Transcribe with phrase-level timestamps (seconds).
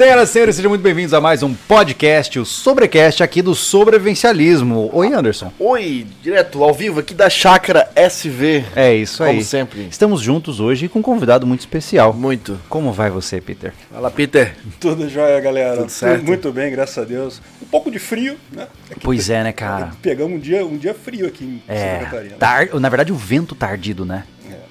[0.00, 4.88] Senhoras e senhores, sejam muito bem-vindos a mais um podcast, o Sobrecast aqui do Sobrevivencialismo.
[4.94, 5.52] Oi, Anderson.
[5.58, 8.64] Oi, direto ao vivo aqui da Chácara SV.
[8.74, 9.34] É isso aí.
[9.34, 9.86] Como sempre.
[9.90, 12.14] Estamos juntos hoje com um convidado muito especial.
[12.14, 12.58] Muito.
[12.70, 13.74] Como vai você, Peter?
[13.92, 14.56] Fala, Peter.
[14.80, 15.76] Tudo jóia, galera.
[15.82, 16.24] Tudo certo.
[16.24, 17.42] Muito bem, graças a Deus.
[17.62, 18.68] Um pouco de frio, né?
[18.90, 19.90] Aqui Pois é, né, cara?
[20.00, 22.36] Pegamos um dia, um dia frio aqui em Santa É, Catarina.
[22.38, 22.80] tar...
[22.80, 24.24] na verdade o vento tardido, né?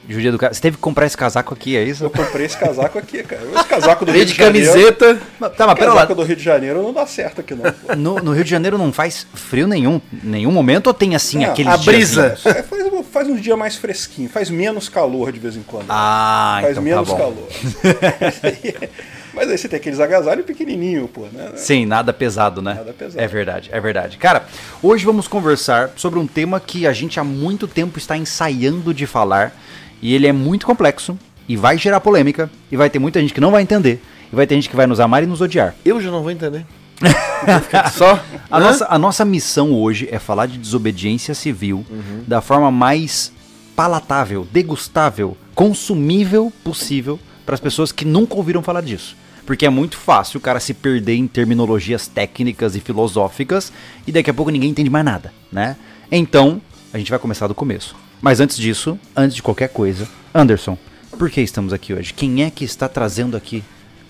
[0.10, 2.04] Judia do Você teve que comprar esse casaco aqui, é isso?
[2.04, 3.44] Eu comprei esse casaco aqui, cara.
[3.56, 4.74] Esse casaco do Rio de de Janeiro.
[4.74, 5.22] camiseta.
[5.56, 5.96] Tá, mas pera lá.
[5.98, 7.96] casaco do Rio de Janeiro não dá certo aqui, não.
[7.96, 11.52] No, no Rio de Janeiro não faz frio nenhum, nenhum momento ou tem assim Não,
[11.52, 12.38] aqueles a brisa.
[12.44, 15.86] É, faz, faz uns dias mais fresquinho, faz menos calor de vez em quando.
[15.90, 17.20] Ah, faz então menos tá bom.
[17.20, 17.48] calor.
[19.34, 21.52] Mas aí você tem aqueles agasalhos pequenininho, pô, né?
[21.56, 22.74] Sim, nada pesado, né?
[22.74, 23.24] Nada pesado.
[23.24, 24.18] É verdade, é verdade.
[24.18, 24.46] Cara,
[24.82, 29.06] hoje vamos conversar sobre um tema que a gente há muito tempo está ensaiando de
[29.06, 29.54] falar
[30.02, 33.42] e ele é muito complexo e vai gerar polêmica e vai ter muita gente que
[33.42, 35.76] não vai entender e vai ter gente que vai nos amar e nos odiar.
[35.84, 36.66] Eu já não vou entender.
[37.94, 38.24] Só.
[38.52, 41.86] A nossa, a nossa missão hoje é falar de desobediência civil
[42.28, 43.32] da forma mais
[43.76, 49.16] palatável, degustável, consumível possível para as pessoas que nunca ouviram falar disso.
[49.46, 53.72] Porque é muito fácil o cara se perder em terminologias técnicas e filosóficas
[54.06, 55.76] e daqui a pouco ninguém entende mais nada, né?
[56.12, 56.62] Então,
[56.94, 57.96] a gente vai começar do começo.
[58.22, 60.78] Mas antes disso, antes de qualquer coisa, Anderson,
[61.18, 62.14] por que estamos aqui hoje?
[62.14, 63.64] Quem é que está trazendo aqui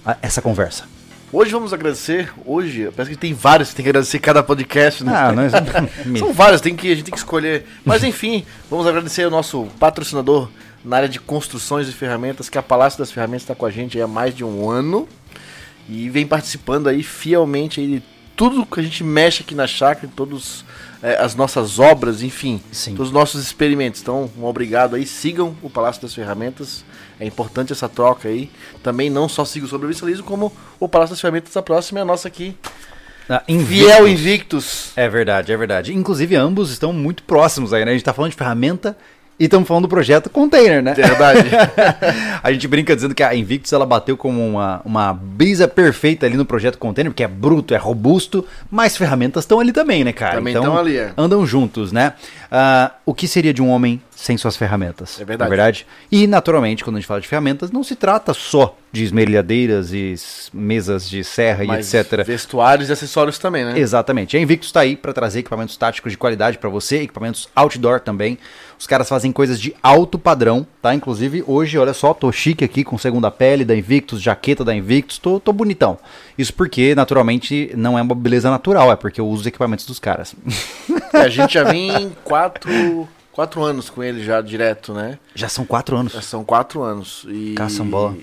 [0.05, 0.85] a- essa conversa?
[1.31, 2.31] Hoje vamos agradecer.
[2.43, 5.13] Hoje, parece que tem vários que tem que agradecer cada podcast, né?
[5.15, 5.51] Ah, nós...
[6.17, 7.65] São vários, tem que, a gente tem que escolher.
[7.85, 10.49] Mas enfim, vamos agradecer o nosso patrocinador
[10.83, 13.69] na área de construções e ferramentas, que é a Palácio das Ferramentas está com a
[13.69, 15.07] gente há mais de um ano.
[15.87, 18.03] E vem participando aí fielmente aí de
[18.35, 20.09] tudo que a gente mexe aqui na chácara, em
[21.01, 22.95] todas as nossas obras, enfim, Sim.
[22.99, 24.01] os nossos experimentos.
[24.01, 26.83] Então, um obrigado aí, sigam o Palácio das Ferramentas.
[27.19, 28.49] É importante essa troca aí.
[28.83, 32.05] Também não só sigam o Sobrevivencialismo, como o Palácio das Ferramentas, a próxima é a
[32.05, 32.55] nossa aqui.
[33.29, 34.91] Ah, Fiel Invictus.
[34.95, 35.93] É verdade, é verdade.
[35.93, 37.91] Inclusive, ambos estão muito próximos aí, né?
[37.91, 38.97] A gente tá falando de ferramenta
[39.39, 40.93] e estamos falando do projeto container, né?
[40.93, 41.49] Verdade.
[42.43, 46.35] a gente brinca dizendo que a Invictus ela bateu como uma, uma brisa perfeita ali
[46.35, 50.35] no projeto container, porque é bruto, é robusto, mas ferramentas estão ali também, né, cara?
[50.35, 51.13] Também tão ali, é.
[51.17, 52.13] Andam juntos, né?
[52.51, 55.21] Ah, o que seria de um homem sem suas ferramentas?
[55.21, 55.49] É verdade.
[55.49, 55.87] Não verdade?
[56.11, 60.15] E, naturalmente, quando a gente fala de ferramentas, não se trata só de esmerilhadeiras e
[60.51, 62.25] mesas de serra Mas e etc.
[62.25, 63.79] Vestuários e acessórios também, né?
[63.79, 64.35] Exatamente.
[64.35, 68.37] A Invictus está aí para trazer equipamentos táticos de qualidade para você, equipamentos outdoor também.
[68.79, 70.95] Os caras fazem coisas de alto padrão, tá?
[70.95, 75.17] Inclusive, hoje, olha só, tô chique aqui com segunda pele da Invictus, jaqueta da Invictus,
[75.17, 75.97] tô, tô bonitão.
[76.37, 79.99] Isso porque, naturalmente, não é uma beleza natural, é porque eu uso os equipamentos dos
[79.99, 80.33] caras.
[81.11, 85.17] É, a gente já vem quatro, quatro anos com ele já direto, né?
[85.33, 86.13] Já são quatro anos.
[86.13, 87.25] Já são quatro anos.
[87.27, 88.15] E, Caçambola.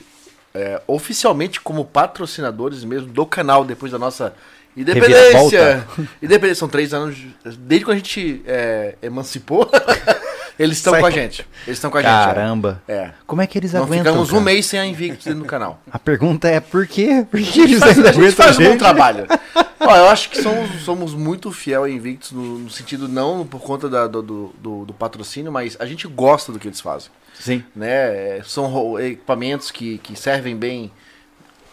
[0.54, 4.32] é, oficialmente como patrocinadores mesmo do canal, depois da nossa.
[4.76, 5.86] Independência.
[6.22, 7.16] Independência, são três anos.
[7.58, 9.70] Desde quando a gente é, emancipou,
[10.58, 11.46] eles estão com a gente.
[11.66, 12.10] Eles estão com a gente.
[12.10, 12.24] é.
[12.24, 12.82] Caramba.
[12.86, 13.10] É.
[13.26, 14.04] Como é que eles Não aguentam?
[14.12, 14.44] ficamos um cara?
[14.44, 15.80] mês sem a Invictus dentro do canal.
[15.90, 17.26] A pergunta é por quê?
[17.30, 18.78] Por que eles a ainda gente aguentam faz um bom gente?
[18.78, 19.26] trabalho.
[19.78, 23.60] Ó, eu acho que somos, somos muito fiel a Invictus, no, no sentido não por
[23.60, 27.10] conta da- do, do, do- patrocínio, mas a gente gosta do que eles fazem.
[27.38, 27.62] Sim.
[27.74, 27.88] Né?
[28.38, 30.90] É, São equipamentos que, que servem bem.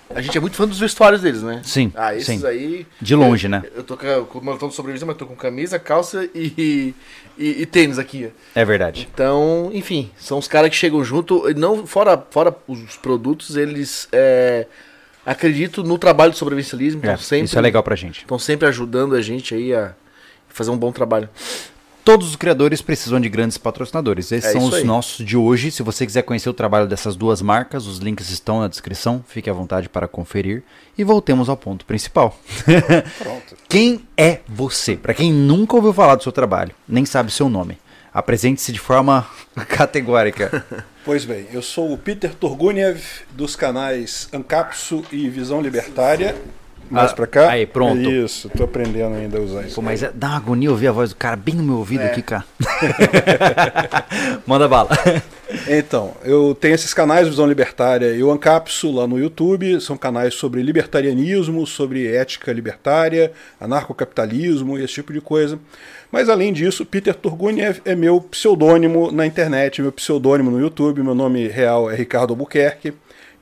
[0.10, 1.62] A gente é muito fã dos vestuários deles, né?
[1.64, 2.46] Sim, Ah, esses sim.
[2.46, 2.86] aí.
[3.02, 3.64] De longe, eu, né?
[3.76, 6.94] Eu tô com, o moletom de sobrevivência, mas tô com camisa, calça e,
[7.38, 8.30] e, e tênis aqui.
[8.54, 9.08] É verdade.
[9.12, 11.44] Então, enfim, são os caras que chegam junto.
[11.56, 14.68] Não, fora, fora os produtos, eles é,
[15.26, 17.02] acreditam no trabalho de sobrevivencialismo.
[17.04, 18.20] É, Então sempre, isso é legal pra gente.
[18.20, 19.96] Estão sempre ajudando a gente aí a
[20.48, 21.30] fazer um bom trabalho.
[22.04, 24.32] Todos os criadores precisam de grandes patrocinadores.
[24.32, 24.84] Esses É são os aí.
[24.84, 25.72] nossos de hoje.
[25.72, 29.24] Se você quiser conhecer o trabalho dessas duas marcas, os links estão na descrição.
[29.28, 30.64] Fique à vontade para conferir.
[30.98, 32.38] E voltemos ao ponto principal.
[33.20, 33.56] Pronto.
[33.70, 34.98] quem é você?
[34.98, 37.78] Para quem nunca ouviu falar do seu trabalho, nem sabe seu nome,
[38.14, 39.26] apresente-se de forma
[39.68, 40.66] categórica.
[41.06, 46.34] Pois bem, eu sou o Peter Turguniev dos canais Ancapsu e Visão Libertária.
[46.94, 47.50] Mais Ah, pra cá.
[47.50, 48.10] aí, pronto.
[48.10, 49.76] Isso, tô aprendendo ainda a usar isso.
[49.76, 52.02] Pô, mas é, dá uma agonia ouvir a voz do cara bem no meu ouvido
[52.02, 52.06] É.
[52.08, 52.46] aqui, cara.
[54.46, 54.90] Manda bala.
[55.68, 60.34] Então, eu tenho esses canais Visão Libertária e o Ancapsu lá no YouTube, são canais
[60.34, 65.60] sobre libertarianismo, sobre ética libertária, anarcocapitalismo e esse tipo de coisa.
[66.12, 71.16] Mas além disso, Peter Turguniev é meu pseudônimo na internet, meu pseudônimo no YouTube, meu
[71.16, 72.94] nome real é Ricardo Albuquerque.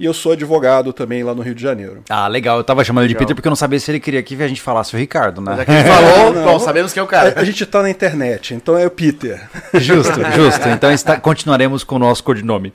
[0.02, 2.04] E eu sou advogado também lá no Rio de Janeiro.
[2.10, 2.58] Ah, legal.
[2.58, 3.28] Eu tava chamando ele de Legal.
[3.28, 5.56] Peter porque eu não sabia se ele queria que a gente falasse o Ricardo, né?
[5.58, 6.44] Já que ele falou, Não.
[6.44, 7.34] bom, sabemos que é o A, cara.
[7.40, 9.48] a gente tá na internet, então é o Peter.
[9.76, 10.68] Justo, justo.
[10.70, 12.74] Então está, continuaremos com o nosso codinome.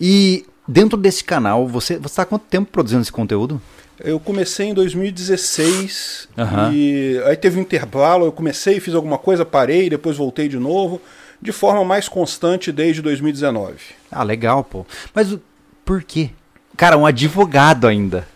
[0.00, 3.62] E dentro desse canal, você está há quanto tempo produzindo esse conteúdo?
[4.00, 6.72] Eu comecei em 2016 Aham.
[6.74, 11.00] e aí teve um intervalo, eu comecei, fiz alguma coisa, parei, depois voltei de novo,
[11.40, 13.74] de forma mais constante desde 2019.
[14.10, 14.84] Ah, legal, pô.
[15.14, 15.40] Mas o-
[15.84, 16.30] por quê?
[16.76, 18.26] Cara, um advogado ainda.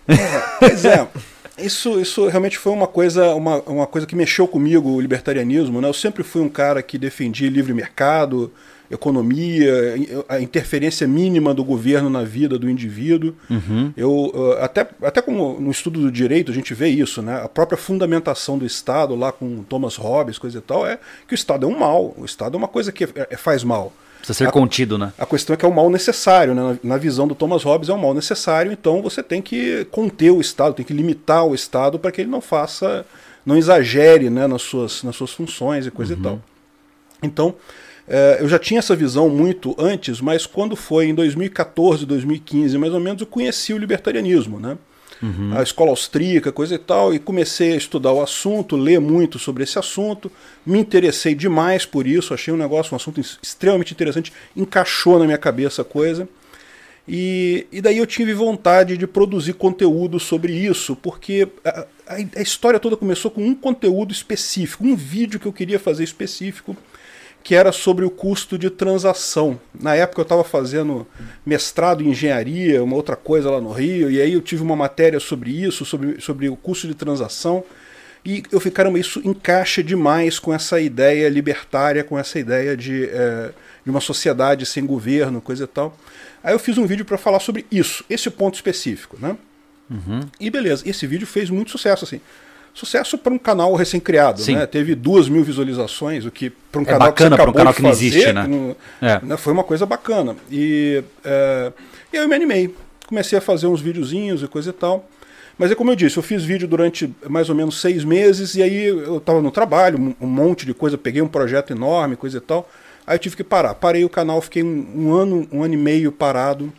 [0.59, 1.07] Pois é,
[1.59, 5.81] isso, isso realmente foi uma coisa, uma, uma coisa que mexeu comigo, o libertarianismo.
[5.81, 5.89] Né?
[5.89, 8.53] Eu sempre fui um cara que defendia livre mercado,
[8.91, 9.95] economia,
[10.29, 13.35] a interferência mínima do governo na vida do indivíduo.
[13.97, 17.43] Eu, uh, até, até como no estudo do direito a gente vê isso, né?
[17.43, 21.37] a própria fundamentação do Estado, lá com Thomas Hobbes, coisa e tal, é que o
[21.37, 23.93] Estado é um mal, o Estado é uma coisa que é- é- faz mal.
[24.29, 25.13] Precisa ser A- contido, né?
[25.19, 26.79] A questão é que é um mal necessário, né?
[26.83, 30.31] na, na visão do Thomas Hobbes é um mal necessário, então você tem que conter
[30.31, 33.07] o Estado, tem que limitar o Estado para que ele não faça,
[33.45, 36.41] não exagere né, nas, suas, nas suas funções e coisa e tal.
[37.23, 37.55] Então,
[38.07, 42.93] eh, eu já tinha essa visão muito antes, mas quando foi em 2014, 2015, mais
[42.93, 44.77] ou menos, eu conheci o libertarianismo, né?
[45.57, 49.65] A escola austríaca, coisa e tal, e comecei a estudar o assunto, ler muito sobre
[49.65, 50.31] esse assunto,
[50.65, 55.39] me interessei demais por isso, achei um negócio, um assunto extremamente interessante, encaixou na minha
[55.39, 56.29] cabeça a coisa.
[57.11, 62.43] E, e daí eu tive vontade de produzir conteúdo sobre isso, porque a, a- a
[62.43, 66.77] história toda começou com um conteúdo específico, um vídeo que eu queria fazer específico,
[67.49, 69.59] que era sobre o custo de transação.
[69.73, 71.07] Na época eu estava fazendo
[71.47, 75.19] mestrado em engenharia, uma outra coisa lá no Rio, e aí eu tive uma matéria
[75.19, 77.65] sobre isso, sobre, sobre o custo de transação.
[78.23, 83.05] E eu falei, caramba, isso encaixa demais com essa ideia libertária, com essa ideia de,
[83.05, 83.51] eh,
[83.83, 85.97] de uma sociedade sem governo, coisa e tal.
[86.45, 89.39] Aí eu fiz um vídeo para falar sobre isso, esse ponto específico, né?
[90.39, 92.21] E beleza, esse vídeo fez muito sucesso, assim.
[92.79, 94.65] Sucesso para um canal recém-criado, né?
[94.65, 97.75] Teve duas mil visualizações, o que para um É canal bacana que você um canal
[97.75, 98.47] que não fazer, existe, né?
[98.47, 99.21] não- É.
[99.21, 100.37] né, foi uma coisa bacana.
[100.49, 101.73] E, é,
[102.13, 102.73] aí eu me animei.
[103.09, 105.09] Comecei a fazer uns videozinhos e coisa e tal.
[105.59, 108.63] Mas é como eu disse, eu fiz vídeo durante mais ou menos seis meses, e
[108.63, 112.39] aí eu estava no trabalho, um, um monte de coisa, peguei um projeto enorme, coisa
[112.39, 112.71] e tal.
[113.05, 113.75] Aí eu tive que parar.
[113.75, 116.73] Parei o canal, fiquei um, um ano, um ano e meio parado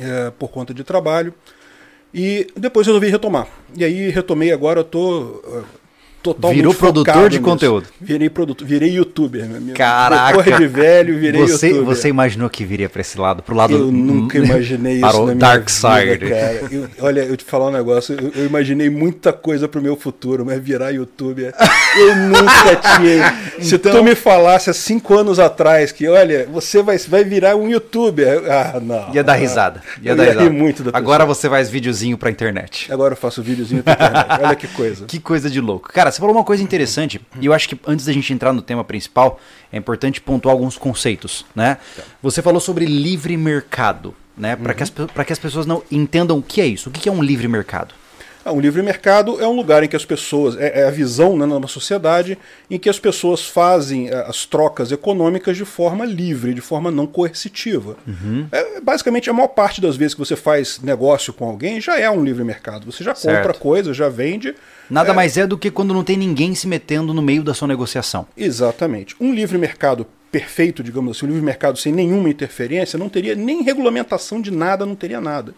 [0.00, 1.34] é, por conta de trabalho.
[2.14, 3.48] E depois resolvi retomar.
[3.76, 5.62] E aí retomei agora, eu tô é,
[6.24, 7.42] totalmente Virou produtor de nisso.
[7.50, 7.86] conteúdo.
[8.00, 9.44] Virei produtor, virei youtuber.
[9.46, 9.76] meu amigo.
[9.76, 10.34] Caraca!
[10.34, 11.94] Corre de velho, virei Você, youtuber.
[11.94, 13.42] você imaginou que viria pra esse lado?
[13.42, 16.28] Pro lado Eu nunca imaginei isso para o Dark vida, Side.
[16.30, 16.68] cara.
[16.72, 20.44] Eu- olha, eu te falar um negócio, eu, eu imaginei muita coisa pro meu futuro,
[20.46, 21.54] mas virar youtuber,
[21.98, 23.34] eu nunca tinha.
[23.60, 27.54] Se Então- tu me falasse há cinco anos atrás que, olha, você vai, vai virar
[27.56, 29.14] um youtuber, ah, não.
[29.14, 29.82] Ia dar risada.
[30.02, 30.50] Ia eu dar ia risada.
[30.50, 30.98] muito da pessoa.
[30.98, 32.90] Agora você faz videozinho pra internet.
[32.90, 34.26] Agora eu faço videozinho pra internet.
[34.42, 35.04] Olha que coisa.
[35.14, 35.90] Que coisa de louco.
[35.92, 38.62] Cara, você falou uma coisa interessante, e eu acho que antes da gente entrar no
[38.62, 39.40] tema principal,
[39.72, 41.78] é importante pontuar alguns conceitos, né?
[42.22, 44.56] Você falou sobre livre mercado, né?
[44.56, 46.88] Para que, as que as pessoas não entendam o que é isso.
[46.88, 47.94] O que que é um livre mercado?
[48.44, 50.56] Ah, um livre mercado é um lugar em que as pessoas.
[50.58, 52.36] É, é a visão né, numa sociedade
[52.70, 57.06] em que as pessoas fazem eh, as trocas econômicas de forma livre, de forma não
[57.06, 57.96] coercitiva.
[58.06, 58.46] Uhum.
[58.52, 62.10] É, basicamente, a maior parte das vezes que você faz negócio com alguém já é
[62.10, 62.84] um livre mercado.
[62.92, 63.34] Você já Certo.
[63.34, 64.54] compra coisa, já vende.
[64.90, 67.54] Nada É, mais é do que quando não tem ninguém se metendo no meio da
[67.54, 68.26] sua negociação.
[68.36, 69.16] Exatamente.
[69.20, 73.62] Um livre mercado perfeito, digamos assim, um livre mercado sem nenhuma interferência, não teria nem
[73.62, 75.54] regulamentação de nada, não teria nada.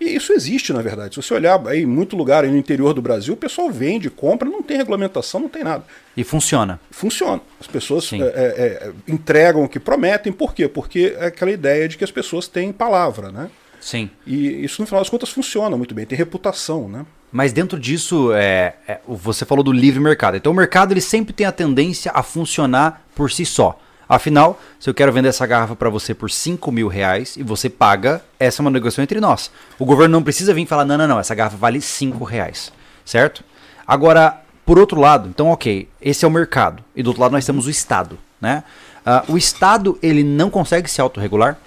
[0.00, 1.14] E isso existe, na verdade.
[1.14, 4.08] Se você olhar aí em muito lugar aí no interior do Brasil, o pessoal vende,
[4.08, 5.84] compra, não tem regulamentação, não tem nada.
[6.16, 6.80] E funciona.
[6.90, 7.42] Funciona.
[7.60, 10.66] As pessoas é, é, é, entregam o que prometem, por quê?
[10.66, 13.50] Porque é aquela ideia de que as pessoas têm palavra, né?
[13.78, 14.08] Sim.
[14.26, 17.04] E isso, no final das contas, funciona muito bem, tem reputação, né?
[17.30, 20.36] Mas dentro disso, é, é, você falou do livre mercado.
[20.36, 23.78] Então o mercado ele sempre tem a tendência a funcionar por si só.
[24.08, 27.68] Afinal, se eu quero vender essa garrafa para você por 5 mil reais e você
[27.68, 29.50] paga, essa é uma negociação entre nós.
[29.78, 32.72] O governo não precisa vir falar, não, não, não, essa garrafa vale 5 reais.
[33.04, 33.44] Certo?
[33.86, 36.82] Agora, por outro lado, então ok, esse é o mercado.
[36.96, 38.18] E do outro lado nós temos o Estado.
[38.40, 38.64] Né?
[39.04, 41.58] Ah, o Estado ele não consegue se autorregular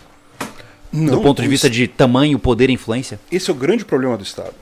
[0.92, 3.20] do Não, ponto de vista de tamanho, poder e influência?
[3.32, 4.54] Esse é o grande problema do Estado.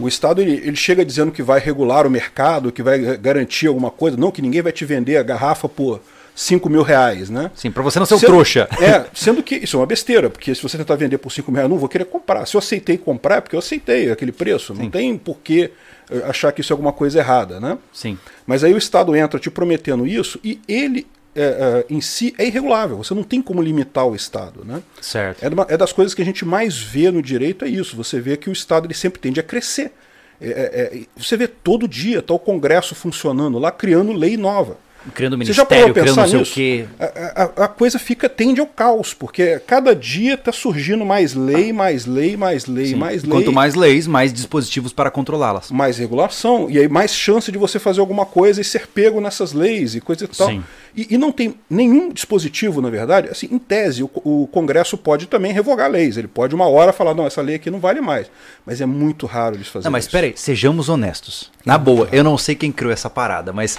[0.00, 3.90] O Estado ele, ele chega dizendo que vai regular o mercado, que vai garantir alguma
[3.90, 6.00] coisa, não que ninguém vai te vender a garrafa por
[6.34, 7.50] 5 mil reais, né?
[7.54, 8.68] Sim, para você não ser um Sendo- trouxa.
[8.80, 11.56] É, sendo que isso é uma besteira, porque se você tentar vender por 5 mil
[11.56, 12.44] reais, não vou querer comprar.
[12.46, 14.74] Se eu aceitei comprar, é porque eu aceitei aquele preço.
[14.74, 15.70] Não tem por que
[16.10, 17.78] eh, achar que isso é alguma coisa errada, né?
[17.92, 18.18] Sim.
[18.46, 22.46] Mas aí o Estado entra te prometendo isso e ele é, é, em si é
[22.46, 22.96] irregulável.
[22.98, 24.82] Você não tem como limitar o Estado, né?
[25.00, 25.42] Certo.
[25.44, 27.96] É, uma- é das coisas que a gente mais vê no direito é isso.
[27.96, 29.92] Você vê que o Estado ele sempre tende a crescer.
[30.40, 34.76] É, é, é, você vê todo dia tá o Congresso funcionando lá, criando lei nova.
[35.14, 36.54] Criando ministério, criando não sei o nisso?
[36.54, 36.86] quê.
[36.98, 41.72] A, a- a coisa fica tende ao caos, porque cada dia está surgindo mais lei,
[41.72, 42.94] mais lei, mais lei, Sim.
[42.96, 43.30] mais lei.
[43.30, 45.70] Quanto mais leis, mais dispositivos para controlá-las.
[45.70, 49.52] mais regulação, e aí mais chance de você fazer alguma coisa e ser pego nessas
[49.52, 50.48] leis e coisa e tal.
[50.48, 50.64] Sim.
[50.96, 55.26] E, e não tem nenhum dispositivo, na verdade, assim, em tese, o, o Congresso pode
[55.26, 56.16] também revogar leis.
[56.16, 58.26] Ele pode uma hora falar, não, essa lei aqui não vale mais.
[58.64, 60.08] Mas é muito raro eles fazerem Não, mas isso.
[60.08, 61.50] espera aí, sejamos honestos.
[61.64, 63.78] Na boa, eu não sei quem criou essa parada, mas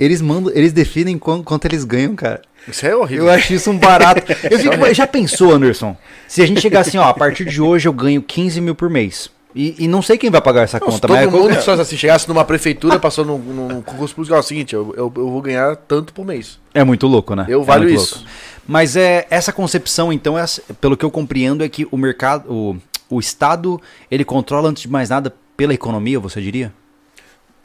[0.00, 2.40] eles mandam, eles definem quanto, quanto eles ganham, cara.
[2.66, 3.26] Isso é horrível.
[3.26, 4.20] Eu acho isso um barato.
[4.50, 5.96] Eu fico, já pensou, Anderson?
[6.26, 8.88] Se a gente chegar assim, ó, a partir de hoje eu ganho 15 mil por
[8.90, 9.30] mês.
[9.54, 11.48] E, e não sei quem vai pagar essa Não, se conta, todo mas é mundo
[11.54, 14.94] quando- só assim, chegasse numa prefeitura, passou num, num concurso público, é o seguinte, eu,
[14.96, 16.58] eu, eu vou ganhar tanto por mês.
[16.72, 17.46] é muito louco, né?
[17.48, 18.16] Eu É valho isso.
[18.18, 18.30] louco.
[18.68, 20.44] Mas é essa concepção, então, é,
[20.80, 22.76] pelo que eu compreendo, é que o mercado, o,
[23.08, 26.72] o Estado, ele controla antes de mais nada pela economia, você diria?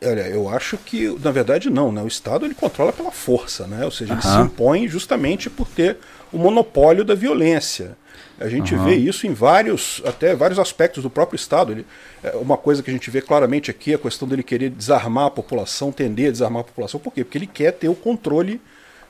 [0.06, 1.92] Olha, eu acho que, na verdade, não.
[1.92, 2.02] Né?
[2.02, 3.84] O Estado ele controla pela força, né?
[3.86, 5.98] ou seja, ele se impõe justamente por ter
[6.32, 7.98] o monopólio da violência.
[8.40, 11.72] A gente vê isso em vários, até vários aspectos do próprio Estado.
[11.72, 11.86] Ele,
[12.22, 15.28] é, uma coisa que a gente vê claramente aqui é a questão dele querer desarmar
[15.28, 17.00] a população, tender a desarmar a população.
[17.00, 17.24] Por quê?
[17.24, 18.60] Porque ele quer ter o controle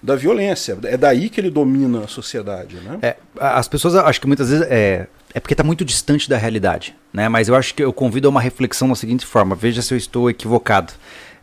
[0.02, 0.78] da violência.
[0.84, 2.76] É daí que ele domina a sociedade.
[2.76, 3.00] Né?
[3.02, 6.96] É, as pessoas acho que muitas vezes é, é porque está muito distante da realidade,
[7.12, 7.28] né?
[7.28, 9.98] Mas eu acho que eu convido a uma reflexão da seguinte forma, veja se eu
[9.98, 10.94] estou equivocado.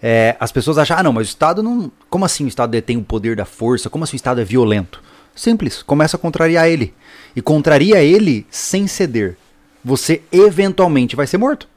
[0.03, 1.93] É, as pessoas acham, ah não, mas o Estado não.
[2.09, 3.91] Como assim o Estado detém o poder da força?
[3.91, 5.03] Como assim o Estado é violento?
[5.35, 6.95] Simples, começa a contrariar ele.
[7.37, 9.37] E contraria ele sem ceder.
[9.85, 11.69] Você eventualmente vai ser morto.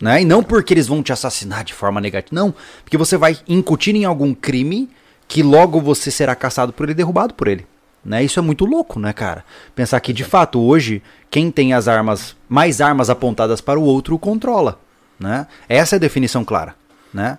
[0.00, 0.22] Né?
[0.22, 2.34] E não porque eles vão te assassinar de forma negativa.
[2.40, 4.88] Não, porque você vai incutir em algum crime
[5.28, 7.66] que logo você será caçado por ele e derrubado por ele.
[8.04, 8.24] Né?
[8.24, 9.44] Isso é muito louco, né, cara?
[9.74, 14.14] Pensar que, de fato, hoje, quem tem as armas, mais armas apontadas para o outro,
[14.14, 14.80] o controla.
[15.18, 15.46] Né?
[15.68, 16.74] Essa é a definição clara.
[17.12, 17.38] Né?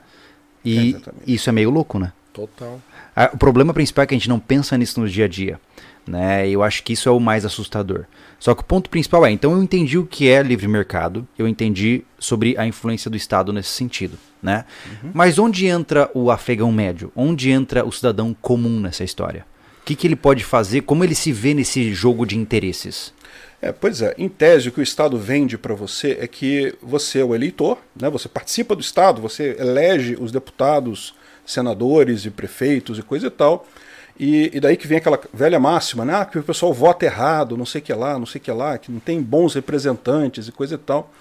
[0.63, 1.33] E Exatamente.
[1.33, 2.13] isso é meio louco, né?
[2.31, 2.79] Total.
[3.15, 5.59] Ah, O problema principal é que a gente não pensa nisso no dia a dia.
[6.07, 6.47] Né?
[6.47, 8.05] Eu acho que isso é o mais assustador.
[8.39, 11.47] Só que o ponto principal é, então eu entendi o que é livre mercado, eu
[11.47, 14.17] entendi sobre a influência do Estado nesse sentido.
[14.41, 14.65] Né?
[15.13, 17.11] Mas onde entra o afegão médio?
[17.15, 19.45] Onde entra o cidadão comum nessa história?
[19.81, 20.81] O que, que ele pode fazer?
[20.81, 23.13] Como ele se vê nesse jogo de interesses?
[23.61, 27.19] É, pois é, em tese o que o Estado vende para você é que você
[27.19, 28.09] é o eleitor, né?
[28.09, 31.13] você participa do Estado, você elege os deputados,
[31.45, 33.67] senadores e prefeitos e coisa e tal.
[34.19, 36.13] E, e daí que vem aquela velha máxima, né?
[36.15, 38.51] Ah, que o pessoal vota errado, não sei o que lá, não sei o que
[38.51, 41.11] lá, que não tem bons representantes e coisa e tal.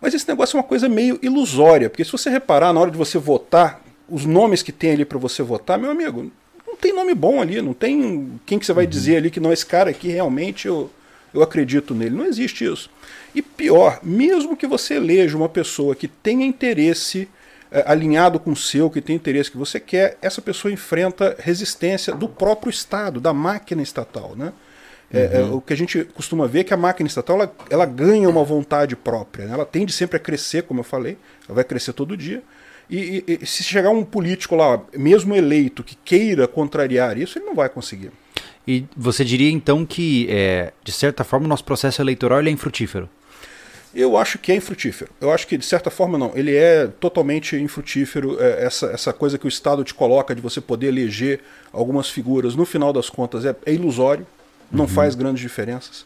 [0.00, 2.96] Mas esse negócio é uma coisa meio ilusória, porque se você reparar na hora de
[2.96, 6.30] você votar, os nomes que tem ali para você votar, meu amigo,
[6.80, 9.66] tem nome bom ali, não tem quem que você vai dizer ali que não, esse
[9.66, 10.90] cara aqui realmente eu,
[11.32, 12.16] eu acredito nele.
[12.16, 12.90] Não existe isso.
[13.34, 17.28] E pior, mesmo que você eleja uma pessoa que tenha interesse
[17.70, 22.14] eh, alinhado com o seu, que tem interesse que você quer, essa pessoa enfrenta resistência
[22.14, 24.52] do próprio Estado, da máquina estatal, né?
[25.12, 27.84] É, é, o que a gente costuma ver é que a máquina estatal ela, ela
[27.84, 29.44] ganha uma vontade própria.
[29.44, 29.54] né?
[29.54, 31.18] Ela tende sempre a crescer, como eu falei,
[31.48, 32.42] ela vai crescer todo dia.
[32.90, 37.54] E, e- se chegar um político lá, mesmo eleito, que queira contrariar isso, ele não
[37.54, 38.10] vai conseguir.
[38.66, 42.52] E você diria então que, é, de certa forma, o nosso processo eleitoral ele é
[42.52, 43.08] infrutífero?
[43.94, 45.10] Eu acho que é infrutífero.
[45.20, 46.32] Eu acho que, de certa forma, não.
[46.34, 48.40] Ele é totalmente infrutífero.
[48.40, 51.40] é, essa, essa coisa que o Estado te coloca de você poder eleger
[51.72, 54.26] algumas figuras, no final das contas, é, é ilusório,
[54.70, 56.04] não faz grandes diferenças.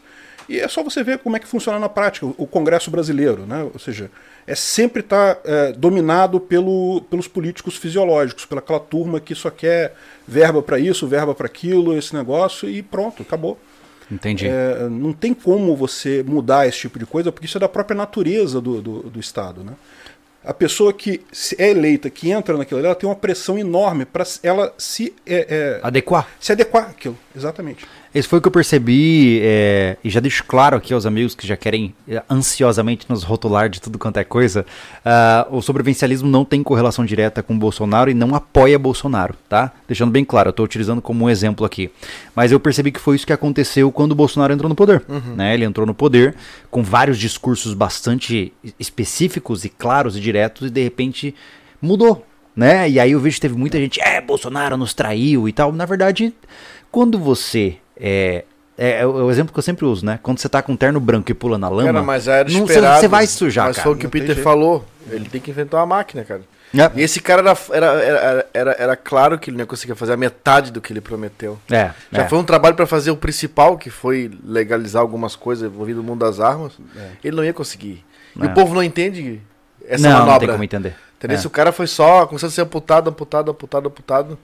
[0.49, 3.45] E é só você ver como é que funciona na prática o, o Congresso brasileiro.
[3.47, 3.69] Né?
[3.73, 4.11] Ou seja,
[4.47, 5.39] é sempre estar
[5.77, 9.95] dominado pelo, pelos políticos fisiológicos, pela aquela turma que só quer
[10.27, 13.59] verba para isso, verba para aquilo, esse negócio, e pronto, acabou.
[14.11, 14.47] Entendi.
[14.47, 17.97] É, não tem como você mudar esse tipo de coisa, porque isso é da própria
[17.97, 19.65] natureza do, do, do Estado.
[19.65, 19.73] Né?
[20.45, 21.23] A pessoa que
[21.59, 25.47] é eleita, que entra naquilo ali, ela tem uma pressão enorme para ela se, é,
[25.49, 26.29] é, Adequar.
[26.39, 27.19] se adequar àquilo.
[27.35, 27.87] Exatamente.
[28.15, 31.45] Esse foi o que eu percebi, é, e já deixo claro aqui aos amigos que
[31.45, 34.65] já querem é, ansiosamente nos rotular de tudo quanto é coisa.
[35.05, 39.73] ah, o sobrevivencialismo não tem correlação direta com Bolsonaro e não apoia Bolsonaro, tá?
[39.89, 41.91] Deixando bem claro, eu tô utilizando como um exemplo aqui.
[42.37, 45.03] Mas eu percebi que foi isso que aconteceu quando o Bolsonaro entrou no poder.
[45.35, 45.55] Né?
[45.55, 46.37] Ele entrou no poder
[46.71, 51.35] com vários discursos bastante específicos e claros e diretos, e de repente
[51.83, 52.25] mudou.
[52.55, 52.89] Né?
[52.89, 55.73] E aí eu vejo que teve muita gente, é, Bolsonaro nos traiu e tal.
[55.73, 56.33] Na verdade,
[56.93, 58.45] quando você é,
[58.77, 60.19] é, é o exemplo que eu sempre uso, né?
[60.23, 62.65] Quando você tá com um terno branco e pula na lama, Cara, mas era não-
[62.65, 63.01] esperado.
[63.01, 63.85] você vai sujar, Mas cara.
[63.85, 64.85] foi o que o Peter falou.
[65.11, 66.43] Ele tem que inventar uma máquina, cara.
[66.77, 66.91] É.
[66.97, 70.13] E esse cara era, era, era, era, era claro que ele não ia conseguir fazer
[70.13, 71.57] a metade do que ele prometeu.
[71.71, 72.29] É, Já é.
[72.29, 76.21] foi um trabalho pra fazer o principal, que foi legalizar algumas coisas envolvidas no mundo
[76.25, 76.73] das armas.
[77.23, 78.05] Ele não ia conseguir.
[78.37, 78.47] E É.
[78.47, 79.41] o povo não entende
[79.87, 80.53] essa não, não tem manobra.
[80.53, 80.97] como entender.
[81.17, 81.37] Entendeu?
[81.37, 81.41] É.
[81.41, 84.39] Se o cara foi só, começou a ser amputado, amputado, amputado, amputado,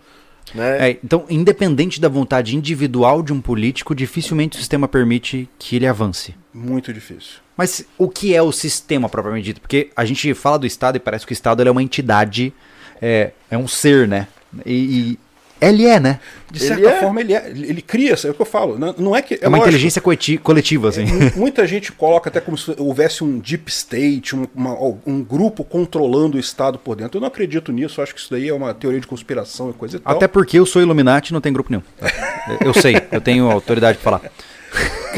[0.54, 0.90] né?
[0.90, 5.86] É, então, independente da vontade individual de um político, dificilmente o sistema permite que ele
[5.86, 6.34] avance.
[6.52, 7.40] Muito difícil.
[7.56, 9.60] Mas o que é o sistema propriamente dito?
[9.60, 12.52] Porque a gente fala do Estado e parece que o Estado é uma entidade,
[13.00, 14.26] é, é um ser, né?
[14.64, 15.18] E, e
[15.60, 16.20] ele é, né?
[16.50, 18.78] De Ele certa é- forma, ele, é, ele cria, é o que eu falo.
[18.78, 19.34] Não, não é que.
[19.34, 21.04] É, uma lógico, inteligência coleti- coletiva, assim.
[21.04, 24.76] mu- Muita gente coloca até como se houvesse um deep state, um, uma-
[25.06, 27.18] um grupo controlando o Estado por dentro.
[27.18, 29.72] Eu não acredito nisso, eu acho que isso daí é uma teoria de conspiração e
[29.72, 30.16] coisa e tal.
[30.16, 31.82] Até porque eu sou Illuminati e não tem grupo nenhum.
[32.64, 34.32] Eu sei, eu tenho autoridade pra falar.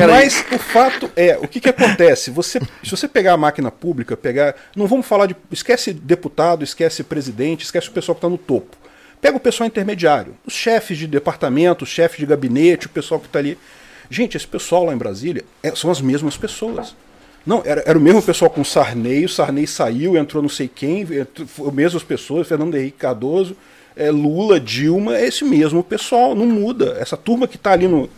[0.08, 2.30] Mas o fato é, o que, que acontece?
[2.30, 4.54] Você, se você pegar a máquina pública, pegar.
[4.74, 5.36] Não vamos falar de.
[5.50, 8.76] Esquece deputado, esquece presidente, esquece o pessoal que está no topo.
[9.22, 13.26] Pega o pessoal intermediário, os chefes de departamento, os chefes de gabinete, o pessoal que
[13.28, 13.56] está ali.
[14.10, 16.94] Gente, esse pessoal lá em Brasília é- são as mesmas pessoas.
[17.46, 21.04] Não, era, era o mesmo pessoal com Sarney, o Sarney saiu, entrou não sei quem,
[21.04, 23.56] as mesmas pessoas, Fernando Henrique Cardoso,
[23.94, 26.96] é, Lula, Dilma, é esse mesmo pessoal, não muda.
[26.98, 28.10] Essa turma que está ali no,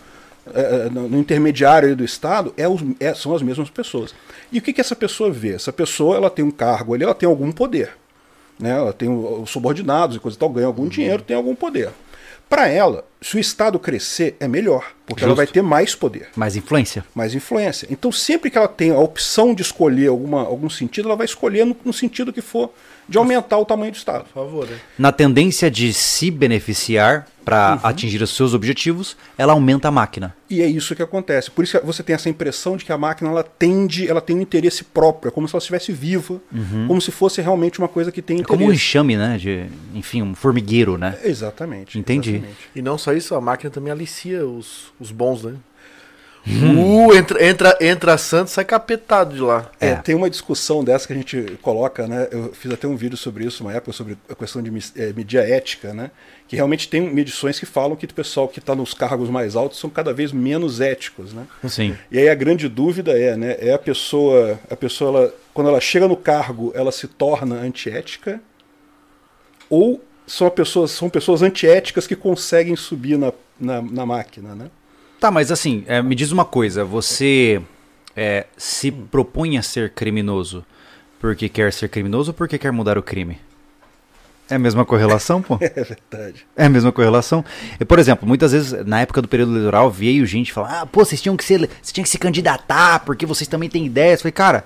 [0.55, 4.15] é, no, no intermediário do Estado é os- é- são as mesmas pessoas.
[4.51, 5.53] E o que, que essa pessoa vê?
[5.53, 7.91] Essa pessoa ela tem um cargo ali, ela tem algum poder.
[8.59, 8.71] Né?
[8.71, 11.91] Ela tem os subordinados e coisa e tal, ganha algum dinheiro, tem algum poder.
[12.49, 15.37] Para ela, se o Estado crescer, é melhor, porque ela Justo.
[15.37, 17.05] vai ter mais poder Mais influência?
[17.15, 17.89] mais influência.
[17.91, 21.65] Então, sempre que ela tem a opção de escolher alguma, algum sentido, ela vai escolher
[21.65, 22.71] no, no sentido que for
[23.09, 24.25] de aumentar o tamanho do Estado.
[24.25, 24.79] Por favor, né?
[24.99, 30.35] Na tendência de se beneficiar para atingir os seus objetivos, ela aumenta a máquina.
[30.49, 31.51] E é isso que acontece.
[31.51, 34.35] Por isso que você tem essa impressão de que a máquina ela tende, ela tem
[34.37, 36.41] um interesse próprio, é como se ela estivesse viva,
[36.87, 38.59] como se fosse realmente uma coisa que tem É interesse.
[38.59, 39.37] como um enxame, né?
[39.37, 41.19] De, enfim, um formigueiro, né?
[41.23, 41.99] Exatamente.
[41.99, 42.31] Entendi.
[42.37, 42.59] exatamente.
[42.75, 45.53] E não só isso, a máquina também alicia os, os bons, né?
[46.47, 47.07] Hum.
[47.07, 49.71] Uh, entra, entra, entra santo, sai capetado de lá.
[49.81, 49.95] É, É.
[49.97, 52.29] tem uma discussão dessa que a gente coloca, né?
[52.31, 55.95] Eu fiz até um vídeo sobre isso uma época, sobre a questão de a ética,
[55.95, 56.11] né?
[56.47, 59.79] Que realmente tem medições que falam que o pessoal que está nos cargos mais altos
[59.79, 61.47] são cada vez menos éticos, né?
[61.67, 61.97] Sim.
[62.11, 63.57] E aí a grande dúvida é, né?
[63.59, 68.39] É a pessoa, a pessoa, ela, quando ela chega no cargo, ela se torna antiética?
[69.71, 74.71] Ou são pessoas, são pessoas antiéticas que conseguem subir na, na, na máquina, né?
[75.25, 76.85] Tá, mas assim, é, me diz uma coisa.
[76.85, 77.63] Você
[78.15, 80.63] é, se propõe a ser criminoso
[81.19, 83.39] porque quer ser criminoso ou porque quer mudar o crime?
[84.51, 85.57] É a mesma correlação, pô?
[85.65, 86.47] É verdade.
[86.55, 87.43] É a mesma correlação.
[87.81, 91.03] E, por exemplo, muitas vezes, na época do período eleitoral, veio gente falar: ah, pô,
[91.03, 94.21] vocês tinham que ser, vocês tinham que se candidatar, porque vocês também têm ideias.
[94.21, 94.65] Eu falei, cara,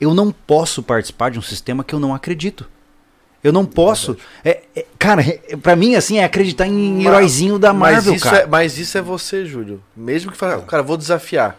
[0.00, 2.64] eu não posso participar de um sistema que eu não acredito.
[3.46, 4.16] Eu não posso.
[4.44, 8.20] É, é- cara, é, pra mim, assim, é acreditar em Mas- heróizinho da Marvel, mas
[8.20, 8.38] isso cara.
[8.42, 9.80] É, mas isso é você, Júlio.
[9.96, 11.56] Mesmo que fale, cara, vou desafiar.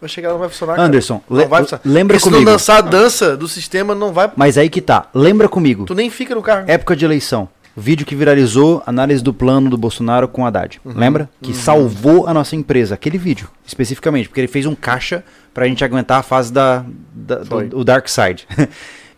[0.00, 0.74] Vai chegar, não vai funcionar.
[0.76, 0.86] cara.
[0.86, 1.82] Anderson, não le- vai funcionar.
[1.84, 2.44] lembra Porque se comigo.
[2.44, 4.30] não dançar a dança do sistema, não vai.
[4.36, 5.08] Mas aí que tá.
[5.14, 5.86] Lembra comigo.
[5.86, 6.70] Tu nem fica no cargo.
[6.70, 7.48] Época de eleição.
[7.78, 10.80] Vídeo que viralizou, análise do plano do Bolsonaro com Haddad.
[10.84, 10.92] Uhum.
[10.94, 11.28] Lembra?
[11.42, 12.94] Que salvou a nossa empresa.
[12.94, 14.28] Aquele vídeo, especificamente.
[14.28, 18.08] Porque ele fez um caixa pra gente aguentar a fase da, da- do, do Dark
[18.08, 18.46] Side.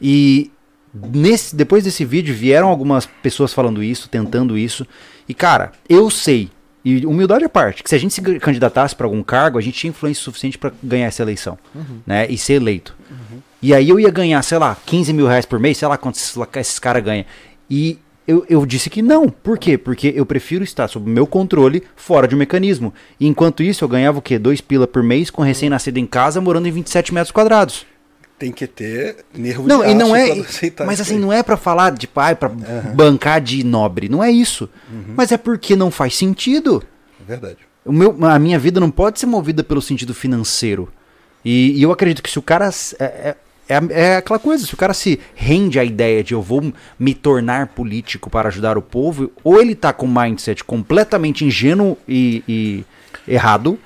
[0.02, 0.50] e
[1.12, 4.86] nesse, depois desse vídeo vieram algumas pessoas falando isso, tentando isso.
[5.28, 6.50] E cara, eu sei,
[6.84, 9.78] e humildade à parte, que se a gente se candidatasse pra algum cargo, a gente
[9.78, 11.58] tinha influência suficiente pra ganhar essa eleição.
[12.06, 12.26] Né?
[12.30, 12.96] E ser eleito.
[13.60, 16.34] E aí eu ia ganhar, sei lá, 15 mil reais por mês, sei lá quantos
[16.56, 17.24] esses, caras ganham.
[17.68, 19.28] E eu, eu disse que não.
[19.28, 19.76] Por quê?
[19.76, 22.94] Porque eu prefiro estar sob meu controle, fora de um mecanismo.
[23.18, 24.38] E enquanto isso, eu ganhava o quê?
[24.38, 27.84] Dois pila por mês, com recém-nascido em casa, morando em 27 metros quadrados.
[28.38, 30.30] Tem que ter nervo Não, de e não é.
[30.30, 31.20] aceitar Mas assim, aí.
[31.20, 34.08] não é pra falar de pai, pra bancar de nobre.
[34.08, 34.68] Não é isso.
[35.16, 36.82] Mas é porque não faz sentido.
[37.20, 37.58] É verdade.
[37.84, 40.88] O meu, a minha vida não pode ser movida pelo sentido financeiro.
[41.44, 42.70] E, e eu acredito que se o cara.
[42.98, 43.36] É, é,
[43.68, 47.12] é é aquela coisa, se o cara se rende à ideia de eu vou me
[47.14, 52.42] tornar político para ajudar o povo, ou ele tá com um mindset completamente ingênuo e,
[52.48, 52.84] e
[53.30, 53.78] errado,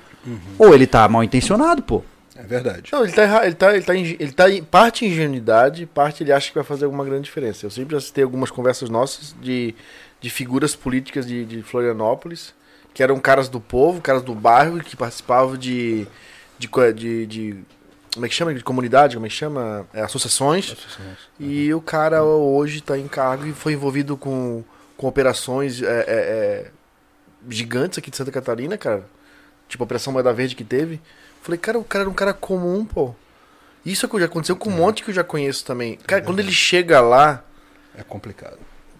[0.57, 2.01] ou ele tá mal intencionado, pô.
[2.35, 2.89] É verdade.
[2.91, 3.45] Não, ele tá.
[3.45, 6.85] Ele tá, ele tá, ele tá em parte ingenuidade, parte ele acha que vai fazer
[6.85, 7.65] alguma grande diferença.
[7.65, 9.75] Eu sempre assistei algumas conversas nossas de,
[10.19, 12.53] de figuras políticas de, de Florianópolis,
[12.93, 16.07] que eram caras do povo, caras do bairro, que participavam de.
[16.57, 17.57] de, de, de-
[18.15, 18.53] como é que chama?
[18.53, 19.87] De comunidade, como é que chama?
[19.93, 20.65] É, associações.
[21.39, 24.63] E o cara hoje está em cargo e foi envolvido com,
[24.95, 26.71] com operações é, é, é,
[27.49, 29.03] gigantes aqui de Santa Catarina, cara.
[29.67, 31.01] Tipo a Operação Moeda Verde que teve.
[31.43, 33.13] Falei, cara, o cara era um cara comum, pô.
[33.85, 35.99] Isso é que já aconteceu com um monte que eu já conheço também.
[36.07, 37.43] Cara, quando ele chega lá,
[37.97, 38.57] É complicado.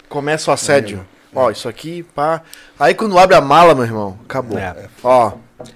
[0.09, 1.05] começa o assédio.
[1.33, 2.43] Ó, isso aqui, pá.
[2.79, 4.57] Aí quando abre a mala, meu irmão, acabou.
[4.59, 4.87] É.
[5.03, 5.31] Ó,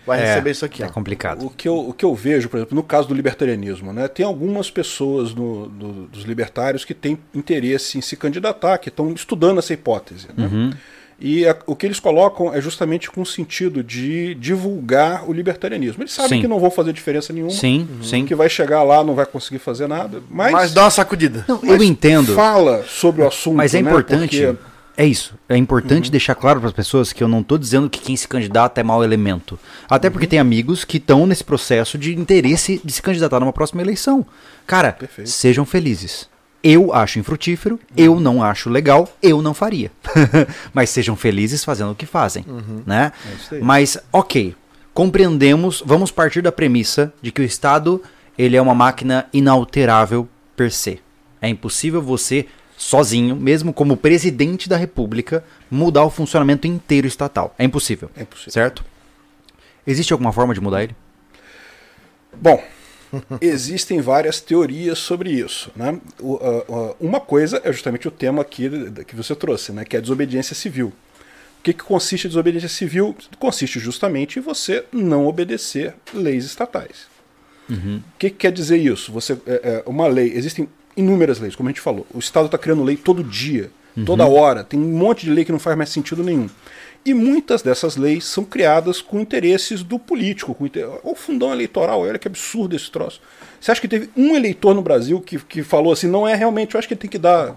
[0.06, 0.84] vai É, receber isso aqui.
[0.84, 0.89] É ó.
[0.89, 1.45] complicado.
[1.45, 4.23] O que, eu, o que eu vejo, por exemplo, no caso do libertarianismo, né, tem
[4.25, 9.58] algumas pessoas no- do- dos libertários que têm interesse em se candidatar, que estão estudando
[9.58, 10.27] essa hipótese.
[10.38, 10.45] Né?
[10.45, 10.73] Uhum.
[11.19, 16.03] E a- o que eles colocam é justamente com o sentido de divulgar o libertarianismo.
[16.03, 16.41] Eles sabem Sim.
[16.41, 18.23] que não vão fazer diferença nenhuma, Sim, sim.
[18.25, 21.43] que vai chegar lá não vai conseguir fazer nada, mas, Mas dá uma sacudida.
[21.47, 22.36] Não, mas eu entendo.
[22.36, 23.56] fala sobre o assunto.
[23.58, 24.39] Mas é né, importante.
[24.45, 24.67] porque-
[24.99, 25.36] É isso.
[25.47, 25.60] É Uhum.
[25.60, 28.82] importante deixar claro para as pessoas que eu não estou dizendo que quem se candidata
[28.82, 29.60] é mau elemento.
[29.88, 30.12] Até Uhum.
[30.12, 34.25] porque tem amigos que estão nesse processo de interesse de se candidatar numa próxima eleição.
[34.65, 35.30] Cara, Perfeito.
[35.30, 36.27] sejam felizes.
[36.69, 39.89] Eu acho infrutífero, eu não acho legal, eu não faria.
[40.73, 42.43] Mas sejam felizes fazendo o que fazem,
[42.86, 43.13] né?
[43.53, 43.60] É.
[43.60, 44.53] Mas, ok,
[44.93, 48.03] compreendemos, vamos partir da premissa de que o Estado
[48.38, 50.27] ele é uma máquina inalterável
[50.58, 50.99] per se.
[51.41, 57.56] É impossível você, sozinho, mesmo como presidente da República, mudar o funcionamento inteiro estatal.
[57.58, 58.12] É impossível.
[58.13, 58.51] É impossível.
[58.51, 58.84] Certo?
[59.86, 60.93] Existe alguma forma de mudar ele?
[62.34, 62.62] Bom,
[63.41, 65.71] existem várias teorias sobre isso.
[65.75, 65.99] Né?
[66.99, 68.69] Uma coisa é justamente o tema aqui
[69.06, 69.86] que você trouxe, né?
[69.86, 70.93] que é a desobediência civil.
[71.60, 73.15] O que, que consiste a desobediência civil?
[73.39, 77.08] Consiste justamente em você não obedecer leis estatais.
[77.97, 79.12] O que, que quer dizer isso?
[79.12, 82.08] Você, é, é, uma lei, existem inúmeras leis, como a gente falou.
[82.13, 83.69] O Estado está criando lei todo dia,
[84.06, 84.63] toda hora.
[84.63, 86.49] Tem um monte de lei que não faz mais sentido nenhum.
[87.08, 90.86] E muitas dessas leis são criadas com interesses do político, com inter...
[91.04, 92.02] o fundão eleitoral.
[92.02, 93.22] Olha que absurdo esse troço.
[93.62, 96.76] Você acha que teve um eleitor no Brasil que, que falou assim, não é realmente,
[96.76, 97.56] eu acho que tem que dar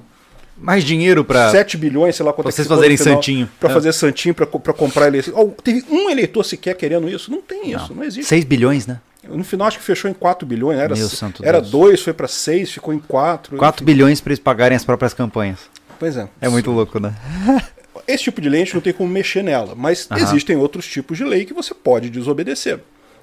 [0.56, 3.50] Mais dinheiro para 7 bilhões, sei lá quanto Pra é vocês fazerem final, santinho.
[3.58, 3.72] Pra É.
[3.72, 5.34] fazer santinho, pra comprar eleição.
[5.36, 7.28] Oh, teve um eleitor sequer querendo isso?
[7.28, 8.28] Não tem isso, não, existe.
[8.28, 9.00] 6 bilhões, né?
[9.24, 10.78] No final acho que fechou em 4 bilhões.
[10.78, 11.72] Era, Meu santo era Deus.
[11.72, 13.56] 2, foi pra 6, ficou em 4.
[13.56, 15.58] 4 bilhões para eles pagarem as próprias campanhas.
[15.98, 16.28] Pois é.
[16.40, 17.12] É muito louco, né?
[18.12, 20.20] Esse tipo de lei a gente não tem como mexer nela, mas Aham.
[20.22, 22.80] existem outros tipos de lei que você pode desobedecer.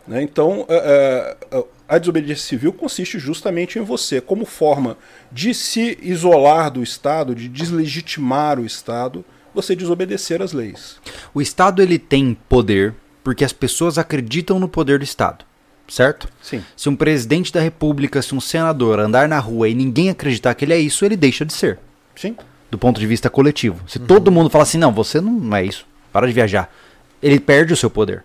[0.07, 0.21] né?
[0.21, 4.97] Então, é, é, a desobediência civil consiste justamente em você, como forma
[5.31, 9.23] de se isolar do Estado, de deslegitimar o Estado,
[9.53, 10.97] você desobedecer as leis.
[11.33, 15.43] O Estado ele tem poder porque as pessoas acreditam no poder do Estado,
[15.89, 16.29] certo?
[16.41, 16.63] Sim.
[16.77, 20.63] Se um presidente da República, se um senador andar na rua e ninguém acreditar que
[20.63, 21.79] ele é isso, ele deixa de ser,
[22.15, 22.37] Sim.
[22.69, 23.81] Do ponto de vista coletivo.
[23.87, 26.73] Se todo mundo fala assim, não, você não é isso, para de viajar,
[27.21, 28.23] ele perde o seu poder.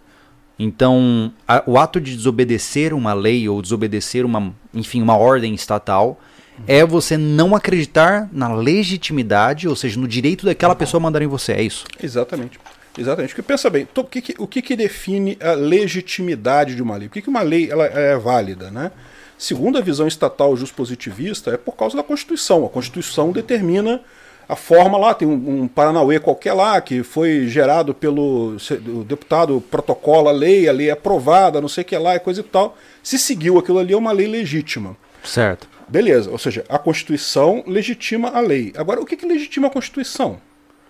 [0.58, 6.20] Então, a- o ato de desobedecer uma lei ou desobedecer uma, enfim, uma ordem estatal
[6.66, 11.52] é você não acreditar na legitimidade, ou seja, no direito daquela pessoa mandar em você,
[11.52, 11.84] é isso.
[12.02, 12.60] Exatamente.
[12.96, 13.30] Exatamente.
[13.34, 17.08] Porque pensa bem, o que, que- o que, que define a legitimidade de uma lei?
[17.08, 18.70] Por que, que uma lei ela é válida?
[18.70, 18.90] Né?
[19.38, 22.64] Segundo a visão estatal juspositivista, é por causa da Constituição.
[22.66, 24.00] A Constituição determina
[24.48, 28.56] a forma lá, tem um, um Paranauê qualquer lá, que foi gerado pelo
[28.88, 32.20] o deputado, protocola a lei, a lei é aprovada, não sei o que lá e
[32.20, 32.76] coisa e tal.
[33.02, 34.96] Se seguiu aquilo ali, é uma lei legítima.
[35.22, 35.68] Certo.
[35.88, 38.72] Beleza, ou seja, a Constituição legitima a lei.
[38.76, 40.38] Agora, o que, que legitima a Constituição?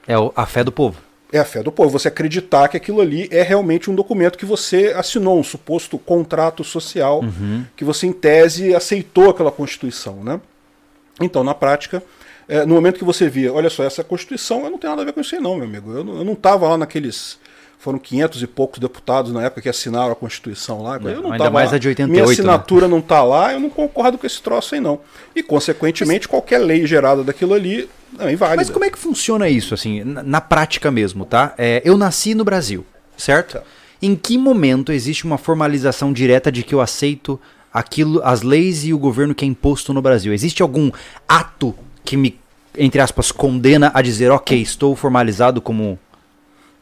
[0.06, 0.98] É a fé do povo.
[1.32, 4.44] É a fé do povo, você acreditar que aquilo ali é realmente um documento que
[4.44, 7.22] você assinou, um suposto contrato social,
[7.74, 10.22] que você, em tese, aceitou aquela Constituição.
[10.22, 10.38] Né?
[11.20, 12.02] Então, na prática,
[12.48, 15.04] é, no momento que você via, olha só, essa Constituição, eu não tenho nada a
[15.04, 15.92] ver com isso aí não, meu amigo.
[15.92, 17.40] Eu não, eu não tava lá naqueles...
[17.78, 20.98] Foram 500 e poucos deputados na época que assinaram a Constituição lá.
[20.98, 21.76] Eu não ainda mais lá.
[21.76, 22.32] a de 88, Minha né?
[22.32, 25.00] assinatura não tá lá, eu não concordo com esse troço aí não.
[25.34, 28.58] E, consequentemente, qualquer lei gerada daquilo ali não é inválida.
[28.58, 31.54] Mas como é que funciona isso, assim, na, na prática mesmo, tá?
[31.58, 33.54] É, eu nasci no Brasil, certo?
[33.54, 33.62] Tá.
[34.00, 37.40] Em que momento existe uma formalização direta de que eu aceito
[37.72, 40.32] aquilo, as leis e o governo que é imposto no Brasil?
[40.32, 40.90] Existe algum
[41.28, 42.38] ato que me,
[42.76, 45.98] entre aspas, condena a dizer, ok, estou formalizado como.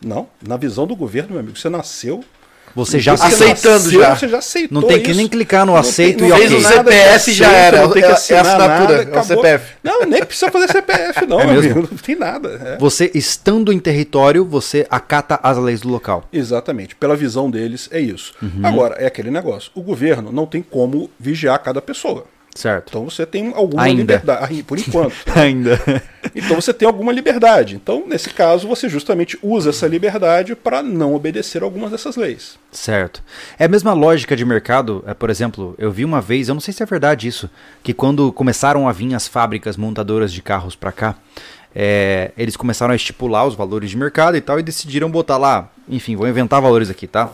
[0.05, 2.25] Não, na visão do governo, meu amigo, você nasceu.
[2.73, 4.15] Você já você aceitando nasceu, já.
[4.17, 5.17] Você já aceitou Não tem que isso.
[5.19, 6.49] nem clicar no Não aceito tem- e não ok.
[6.49, 9.25] fez o CPF já era, não tem é- que é assinar assinatura, nada, é o.
[9.25, 9.73] CPF.
[9.83, 11.73] Não, nem precisa fazer CPF não, É meu mesmo?
[11.73, 12.49] amigo, não tem nada.
[12.65, 12.79] é.
[12.79, 16.29] Você, estando em território, você acata as leis do local.
[16.33, 18.35] Exatamente, pela visão deles é isso.
[18.41, 18.61] Uhum.
[18.63, 22.25] Agora, é aquele negócio, o governo não tem como vigiar cada pessoa.
[22.55, 22.89] Certo.
[22.91, 24.01] Então você tem alguma Ainda.
[24.01, 25.15] liberdade, por enquanto.
[25.35, 25.81] Ainda.
[26.35, 27.77] Então você tem alguma liberdade.
[27.77, 32.59] Então, nesse caso, você justamente usa essa liberdade para não obedecer algumas dessas leis.
[32.73, 33.23] Certo.
[33.59, 35.03] É a mesma lógica de mercado.
[35.07, 37.49] É, por exemplo, eu vi uma vez, eu não sei se é verdade isso,
[37.83, 41.17] que quando começaram a vir as fábricas montadoras de carros pra cá,
[41.75, 45.71] é, eles começaram a estipular os valores de mercado e tal e decidiram botar lá,
[45.89, 47.31] enfim, vou inventar valores aqui, tá?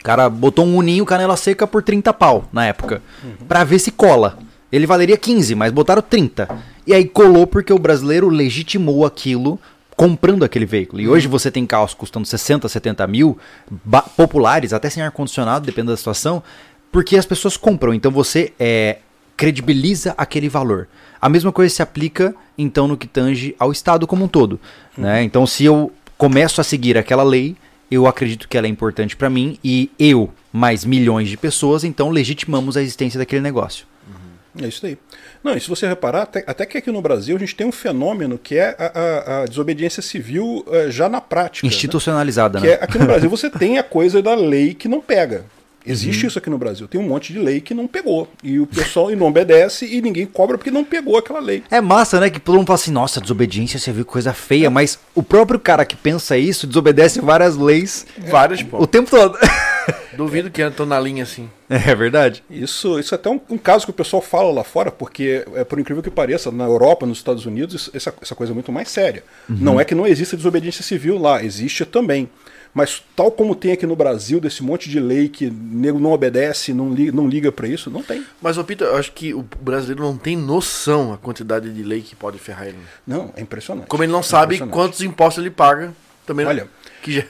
[0.00, 3.02] O cara botou um uninho canela seca por 30 pau na época,
[3.46, 4.38] pra ver se cola.
[4.70, 6.48] Ele valeria 15, mas botaram 30.
[6.86, 9.58] E aí colou porque o brasileiro legitimou aquilo
[9.96, 11.02] comprando aquele veículo.
[11.02, 13.36] E hoje você tem carros custando 60, 70 mil,
[14.16, 16.42] populares, até sem ar-condicionado, dependendo da situação,
[16.92, 17.92] porque as pessoas compram.
[17.92, 18.98] Então você é,
[19.36, 20.86] credibiliza aquele valor.
[21.20, 24.60] A mesma coisa se aplica, então, no que tange ao Estado como um todo.
[24.96, 25.22] Né?
[25.24, 27.56] Então, se eu começo a seguir aquela lei,
[27.90, 32.10] eu acredito que ela é importante para mim e eu, mais milhões de pessoas, então
[32.10, 33.86] legitimamos a existência daquele negócio.
[34.60, 34.98] É isso aí.
[35.44, 37.70] Não, e se você reparar, até, até que aqui no Brasil a gente tem um
[37.70, 38.86] fenômeno que é a,
[39.38, 41.64] a- a desobediência civil eh, já na prática.
[41.64, 41.72] né?
[41.72, 42.72] Institucionalizada, Que né?
[42.72, 45.44] é, aqui no Brasil você tem a coisa da lei que não pega.
[45.86, 46.28] Existe Uhum.
[46.28, 46.86] isso aqui no Brasil.
[46.86, 48.28] Tem um monte de lei que não pegou.
[48.42, 51.62] E o pessoal não obedece e ninguém cobra porque não pegou aquela lei.
[51.70, 52.28] É massa, né?
[52.28, 55.84] Que todo mundo fala assim, nossa, desobediência, você viu coisa feia, mas o próprio cara
[55.84, 58.78] que pensa isso desobedece várias leis Vários, pô.
[58.82, 59.38] o tempo todo.
[60.16, 61.48] Duvido que entram na linha assim.
[61.70, 62.42] É verdade.
[62.50, 65.62] Isso, isso é até um, um caso que o pessoal fala lá fora, porque, é,
[65.64, 68.72] por incrível que pareça, na Europa, nos Estados Unidos, isso- essa, essa coisa é muito
[68.72, 69.22] mais séria.
[69.48, 72.28] Não é que não exista desobediência civil lá, existe também.
[72.74, 76.72] Mas tal como tem aqui no Brasil, desse monte de lei que nego não obedece,
[76.72, 78.24] não liga, não liga para isso, não tem.
[78.40, 82.02] Mas, ô Peter, eu acho que o brasileiro não tem noção a quantidade de lei
[82.02, 82.78] que pode ferrar ele.
[83.06, 83.86] Não, é impressionante.
[83.88, 85.92] Como ele não É sabe quantos impostos ele paga,
[86.26, 86.68] também não- Olha.
[87.02, 87.22] que, já,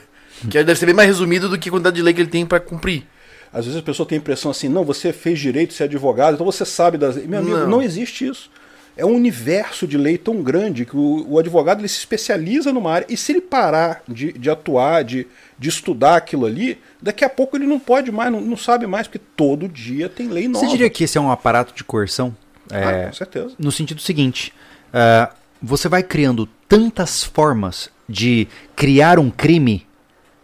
[0.49, 2.45] que deve ser bem mais resumido do que a quantidade de lei que ele tem
[2.45, 3.05] pra cumprir.
[3.51, 6.35] Às vezes a pessoa tem a impressão assim, não, você fez direito, você é advogado,
[6.35, 7.27] então você sabe das leis.
[7.27, 7.67] Meu amigo, Não.
[7.67, 8.51] não, existe isso.
[8.99, 12.91] É um universo de lei tão grande que o, o advogado ele se especializa numa
[12.91, 15.25] área e se ele parar de, de atuar, de,
[15.57, 19.07] de estudar aquilo ali, daqui a pouco ele não pode mais, não, não sabe mais,
[19.07, 20.65] porque todo dia tem lei nova.
[20.65, 22.35] Você diria que esse é um aparato de coerção?
[22.71, 23.55] Ah, É, com certeza.
[23.57, 24.53] no sentido seguinte,
[24.93, 25.31] ah,
[25.61, 29.87] você vai criando tantas formas de criar um crime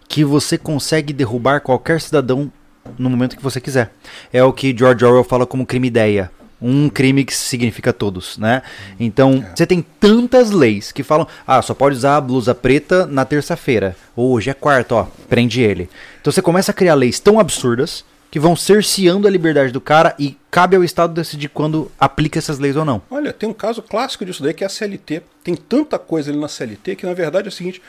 [0.08, 2.52] que você consegue derrubar qualquer cidadão
[2.98, 3.92] no momento que você quiser.
[4.32, 6.32] É o que George Orwell fala como crime ideia.
[6.62, 8.62] Um crime que significa todos, né?
[9.00, 13.26] Então, você tem tantas leis que falam, ah, só pode usar a blusa preta na
[13.26, 13.96] terça-feira.
[14.16, 15.90] Ou hoje é quarta, ó, prende ele.
[16.22, 18.04] Então você começa a criar leis tão absurdas
[18.36, 22.60] que vão cerceando a liberdade do cara e cabe ao Estado decidir quando aplica essas
[22.60, 23.02] leis ou não.
[23.10, 25.22] Olha, tem um caso clássico disso daí que é a CLT.
[25.44, 27.82] Tem tanta coisa ali na CLT que na verdade é o seguinte: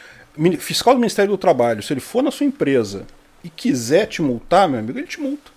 [0.58, 3.06] fiscal do Ministério do Trabalho, se ele for na sua empresa
[3.42, 5.55] e quiser te multar, meu amigo, ele te multa.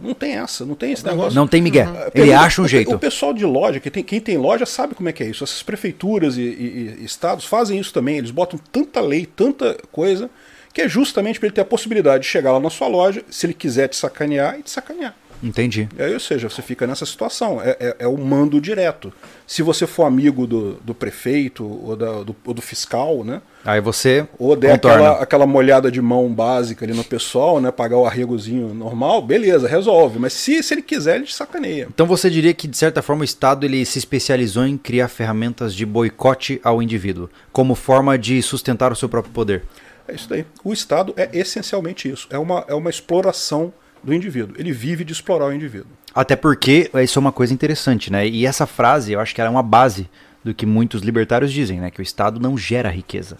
[0.00, 1.34] Não tem essa, não tem esse negócio.
[1.34, 1.82] Não tem migué.
[1.82, 2.94] Ah, Ele acha um jeito.
[2.94, 5.44] O pessoal de loja, que tem, quem tem loja sabe como é que é isso.
[5.44, 8.18] Essas prefeituras e, e- e estados fazem isso também.
[8.18, 10.28] Eles botam tanta lei, tanta coisa,
[10.72, 13.46] que é justamente para ele ter a possibilidade de chegar lá na sua loja, se
[13.46, 15.14] ele quiser te sacanear, e te sacanear.
[15.42, 15.88] Entendi.
[15.98, 17.60] E aí, ou seja, você fica nessa situação.
[17.62, 19.12] É, é- é o mando direto.
[19.46, 23.42] Se você for amigo do, do prefeito ou, da- do, ou do fiscal, né?
[23.64, 24.96] Aí você Ou der contorna.
[24.96, 27.70] aquela, aquela molhada de mão básica ali no pessoal, né?
[27.70, 30.18] Pagar o arregozinho normal, beleza, resolve.
[30.18, 31.88] Mas se, se ele quiser, ele te sacaneia.
[31.92, 35.74] Então você diria que de certa forma o Estado ele se especializou em criar ferramentas
[35.74, 39.62] de boicote ao indivíduo, como forma de sustentar o seu próprio poder.
[40.06, 40.44] É isso daí.
[40.62, 42.28] O Estado é essencialmente isso.
[42.30, 43.72] É uma, é uma exploração
[44.04, 44.54] do indivíduo.
[44.58, 45.90] Ele vive de explorar o indivíduo.
[46.14, 48.26] Até porque isso é uma coisa interessante, né?
[48.28, 50.08] E essa frase, eu acho que ela é uma base
[50.44, 51.90] do que muitos libertários dizem, né?
[51.90, 53.38] Que o Estado não gera riqueza.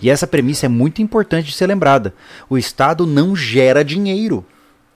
[0.00, 2.14] E essa premissa é muito importante de ser lembrada.
[2.48, 4.44] O Estado não gera dinheiro.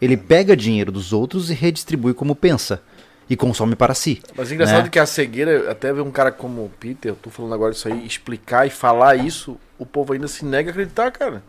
[0.00, 2.82] Ele pega dinheiro dos outros e redistribui como pensa.
[3.28, 4.20] E consome para si.
[4.36, 4.90] Mas é engraçado né?
[4.90, 7.88] que a cegueira, até ver um cara como o Peter, eu tô falando agora isso
[7.88, 11.42] aí, explicar e falar isso, o povo ainda se nega a acreditar, cara.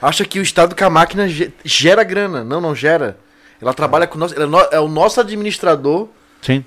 [0.00, 2.44] Acha que o Estado com a máquina ge- gera grana.
[2.44, 3.16] Não, não gera.
[3.60, 4.34] Ela trabalha com o nosso.
[4.40, 6.08] ela é é o nosso administrador
[6.40, 6.64] Sim.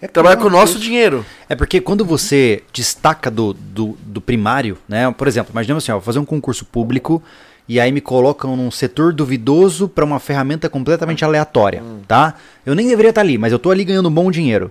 [0.00, 1.24] É trabalha com o nosso dinheiro.
[1.48, 5.10] É porque quando você destaca do, do, do primário, né?
[5.12, 7.22] Por exemplo, imaginemos assim, ó, vou fazer um concurso público
[7.66, 12.34] e aí me colocam num setor duvidoso para uma ferramenta completamente aleatória, tá?
[12.66, 14.70] Eu nem deveria estar ali, mas eu tô ali ganhando um bom dinheiro.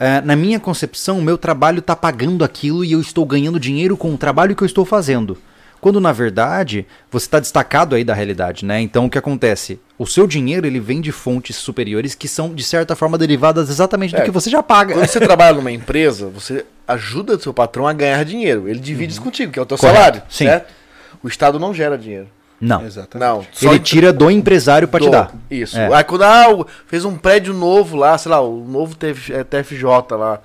[0.00, 3.96] É, na minha concepção, o meu trabalho tá pagando aquilo e eu estou ganhando dinheiro
[3.96, 5.38] com o trabalho que eu estou fazendo.
[5.82, 8.80] Quando na verdade você está destacado aí da realidade, né?
[8.80, 9.80] Então o que acontece?
[9.98, 14.14] O seu dinheiro ele vem de fontes superiores que são de certa forma derivadas exatamente
[14.14, 14.94] do É, que você já paga.
[14.94, 18.68] Quando você trabalha numa empresa, você ajuda o seu patrão a ganhar dinheiro.
[18.68, 20.44] Ele divide isso contigo, que é o teu Correto, salário, sim.
[20.46, 20.72] certo?
[21.20, 22.28] O Estado não gera dinheiro.
[22.62, 22.86] Não.
[22.86, 23.28] Exatamente.
[23.28, 23.46] Não.
[23.50, 25.34] só Ele tira do empresário para te dar.
[25.50, 25.76] Isso.
[25.76, 25.92] É.
[25.92, 29.84] Aí quando ah, fez um prédio novo lá, sei lá, o novo TF, é, TFJ
[30.12, 30.40] lá.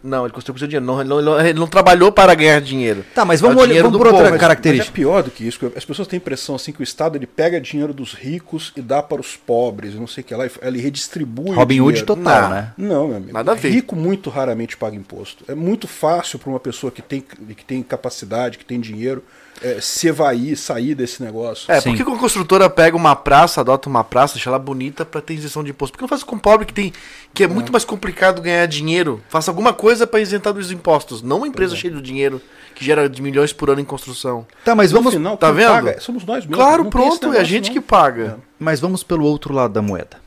[0.00, 0.86] Não, ele construiu com seu dinheiro.
[0.86, 3.04] Não, ele, não, ele não trabalhou para ganhar dinheiro.
[3.12, 4.30] Tá, mas É vamos o olhar vamos por outra povo.
[4.30, 4.92] Mas- característica.
[4.92, 5.72] Mas é pior do que isso.
[5.76, 8.80] As pessoas têm a impressão assim que o Estado ele pega dinheiro dos ricos e
[8.80, 11.50] dá para os pobres, não sei o que lá, e ele redistribui.
[11.50, 12.50] o Robin Hood total, Não.
[12.50, 12.72] né?
[12.78, 13.32] Não, meu amigo.
[13.32, 13.70] Nada a ver.
[13.70, 15.44] Rico muito raramente paga imposto.
[15.48, 19.24] É muito fácil para uma pessoa que tem, que tem capacidade, que tem dinheiro,
[19.62, 21.70] é, se evair, sair desse negócio.
[21.72, 21.90] É, Sim.
[21.96, 25.34] por que a construtora pega uma praça, adota uma praça, deixa ela bonita pra ter
[25.34, 25.92] isenção de imposto?
[25.92, 26.92] Por que não faz com o pobre que tem
[27.32, 29.22] que é muito mais complicado ganhar dinheiro?
[29.28, 32.40] Faça alguma coisa pra isentar dos impostos, não uma empresa cheia de dinheiro
[32.74, 34.46] que gera de milhões por ano em construção.
[34.64, 35.68] Tá, mas No vamos, final, tá vendo?
[35.68, 36.56] paga somos nós mesmos.
[36.56, 37.72] Claro, Não pronto, é a gente não.
[37.74, 38.38] que paga.
[38.58, 40.18] mas vamos pelo outro lado da moeda,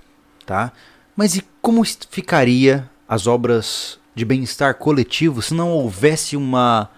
[0.45, 0.71] tá?
[1.15, 6.89] Mas e como ficaria as obras de bem-estar coletivo se não houvesse uma,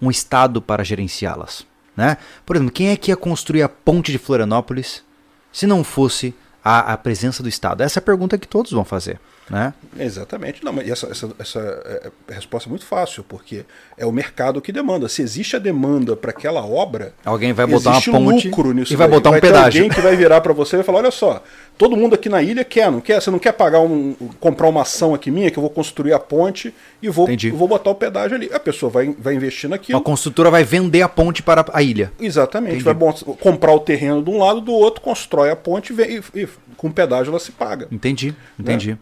[0.00, 1.66] um Estado para gerenciá-las?
[2.00, 2.16] Né?
[2.46, 5.04] Por exemplo, quem é que ia construir a ponte de Florianópolis
[5.52, 6.34] se não fosse
[6.64, 7.82] a, a presença do Estado?
[7.82, 9.20] Essa é a pergunta que todos vão fazer.
[9.50, 9.74] Né?
[9.98, 10.64] Exatamente.
[10.64, 13.64] Não, mas essa, essa, essa é, é, resposta é muito fácil, porque
[13.98, 15.08] é o mercado que demanda.
[15.08, 18.96] Se existe a demanda para aquela obra, Alguém vai botar uma ponte lucro nisso e
[18.96, 19.16] vai daí.
[19.18, 19.82] botar um ter pedágio.
[19.82, 21.42] alguém que vai virar para você e vai falar: olha só,
[21.76, 23.20] todo mundo aqui na ilha quer, não quer?
[23.20, 26.18] Você não quer pagar um, comprar uma ação aqui minha que eu vou construir a
[26.20, 28.48] ponte e vou, vou botar o pedágio ali.
[28.52, 29.98] A pessoa vai, vai investir naquilo.
[29.98, 32.12] Uma construtora vai vender a ponte para a ilha.
[32.20, 32.74] Exatamente.
[32.76, 32.84] Entendi.
[32.84, 36.22] Vai bom- comprar o terreno de um lado, do outro, constrói a ponte e, vem-
[36.34, 37.88] e- e com pedágio ela se paga.
[37.90, 38.96] Entendi, entendi.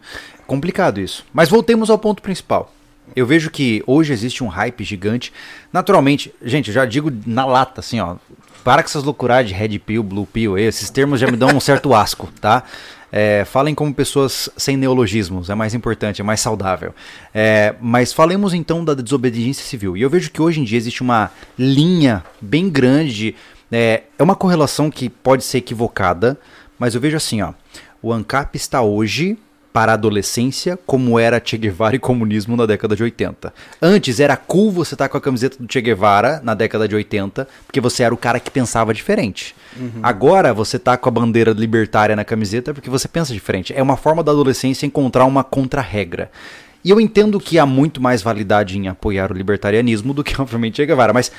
[0.49, 1.27] Complicado isso.
[1.31, 2.73] Mas voltemos ao ponto principal.
[3.15, 5.31] Eu vejo que hoje existe um hype gigante.
[5.71, 8.17] Naturalmente, gente, eu já digo na lata, assim, ó.
[8.65, 11.61] Para com essas loucuradas de red pill, blue pill, esses termos já me dão um
[11.61, 12.65] certo asco, tá?
[13.13, 16.95] É, falem como pessoas sem neologismos, é mais importante, é mais saudável.
[17.35, 19.99] É, mas falemos então da desobediência civil.
[19.99, 23.37] E eu vejo que hoje em dia existe uma linha bem grande.
[23.71, 26.41] É, é uma correlação que pode ser equivocada,
[26.79, 27.53] mas eu vejo assim, ó.
[28.01, 29.37] O ANCAP está hoje
[29.79, 33.55] para a adolescência como era Che Guevara e comunismo na década de 80.
[33.81, 37.47] Antes era cool você estar com a camiseta do Che Guevara na década de 80,
[37.65, 39.55] porque você era o cara que pensava diferente.
[40.03, 43.73] Agora você tá com a bandeira libertária na camiseta porque você pensa diferente.
[43.73, 46.29] É uma forma da adolescência encontrar uma contra-regra.
[46.85, 50.75] E eu entendo que há muito mais validade em apoiar o libertarianismo do que, obviamente,
[50.79, 51.31] Che Guevara, mas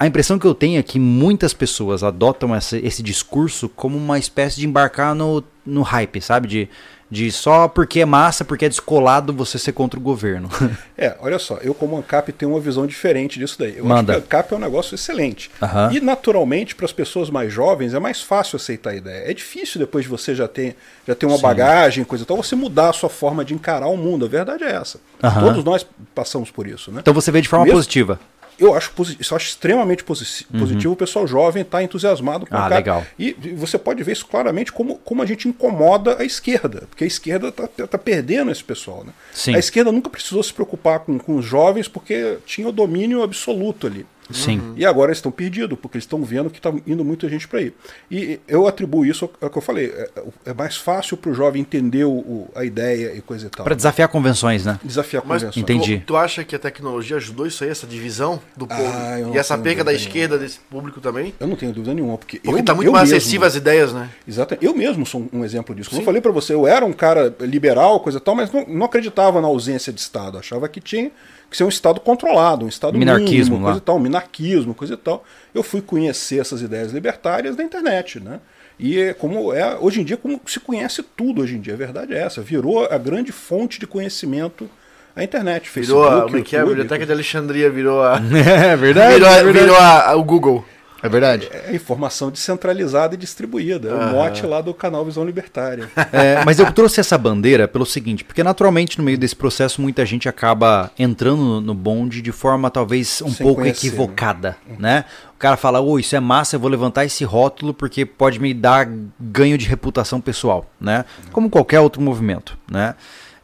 [0.00, 4.18] a impressão que eu tenho é que muitas pessoas adotam essa- esse discurso como uma
[4.18, 6.48] espécie de embarcar no, no hype, sabe?
[6.48, 6.68] De,
[7.12, 10.48] de só porque é massa, porque é descolado você ser contra o governo.
[10.96, 13.76] É, olha só, eu como ANCAP tenho uma visão diferente disso daí.
[13.76, 14.12] Eu Manda.
[14.12, 15.50] acho que ANCAP é um negócio excelente.
[15.60, 15.90] Aham.
[15.92, 19.28] E naturalmente, para as pessoas mais jovens, é mais fácil aceitar a ideia.
[19.28, 20.76] É difícil depois de você já ter,
[21.08, 23.96] já ter uma bagagem, coisa e tal, você mudar a sua forma de encarar o
[23.96, 24.26] mundo.
[24.26, 25.00] A verdade é essa.
[25.20, 25.40] Aham.
[25.48, 27.00] Todos nós passamos por isso, né?
[27.00, 28.20] então você vê de forma Mesmo- positiva.
[28.58, 32.60] Eu acho, eu acho extremamente posi- positivo o pessoal jovem estar entusiasmado com Uhum.
[32.60, 32.76] Ah, o cara.
[32.76, 33.06] legal.
[33.18, 37.06] E você pode ver isso claramente como, como a gente incomoda a esquerda, porque a
[37.06, 39.04] esquerda está perdendo esse pessoal.
[39.04, 39.12] Né?
[39.32, 39.54] Sim.
[39.54, 43.86] A esquerda nunca precisou se preocupar com, com os jovens porque tinha o domínio absoluto
[43.86, 44.06] ali.
[44.32, 44.72] Sim.
[44.76, 47.60] E agora eles estão perdidos, porque eles estão vendo que está indo muita gente para
[47.60, 47.72] aí.
[48.10, 49.86] E eu atribuo isso ao que eu falei.
[49.86, 50.10] É,
[50.46, 53.64] é mais fácil para o jovem entender o- a ideia e coisa e tal.
[53.64, 54.78] Pra desafiar convenções, né?
[54.82, 55.62] Desafiar Mas convenções.
[55.62, 55.98] Entendi.
[56.00, 58.92] Tu, tu acha que a tecnologia ajudou isso aí, essa divisão do Ah, povo?
[59.28, 61.34] não e essa perca da esquerda desse público também?
[61.38, 63.54] Eu não tenho dúvida nenhuma, porque, Porque eu, tá muito eu mais mesmo- acessível às
[63.54, 64.08] ideias, né?
[64.26, 64.56] Exato.
[64.60, 65.90] Eu mesmo sou um exemplo disso.
[65.90, 68.64] Como eu falei para você, eu era um cara liberal, coisa e tal, mas não,
[68.66, 70.38] não acreditava na ausência de Estado.
[70.38, 71.10] Achava que tinha
[71.52, 73.62] que ser um Estado controlado, um Estado Minarquismo mínimo, lá.
[73.72, 75.24] coisa e tal, minarquismo, coisa e tal.
[75.54, 78.40] Eu fui conhecer essas ideias libertárias na internet, né?
[78.78, 81.76] E é como é hoje em dia, como se conhece tudo hoje em dia, a
[81.76, 82.40] verdade é essa.
[82.42, 84.68] Virou a grande fonte de conhecimento
[85.14, 85.70] a internet.
[85.74, 86.58] Virou a, Facebook, como é que é?
[86.58, 88.18] A YouTube, Biblioteca de Alexandria virou a.
[88.34, 89.12] É verdade.
[89.14, 89.58] virou, a- é verdade.
[89.66, 90.64] virou a- a- o Google.
[91.02, 91.48] É verdade.
[91.52, 93.88] É informação descentralizada e distribuída.
[93.88, 95.90] É o mote lá do canal Visão Libertária.
[96.12, 100.04] É, mas eu trouxe essa bandeira pelo seguinte, porque naturalmente no meio desse processo muita
[100.04, 105.06] gente acaba entrando no, bonde de forma talvez um Sem pouco conhecer, equivocada, né?
[105.34, 108.52] O cara fala, ô, isso é massa, eu vou levantar esse rótulo porque pode me
[108.52, 108.88] dar
[109.18, 111.04] ganho de reputação pessoal, né?
[111.32, 112.94] Como qualquer outro movimento, né?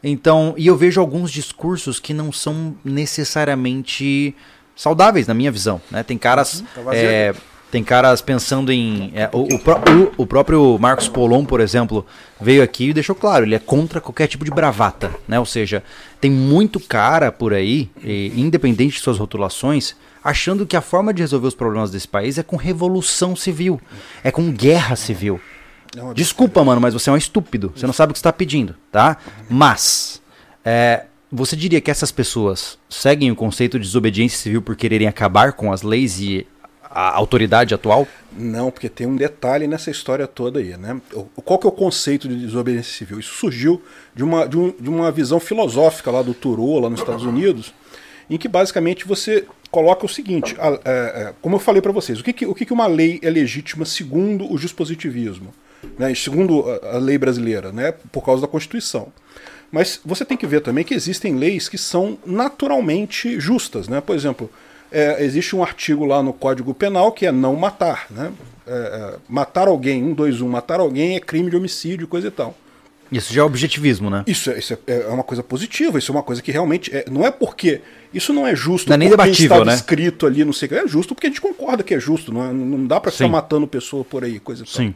[0.03, 4.35] Então, e eu vejo alguns discursos que não são necessariamente
[4.81, 6.03] saudáveis na minha visão, né?
[6.03, 7.33] Tem caras tá vazio é,
[7.71, 9.11] tem caras pensando em.
[9.13, 9.79] é, o, o pró-
[10.17, 12.05] o- o próprio Marcos Polon, por exemplo,
[12.41, 15.11] veio aqui e deixou claro, ele é contra qualquer tipo de bravata.
[15.27, 15.37] Né?
[15.39, 15.83] Ou seja,
[16.19, 21.21] tem muito cara por aí, e, independente de suas rotulações, achando que a forma de
[21.21, 23.79] resolver os problemas desse país é com revolução civil,
[24.23, 25.39] é com guerra civil.
[25.95, 27.71] Não, Desculpa, mano, mas você é um estúpido.
[27.75, 29.17] Você não sabe o que está pedindo, tá?
[29.49, 30.21] Mas,
[30.63, 35.53] é, você diria que essas pessoas seguem o conceito de desobediência civil por quererem acabar
[35.53, 36.45] com as leis e
[36.83, 38.07] a autoridade atual?
[38.35, 40.99] Não, porque tem um detalhe nessa história toda aí, né?
[41.45, 43.19] Qual que é o conceito de desobediência civil?
[43.19, 43.81] Isso surgiu
[44.15, 47.73] de uma, de, um- de uma visão filosófica lá do Thoreau, lá nos Estados Unidos,
[48.27, 50.91] em que basicamente você coloca o seguinte, a- é,
[51.29, 53.29] é, como eu falei para vocês, o, que, que, o que, que uma lei é
[53.29, 55.53] legítima segundo o dispositivismo,
[55.97, 56.13] né?
[56.15, 57.93] segundo a, a lei brasileira, né?
[58.11, 59.09] por causa da Constituição.
[59.71, 63.87] Mas você tem que ver também que existem leis que são naturalmente justas.
[63.87, 64.01] Né?
[64.01, 64.49] Por exemplo,
[64.91, 68.07] é, existe um artigo lá no Código Penal que é não matar.
[68.09, 68.31] Né?
[68.69, 72.31] é, é, matar alguém, um, dois, um, matar alguém é crime de homicídio, coisa e
[72.31, 72.55] tal.
[73.11, 74.23] Isso já é objetivismo, né?
[74.27, 76.95] Isso, é, isso é, é uma coisa positiva, isso é uma coisa que realmente.
[76.95, 77.81] É, não é porque.
[78.13, 79.73] Isso não é justo Não é nem porque debatível, né?
[79.73, 80.75] escrito ali, não sei o que.
[80.75, 82.31] É justo porque a gente concorda que é justo.
[82.31, 84.75] Não, é- não dá pra ficar matando pessoa por aí, coisa e tal.
[84.75, 84.95] Sim.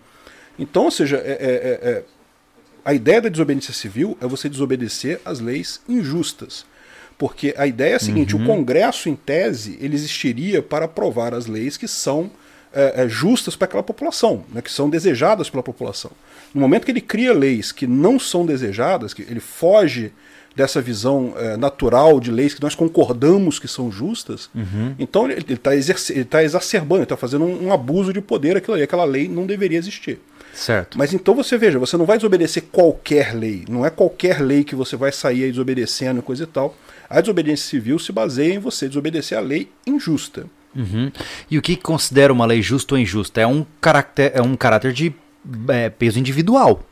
[0.59, 2.03] Então, ou seja, é- é- é-
[2.85, 6.65] a ideia da desobediência civil é você desobedecer às leis injustas.
[7.17, 8.43] Porque a ideia é a seguinte: Uhum.
[8.43, 12.31] o Congresso, em tese, ele existiria para aprovar as leis que são
[12.73, 16.11] é, justas para aquela população, né, que são desejadas pela população.
[16.53, 20.11] No momento que ele cria leis que não são desejadas, que ele foge
[20.55, 24.49] dessa visão é, natural de leis que nós concordamos que são justas,
[24.99, 25.73] então ele está
[26.43, 29.79] exacerbando, ele está fazendo um, um abuso de poder aquilo ali, aquela lei não deveria
[29.79, 30.19] existir.
[30.53, 30.97] Certo.
[30.97, 33.65] Mas então você veja, você não vai desobedecer qualquer lei.
[33.67, 36.75] Não é qualquer lei que você vai sair aí desobedecendo e coisa e tal.
[37.09, 40.45] A desobediência civil se baseia em você desobedecer a lei injusta.
[40.75, 41.11] Uhum.
[41.49, 43.41] E o que considera uma lei justa ou injusta?
[43.41, 45.13] É um caráter, é um caráter de
[45.69, 46.83] é, peso individual.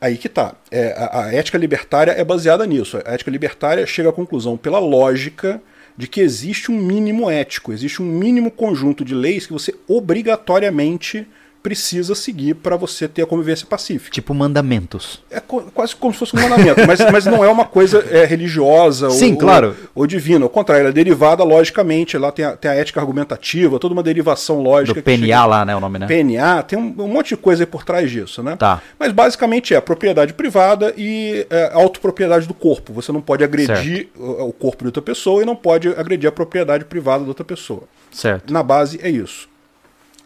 [0.00, 0.54] Aí que tá.
[0.70, 2.98] É, a, a ética libertária é baseada nisso.
[3.04, 5.60] A ética libertária chega à conclusão, pela lógica,
[5.96, 11.26] de que existe um mínimo ético, existe um mínimo conjunto de leis que você obrigatoriamente
[11.68, 14.10] precisa seguir para você ter a convivência pacífica.
[14.10, 15.22] Tipo mandamentos.
[15.30, 18.24] É co- quase como se fosse um mandamento, mas, mas não é uma coisa é,
[18.24, 19.76] religiosa Sim, ou, claro.
[19.94, 20.46] ou, ou divina.
[20.46, 22.16] Ao contrário, ela é derivada logicamente.
[22.16, 24.98] Lá tem a, tem a ética argumentativa, toda uma derivação lógica.
[24.98, 25.76] Do PNA chega- lá, né?
[25.76, 26.06] O nome, né?
[26.06, 28.56] PNA, tem um, um monte de coisa aí por trás disso, né?
[28.56, 28.80] Tá.
[28.98, 32.94] Mas basicamente é propriedade privada e é, autopropriedade do corpo.
[32.94, 36.32] Você não pode agredir o, o corpo de outra pessoa e não pode agredir a
[36.32, 37.82] propriedade privada da outra pessoa.
[38.10, 38.50] Certo.
[38.50, 39.46] Na base é isso.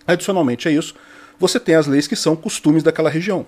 [0.07, 0.95] Adicionalmente a isso,
[1.39, 3.45] você tem as leis que são costumes daquela região.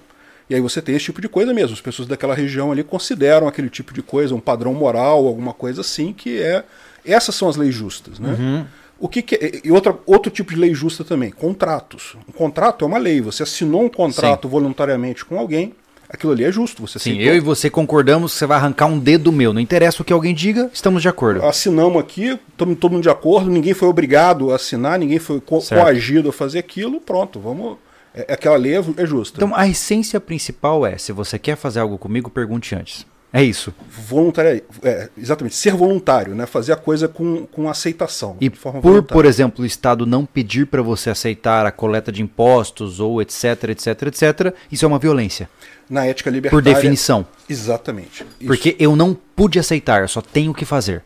[0.48, 1.72] E aí você tem esse tipo de coisa mesmo.
[1.74, 5.80] As pessoas daquela região ali consideram aquele tipo de coisa, um padrão moral, alguma coisa
[5.80, 6.64] assim, que é.
[7.04, 8.66] Essas são as leis justas, né?
[8.98, 12.16] O que, que é- e outra, outro tipo de lei justa também, contratos.
[12.28, 13.20] Um contrato é uma lei.
[13.20, 15.74] Você assinou um contrato voluntariamente com alguém,
[16.14, 16.80] aquilo ali é justo.
[16.86, 17.32] Você Sim, aceitou.
[17.32, 19.52] eu e você concordamos que você vai arrancar um dedo meu.
[19.52, 21.44] Não interessa o que alguém diga, estamos de acordo.
[21.44, 25.60] assinamos aqui, estamos todo mundo de acordo, ninguém foi obrigado a assinar, ninguém foi co
[25.60, 25.80] Certo.
[25.82, 27.76] coagido a fazer aquilo, pronto, vamos.
[28.14, 29.38] é- aquela lei é, é justa.
[29.38, 33.04] Então a essência principal é: se você quer fazer algo comigo, pergunte antes.
[33.36, 33.74] É isso.
[33.90, 36.46] Voluntário, é, exatamente, ser voluntário, né?
[36.46, 38.36] Fazer a coisa com, com aceitação.
[38.40, 39.02] E por, voluntária.
[39.02, 43.70] por exemplo, o Estado não pedir para você aceitar a coleta de impostos ou etc,
[43.70, 45.50] etc, etc, isso é uma violência.
[45.90, 46.74] Na ética Por libertária.
[46.74, 47.26] definição.
[47.48, 48.24] Exatamente.
[48.38, 48.46] Isso.
[48.46, 51.02] Porque eu não pude aceitar, eu só tenho que fazer.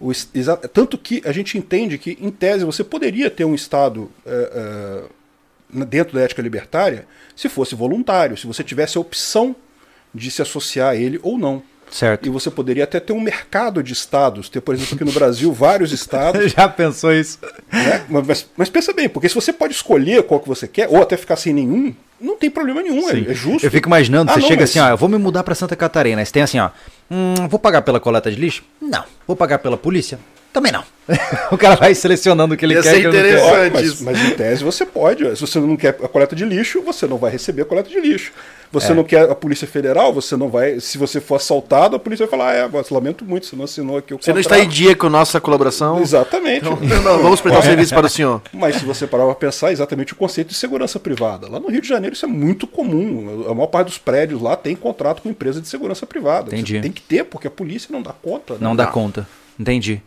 [0.00, 0.12] O
[0.72, 5.08] tanto que a gente entende que, em tese, você poderia ter um Estado é,
[5.74, 9.56] é, dentro da ética libertária se fosse voluntário, se você tivesse a opção
[10.14, 11.71] de se associar a ele ou não.
[11.92, 12.26] Certo.
[12.26, 15.52] E você poderia até ter um mercado de estados, ter, por exemplo, aqui no Brasil,
[15.52, 16.50] vários estados.
[16.52, 17.38] Já pensou isso?
[17.70, 18.04] né?
[18.08, 21.16] Mas, mas pensa bem, porque se você pode escolher qual que você quer, ou até
[21.16, 23.66] ficar sem nenhum, não tem problema nenhum, é, é justo.
[23.66, 25.54] Eu fico imaginando, Ah, você não, chega mas- assim, ó, eu vou me mudar pra
[25.54, 26.24] Santa Catarina.
[26.24, 26.70] Você tem assim, ó,
[27.10, 28.62] hum, vou pagar pela coleta de lixo?
[28.80, 29.04] Não.
[29.26, 30.18] Vou pagar pela polícia?
[30.52, 30.84] Também não.
[31.50, 32.90] o cara vai selecionando o que ele Ia quer.
[32.94, 33.66] ser o que ele não quer.
[33.66, 33.72] interessante.
[33.72, 34.04] Mas, isso.
[34.04, 35.24] mas em tese você pode.
[35.36, 37.98] Se você não quer a coleta de lixo, você não vai receber a coleta de
[38.00, 38.32] lixo.
[38.70, 38.94] Você É.
[38.94, 40.78] não quer a Polícia Federal, você não vai.
[40.78, 43.64] Se você for assaltado, a polícia vai falar: ah, é, mas lamento muito, você não
[43.64, 46.00] assinou aqui o Você não está em dia com nossa colaboração?
[46.00, 46.66] Exatamente.
[46.66, 48.40] Então, não, vamos prestar o serviço para o senhor.
[48.52, 51.48] Mas se você parar para pensar é exatamente o conceito de segurança privada.
[51.50, 53.44] Lá no Rio de Janeiro isso é muito comum.
[53.50, 56.50] A maior parte dos prédios lá tem contrato com empresa de segurança privada.
[56.50, 56.80] Você Entendi.
[56.80, 58.54] tem que ter, porque a polícia não dá conta.
[58.54, 58.60] né?
[58.62, 59.26] Não dá conta.
[59.60, 60.00] Entendi.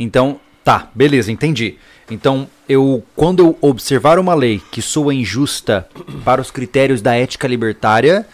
[0.00, 1.76] Então, tá, beleza, entendi.
[2.10, 5.86] Então, eu quando eu observar uma lei que soa injusta
[6.24, 8.26] para os critérios da ética libertária,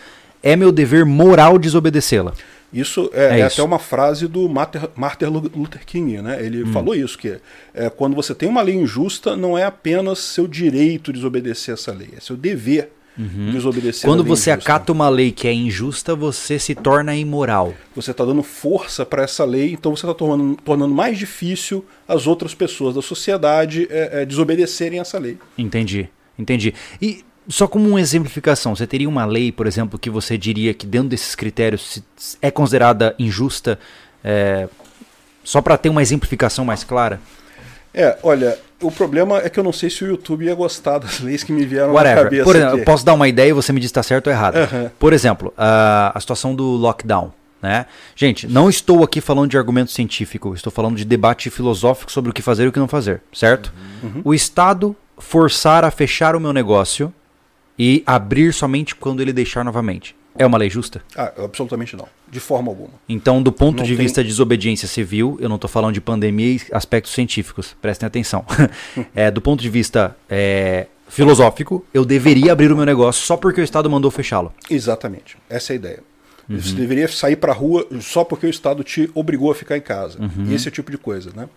[0.43, 2.33] é meu dever moral desobedecê-la.
[2.73, 3.61] Isso é, É é isso.
[3.61, 6.45] até uma frase do Martin, Luther King, né?
[6.45, 6.73] Ele Hum.
[6.73, 7.39] falou isso, que
[7.75, 12.11] é, quando você tem uma lei injusta, não é apenas seu direito desobedecer essa lei,
[12.17, 13.59] é seu dever Uhum.
[14.03, 14.73] Quando lei você injusta.
[14.73, 17.75] acata uma lei que é injusta, você se torna imoral.
[17.95, 22.27] Você está dando força para essa lei, então você está tornando, tornando mais difícil as
[22.27, 25.39] outras pessoas da sociedade é, é, desobedecerem essa lei.
[25.57, 26.09] Entendi,
[26.39, 26.75] entendi.
[27.01, 30.87] E só como uma exemplificação, você teria uma lei, por exemplo, que você diria que
[30.87, 32.03] dentro desses critérios
[32.43, 33.79] é considerada injusta,
[34.23, 34.69] é,
[35.43, 37.21] só para ter uma exemplificação mais clara?
[37.97, 41.21] É, olha, o problema é que eu não sei se o YouTube ia gostar das
[41.21, 42.25] leis que me vieram na Whatever.
[42.25, 42.45] cabeça.
[42.45, 42.81] Por exemplo, aqui.
[42.83, 44.57] eu posso dar uma ideia e você me diz se está certo ou errado.
[44.57, 44.91] Aham.
[44.99, 47.33] Por exemplo, a, a situação do lockdown.
[47.63, 47.87] Né?
[48.15, 52.35] Gente, não estou aqui falando de argumento científico, estou falando de debate filosófico sobre o
[52.35, 53.73] que fazer e o que não fazer, certo?
[54.03, 54.21] Uhum.
[54.23, 57.13] O Estado forçar a fechar o meu negócio
[57.79, 60.15] e abrir somente quando ele deixar novamente.
[60.39, 61.03] É uma lei justa?
[61.17, 62.07] Ah, absolutamente não.
[62.31, 62.91] De forma alguma.
[63.09, 66.01] Então, do ponto Não de tem- vista de desobediência civil, eu não estou falando de
[66.01, 68.45] pandemia e aspectos científicos, prestem atenção.
[69.15, 73.61] É, do ponto de vista é, filosófico, eu deveria abrir o meu negócio só porque
[73.61, 74.53] o Estado mandou fechá-lo.
[74.71, 75.37] Exatamente.
[75.49, 76.03] Essa é a ideia.
[76.49, 76.61] Uhum.
[76.61, 79.81] Você deveria sair para a rua só porque o Estado te obrigou a ficar em
[79.81, 80.21] casa.
[80.21, 80.53] Uhum.
[80.53, 81.49] Esse é o tipo de coisa, né?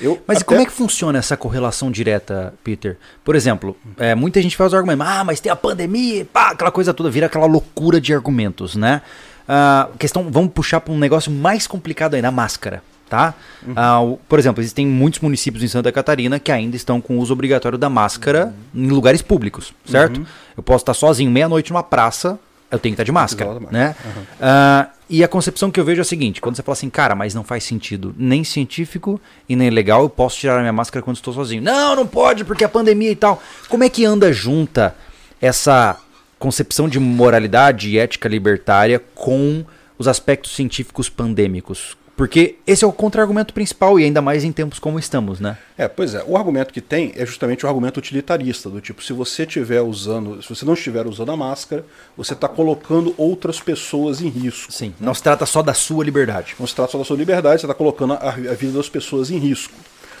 [0.00, 0.44] Eu mas até...
[0.44, 2.96] como é que funciona essa correlação direta, Peter?
[3.22, 6.70] Por exemplo, é, muita gente faz o argumento, ah, mas tem a pandemia, pá, aquela
[6.70, 9.02] coisa toda, vira aquela loucura de argumentos, né?
[9.50, 12.82] Uh, questão, vamos puxar para um negócio mais complicado aí, na máscara.
[13.08, 13.34] Tá?
[13.66, 14.12] Uhum.
[14.12, 17.32] Uh, por exemplo, existem muitos municípios em Santa Catarina que ainda estão com o uso
[17.32, 18.84] obrigatório da máscara uhum.
[18.84, 20.18] em lugares públicos, certo?
[20.18, 20.26] Uhum.
[20.56, 22.38] Eu posso estar sozinho meia-noite numa praça,
[22.70, 23.94] eu tenho que estar de máscara, né?
[24.38, 27.14] Uh, e a concepção que eu vejo é a seguinte: quando você fala assim, cara,
[27.16, 31.02] mas não faz sentido nem científico e nem legal, eu posso tirar a minha máscara
[31.02, 31.62] quando estou sozinho.
[31.62, 33.42] Não, não pode, porque a pandemia e tal.
[33.68, 34.94] Como é que anda junta
[35.40, 35.96] essa
[36.38, 39.64] concepção de moralidade e ética libertária com
[39.98, 41.96] os aspectos científicos pandêmicos?
[42.20, 45.56] Porque esse é o contra-argumento principal, e ainda mais em tempos como estamos, né?
[45.78, 46.22] É, pois é.
[46.26, 50.42] O argumento que tem é justamente o argumento utilitarista, do tipo, se você estiver usando,
[50.42, 51.82] se você não estiver usando a máscara,
[52.14, 54.70] você está colocando outras pessoas em risco.
[54.70, 54.88] Sim.
[54.88, 54.94] Né?
[55.00, 56.54] Não se trata só da sua liberdade.
[56.60, 59.30] Não se trata só da sua liberdade, você está colocando a, a vida das pessoas
[59.30, 59.72] em risco.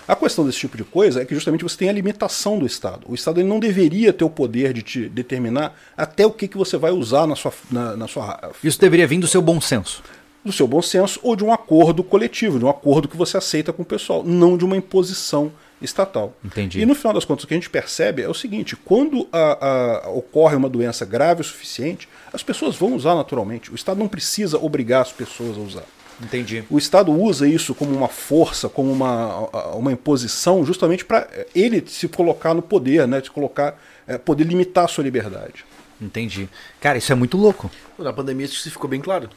[0.08, 3.02] A questão desse tipo de coisa é que justamente você tem a limitação do Estado.
[3.06, 6.56] O Estado ele não deveria ter o poder de te determinar até o que, que
[6.56, 8.52] você vai usar na sua, na, na sua.
[8.64, 10.02] Isso deveria vir do seu bom senso
[10.44, 13.72] do seu bom senso ou de um acordo coletivo, de um acordo que você aceita
[13.72, 16.34] com o pessoal, não de uma imposição estatal.
[16.44, 16.80] Entendi.
[16.80, 19.66] E no final das contas, o que a gente percebe é o seguinte: quando a,
[20.06, 23.70] a, ocorre uma doença grave o suficiente, as pessoas vão usar naturalmente.
[23.70, 25.84] O Estado não precisa obrigar as pessoas a usar.
[26.22, 26.62] Entendi.
[26.68, 32.06] O Estado usa isso como uma força, como uma, uma imposição, justamente para ele se
[32.08, 33.22] colocar no poder, né?
[33.22, 35.64] Se colocar, é, poder limitar a sua liberdade.
[36.00, 36.48] Entendi.
[36.78, 37.70] Cara, isso é muito louco.
[37.98, 39.30] Na pandemia isso ficou bem claro.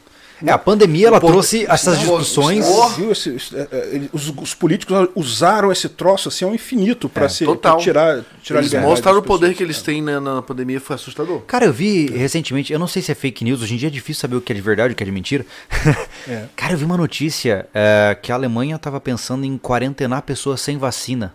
[0.46, 2.66] É, a pandemia ela trouxe essas discussões.
[3.10, 7.44] Esse, é, é, os, os, políticos usaram esse troço assim ao infinito para é, se
[7.44, 11.40] pra tirar, tirar Eles mostraram o poder que eles têm na, na, pandemia, foi assustador.
[11.42, 13.90] Cara, eu vi recentemente, eu não sei se é fake news, hoje em dia é
[13.90, 15.44] difícil saber o que é de verdade e o que é de mentira.
[16.26, 16.44] É.
[16.56, 20.78] Cara, eu vi uma notícia é, que a Alemanha estava pensando em quarentenar pessoas sem
[20.78, 21.34] vacina.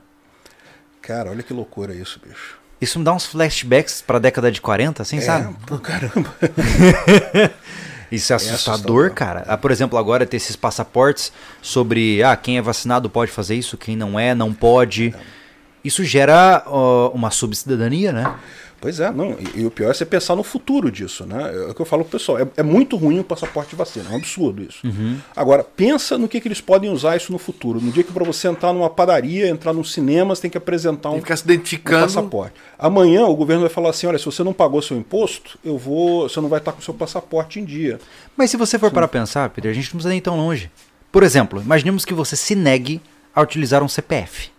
[0.99, 2.57] Cara, olha que loucura isso, bicho.
[2.81, 5.55] Isso me dá uns flashbacks para a década de 40, assim, é, sabe?
[5.65, 6.33] Pô, caramba.
[8.11, 9.43] Isso é assustador, é assustador, cara.
[9.47, 11.31] Ah, por exemplo, agora ter esses passaportes
[11.61, 15.13] sobre ah, quem é vacinado pode fazer isso, quem não é, não pode.
[15.15, 15.39] É.
[15.83, 18.35] Isso gera uh, uma subcidadania, né?
[18.81, 19.35] Pois é, não.
[19.39, 21.53] E, e, o pior é você pensar no futuro disso, né?
[21.53, 22.39] É o que eu falo pro pessoal.
[22.39, 24.85] É, é muito ruim o passaporte de vacina, é um absurdo isso.
[24.85, 25.17] Uhum.
[25.35, 27.81] Agora, pensa no que, que eles podem usar isso no futuro.
[27.81, 31.09] No dia que para você entrar numa padaria, entrar num cinema, você tem que apresentar
[31.09, 32.03] um, tem que ficar se identificando.
[32.03, 32.53] Um passaporte.
[32.77, 36.29] Amanhã o governo vai falar assim: olha, se você não pagou seu imposto, eu vou.
[36.29, 37.99] Você não vai estar com seu passaporte em dia.
[38.37, 38.93] Mas se você for Sim.
[38.93, 40.71] para pensar, Peter, a gente não precisa nem tão longe.
[41.11, 43.01] Por exemplo, imaginemos que você se negue
[43.35, 44.51] a utilizar um CPF.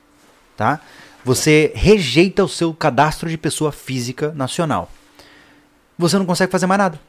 [0.57, 0.81] Tá?
[1.25, 4.91] Você rejeita o seu cadastro de pessoa física nacional.
[5.99, 7.01] Você não consegue fazer mais nada.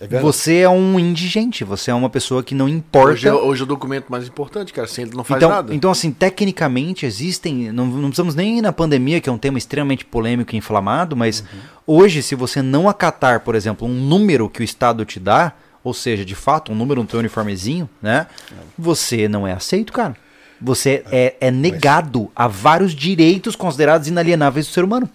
[0.00, 3.12] É você é um indigente, você é uma pessoa que não importa.
[3.12, 5.74] Hoje é, hoje é o documento mais importante, cara, sem ele não faz então, nada.
[5.74, 7.70] Então, assim, tecnicamente existem.
[7.70, 11.14] Não, não precisamos nem ir na pandemia, que é um tema extremamente polêmico e inflamado,
[11.14, 11.98] mas uhum.
[11.98, 15.52] hoje, se você não acatar, por exemplo, um número que o Estado te dá,
[15.84, 18.26] ou seja, de fato, um número no teu uniformezinho, né?
[18.50, 18.54] É.
[18.78, 20.16] Você não é aceito, cara.
[20.60, 25.08] Você é, é negado a vários direitos considerados inalienáveis do ser humano.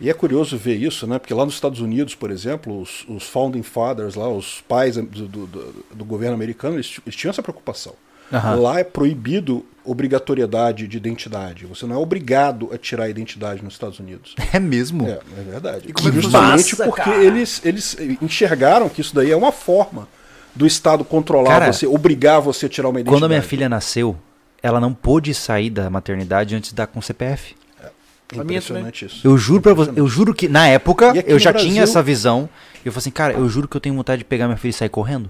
[0.00, 1.18] E é curioso ver isso, né?
[1.18, 5.28] Porque lá nos Estados Unidos, por exemplo, os, os founding fathers, lá, os pais do,
[5.28, 5.46] do,
[5.94, 7.92] do governo americano, eles, eles, tinham essa preocupação.
[8.32, 8.62] Uhum.
[8.62, 11.66] Lá é proibido obrigatoriedade de identidade.
[11.66, 14.34] Você não é obrigado a tirar a identidade nos Estados Unidos.
[14.52, 15.06] É mesmo?
[15.06, 15.88] É, é verdade.
[15.88, 20.08] E é justamente Massa, porque eles, eles enxergaram que isso daí é uma forma
[20.54, 23.20] do Estado controlar cara, você, obrigar você a tirar uma identidade.
[23.20, 24.16] Quando a minha filha nasceu,
[24.62, 27.54] ela não pôde sair da maternidade antes de dar com CPF.
[27.82, 29.26] É, impressionante isso.
[29.26, 31.70] Eu juro para você, eu juro que na época eu já Brasil...
[31.70, 32.48] tinha essa visão.
[32.84, 34.74] Eu falei assim, cara, eu juro que eu tenho vontade de pegar minha filha e
[34.74, 35.28] sair correndo.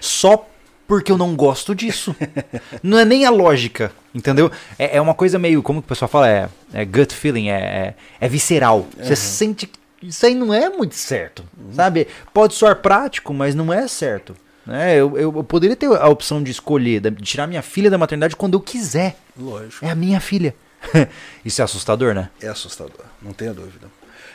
[0.00, 0.48] Só
[0.86, 2.16] porque eu não gosto disso.
[2.82, 4.50] não é nem a lógica, entendeu?
[4.78, 7.94] É, é, uma coisa meio, como o pessoal fala, é, é gut feeling, é, é,
[8.18, 8.78] é visceral.
[8.78, 9.04] Uhum.
[9.04, 11.74] Você sente que isso aí não é muito certo, uhum.
[11.74, 12.08] sabe?
[12.32, 14.34] Pode soar prático, mas não é certo.
[14.68, 14.96] Né?
[14.96, 18.36] Eu, eu, eu, poderia ter a opção de escolher, de tirar minha filha da maternidade
[18.36, 19.16] quando eu quiser.
[19.34, 19.82] Lógico.
[19.82, 20.54] É a minha filha.
[21.42, 22.28] Isso é assustador, né?
[22.38, 23.88] É assustador, não tenha dúvida.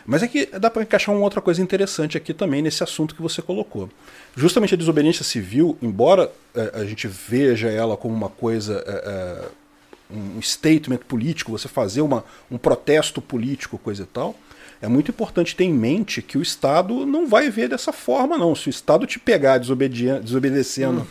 [0.07, 3.21] Mas é que dá para encaixar uma outra coisa interessante aqui também nesse assunto que
[3.21, 3.87] você colocou.
[4.35, 10.15] Justamente a desobediência civil, embora é, a gente veja ela como uma coisa, é, é,
[10.15, 14.35] um statement político, você fazer uma, um protesto político, coisa e tal,
[14.83, 18.53] é muito importante ter em mente que o Estado não vai ver dessa forma, não.
[18.53, 21.07] Se o Estado te pegar desobedecendo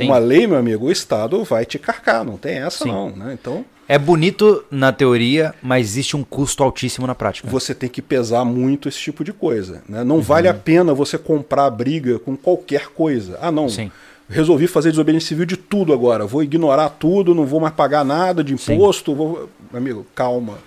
[0.00, 2.90] hum, uma lei, meu amigo, o Estado vai te carcar, não tem essa, sim.
[2.90, 3.10] não.
[3.10, 3.38] Né?
[3.40, 3.64] Então.
[3.86, 7.46] É bonito na teoria, mas existe um custo altíssimo na prática.
[7.48, 9.84] Você tem que pesar muito esse tipo de coisa.
[9.88, 10.02] Né?
[10.02, 10.20] Não uhum.
[10.20, 13.38] vale a pena você comprar briga com qualquer coisa.
[13.40, 13.68] Ah, não.
[13.68, 13.92] Sim.
[14.28, 16.26] Resolvi fazer desobediência civil de tudo agora.
[16.26, 19.14] Vou ignorar tudo, não vou mais pagar nada de imposto.
[19.14, 19.48] Vou...
[19.72, 20.58] Amigo, calma.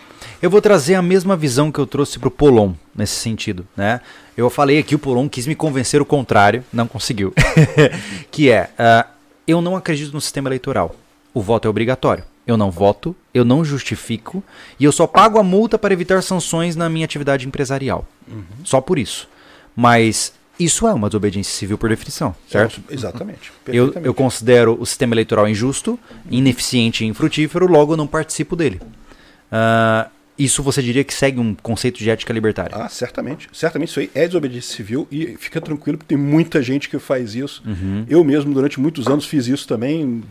[0.42, 4.02] Eu vou trazer a mesma visão que eu trouxe para o Polon nesse sentido, né?
[4.36, 7.34] Eu falei aqui, o Polon quis me convencer o contrário, não conseguiu.
[8.30, 9.08] que é, uh,
[9.48, 10.96] eu não acredito no sistema eleitoral.
[11.34, 12.24] O voto é obrigatório.
[12.46, 14.44] Eu não voto, eu não justifico
[14.80, 18.06] e eu só pago a multa para evitar sanções na minha atividade empresarial.
[18.28, 18.44] Uhum.
[18.64, 19.28] Só por isso.
[19.76, 22.82] Mas isso é uma desobediência civil por definição, certo?
[22.90, 23.52] É, exatamente.
[23.68, 28.80] Eu, eu considero o sistema eleitoral injusto, ineficiente e infrutífero, logo eu não participo dele.
[29.52, 32.76] Uh, isso você diria que segue um conceito de ética libertária?
[32.76, 33.48] Ah, certamente.
[33.54, 37.36] Certamente isso aí é desobediência civil e fica tranquilo porque tem muita gente que faz
[37.36, 37.64] isso.
[37.66, 38.06] Uhum.
[38.10, 40.24] Eu mesmo, durante muitos anos, fiz isso também,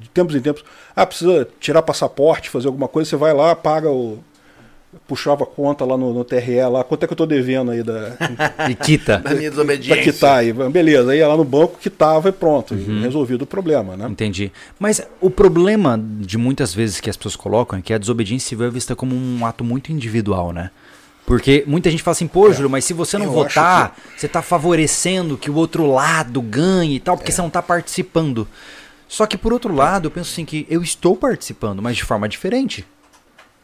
[0.00, 0.64] de tempos em tempos.
[0.94, 4.22] Ah, precisa tirar passaporte, fazer alguma coisa, você vai lá, paga o,
[5.06, 7.82] puxava a conta lá no, no, TRE, lá, quanto é que eu tô devendo aí
[7.82, 8.12] da.
[8.70, 9.18] E quita.
[9.18, 9.94] da minha desobediência.
[9.94, 10.52] Pra quitar aí.
[10.52, 12.74] Beleza, aí ia lá no banco, quitava e pronto.
[12.74, 13.02] Uhum.
[13.02, 14.06] Resolvido o problema, né?
[14.08, 14.52] Entendi.
[14.78, 18.66] Mas o problema de muitas vezes que as pessoas colocam é que a desobediência civil
[18.66, 20.70] é vista como um ato muito individual, né?
[21.26, 22.54] Porque muita gente fala assim, pô, é.
[22.54, 24.20] Júlio, mas se você não eu votar, que...
[24.20, 27.34] você tá favorecendo que o outro lado ganhe e tal, porque é.
[27.34, 28.46] você não tá participando.
[29.08, 32.28] Só que por outro lado, eu penso assim que eu estou participando, mas de forma
[32.28, 32.84] diferente.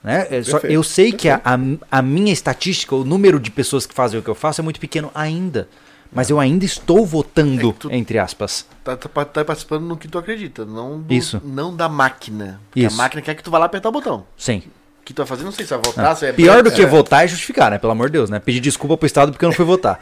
[0.02, 0.26] Né?
[0.30, 3.94] É só, eu sei que a, a, a, minha estatística, o número de pessoas que
[3.94, 5.68] fazem o que eu faço é muito pequeno ainda.
[6.14, 8.66] Mas eu ainda estou votando, é tu, entre aspas.
[8.84, 11.40] Tá, tá, tá, participando no que tu acredita, não, do, Isso.
[11.42, 12.60] não da máquina.
[12.68, 12.94] Porque Isso.
[12.94, 14.26] a máquina quer que tu vá lá apertar o botão.
[14.36, 14.58] Sim.
[15.00, 16.14] O que tu vai fazer, não sei se vai votar, ah.
[16.14, 16.86] se é Pior do que é.
[16.86, 17.78] votar é justificar, né?
[17.78, 18.38] Pelo amor de Deus, né?
[18.38, 19.98] Pedir desculpa pro Estado porque eu não fui votar.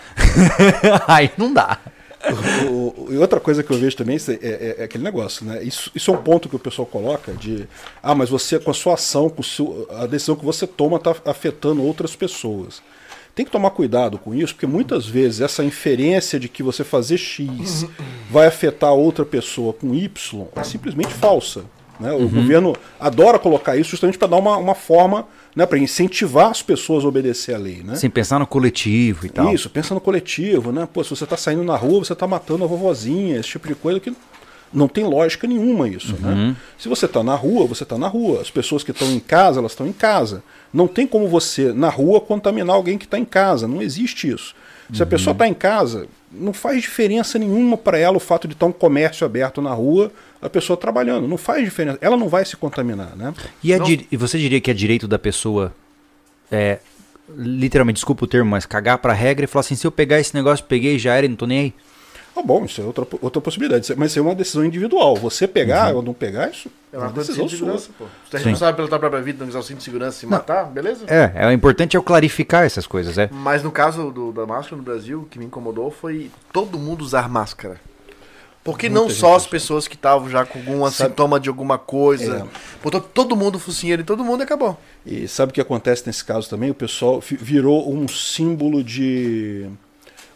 [1.07, 1.79] Aí não dá
[3.11, 5.62] e outra coisa que eu vejo também é, é, é, aquele negócio, né?
[5.62, 7.66] Isso, isso é um ponto que o pessoal coloca de
[8.03, 11.14] ah, mas você com a sua ação, com seu, a decisão que você toma está
[11.25, 12.83] afetando outras pessoas.
[13.35, 17.16] Tem que tomar cuidado com isso, porque muitas vezes essa inferência de que você fazer
[17.16, 17.87] X
[18.31, 21.64] vai afetar outra pessoa com Y é simplesmente falsa.
[22.01, 22.13] Né?
[22.13, 22.29] O uhum.
[22.29, 27.05] governo adora colocar isso justamente para dar uma, uma forma né, para incentivar as pessoas
[27.05, 27.83] a obedecer a lei.
[27.85, 27.95] Né?
[27.97, 29.53] Sim, pensar no coletivo e tal.
[29.53, 30.73] Isso, pensa no coletivo.
[30.73, 30.89] Né?
[30.91, 33.75] Pô, se você está saindo na rua, você está matando a vovozinha, esse tipo de
[33.75, 34.13] coisa que
[34.73, 36.17] não tem lógica nenhuma isso.
[36.21, 36.29] Né?
[36.29, 36.49] Uhum.
[36.49, 36.57] Né?
[36.79, 38.41] Se você está na rua, você está na rua.
[38.41, 40.43] As pessoas que estão em casa, elas estão em casa.
[40.73, 43.67] Não tem como você, na rua, contaminar alguém que está em casa.
[43.67, 44.55] Não existe isso.
[44.93, 45.03] Se uhum.
[45.03, 48.66] a pessoa está em casa, não faz diferença nenhuma para ela o fato de estar
[48.66, 51.26] um comércio aberto na rua, a pessoa trabalhando.
[51.26, 51.99] Não faz diferença.
[52.01, 53.35] Ela não vai se contaminar, né?
[53.62, 54.07] E, di...
[54.11, 55.74] e você diria que é direito da pessoa,
[56.51, 56.78] é,
[57.37, 60.20] literalmente, desculpa o termo, mas cagar para a regra e falar assim: se eu pegar
[60.20, 61.74] esse negócio, peguei, já era e não tô nem aí?
[62.41, 63.95] Ah, bom, isso é outra, outra possibilidade.
[63.97, 65.14] Mas isso é uma decisão individual.
[65.16, 65.97] Você pegar uhum.
[65.97, 67.95] ou não pegar, isso é uma, é uma decisão de segurança, sua.
[67.99, 68.05] pô.
[68.28, 70.38] Você é responsável pela tua própria vida, não usar o cinto de segurança e não.
[70.38, 71.05] matar, beleza?
[71.07, 73.28] É, é, o importante é o clarificar essas coisas, é.
[73.30, 77.03] Mas no caso do, da máscara no Brasil, o que me incomodou foi todo mundo
[77.03, 77.78] usar máscara.
[78.64, 81.78] Porque Muita não só as pessoas que estavam já com algum sabe, sintoma de alguma
[81.78, 82.47] coisa.
[82.47, 82.82] É.
[82.82, 84.78] Botou todo mundo focinheiro e todo mundo e acabou.
[85.05, 86.70] E sabe o que acontece nesse caso também?
[86.70, 89.66] O pessoal virou um símbolo de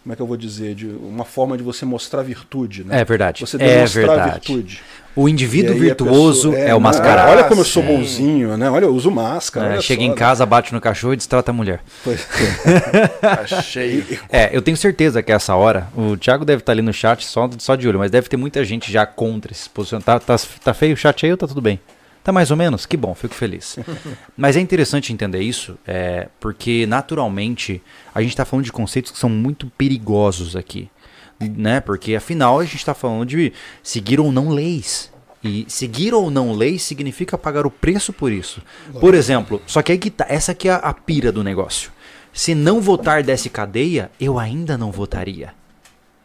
[0.05, 3.00] como é que eu vou dizer, de uma forma de você mostrar virtude, né?
[3.00, 3.40] É verdade.
[3.40, 4.32] Você é demonstrar é verdade.
[4.32, 4.82] virtude.
[5.16, 7.30] O indivíduo virtuoso pessoa, é, é, o mascarado.
[7.30, 8.68] Olha como eu sou bonzinho, né?
[8.68, 9.76] Olha, eu uso máscara.
[9.76, 11.80] É, chega só, em casa, bate no cachorro e destrata a mulher.
[12.02, 13.55] Pois é.
[13.55, 14.18] Achei.
[14.28, 17.48] É, eu tenho certeza que essa hora, o Thiago deve estar ali no chat só,
[17.57, 20.05] só de olho, mas deve ter muita gente já contra esse posicionamento.
[20.05, 21.80] Tá, tá, tá feio o chat aí ou tá tudo bem?
[22.25, 22.87] Tá mais ou menos?
[22.87, 23.79] Que bom, fico feliz.
[24.35, 27.83] Mas é interessante entender isso, é, porque naturalmente
[28.14, 30.91] a gente está falando de conceitos que são muito perigosos aqui.
[31.39, 31.81] Né?
[31.81, 33.53] Porque afinal a gente está falando de
[33.83, 35.12] seguir ou não leis.
[35.43, 38.62] E seguir ou não leis significa pagar o preço por isso.
[38.99, 41.93] Por exemplo, só que aí que tá, essa aqui é a pira do negócio.
[42.33, 45.53] Se não votar desse cadeia, eu ainda não votaria.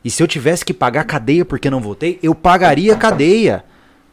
[0.02, 3.66] E se eu tivesse que pagar cadeia porque não votei, eu pagaria cadeia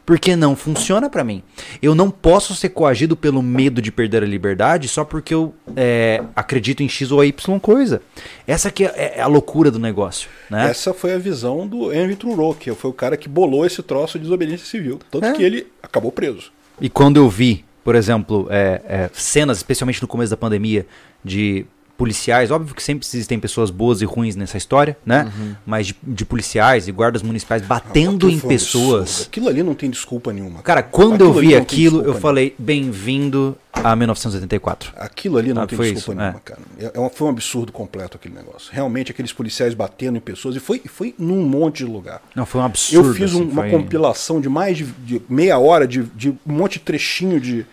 [0.06, 1.42] porque não funciona para mim.
[1.82, 6.22] Eu não posso ser coagido pelo medo de perder a liberdade só porque eu é,
[6.34, 8.00] acredito em X ou Y coisa.
[8.46, 10.30] Essa que é, é a loucura do negócio.
[10.48, 10.70] Né?
[10.70, 14.16] Essa foi a visão do Henry Trudeau, que foi o cara que bolou esse troço
[14.16, 15.00] de desobediência civil.
[15.10, 15.32] Tanto é.
[15.32, 16.52] que ele acabou preso.
[16.80, 20.86] E quando eu vi, por exemplo, é, é, cenas, especialmente no começo da pandemia,
[21.24, 21.66] de
[21.96, 25.32] policiais, óbvio que sempre existem pessoas boas e ruins nessa história, né?
[25.64, 29.00] Mas de, de policiais e guardas municipais batendo Aquilo em pessoas.
[29.02, 29.26] absurdo.
[29.28, 30.62] Aquilo ali não tem desculpa nenhuma.
[30.62, 34.92] Cara, quando eu Aquilo ali vi aquilo, eu falei, bem-vindo a 1984.
[34.96, 36.40] Aquilo ali não Ah, tem desculpa isso, nenhuma, é.
[36.44, 36.60] cara.
[36.78, 38.70] É, é um- foi um absurdo completo aquele negócio.
[38.72, 40.56] Realmente, aqueles policiais batendo em pessoas.
[40.56, 42.22] E foi, foi num monte de lugar.
[42.34, 43.08] Não, foi um absurdo.
[43.08, 46.30] Eu fiz um- assim, uma foi- compilação de mais de, de meia hora de, de
[46.30, 47.66] um monte de trechinho de.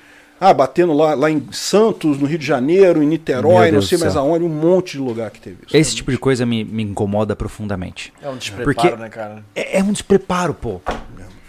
[0.46, 4.16] Ah, batendo lá, lá em Santos, no Rio de Janeiro, em Niterói, não sei mais
[4.18, 5.76] aonde, um monte de lugar que teve isso.
[5.78, 8.12] Esse tipo de coisa me, me incomoda profundamente.
[8.22, 9.44] É um despreparo, Porque- né, cara?
[9.56, 10.82] É, é um despreparo, pô.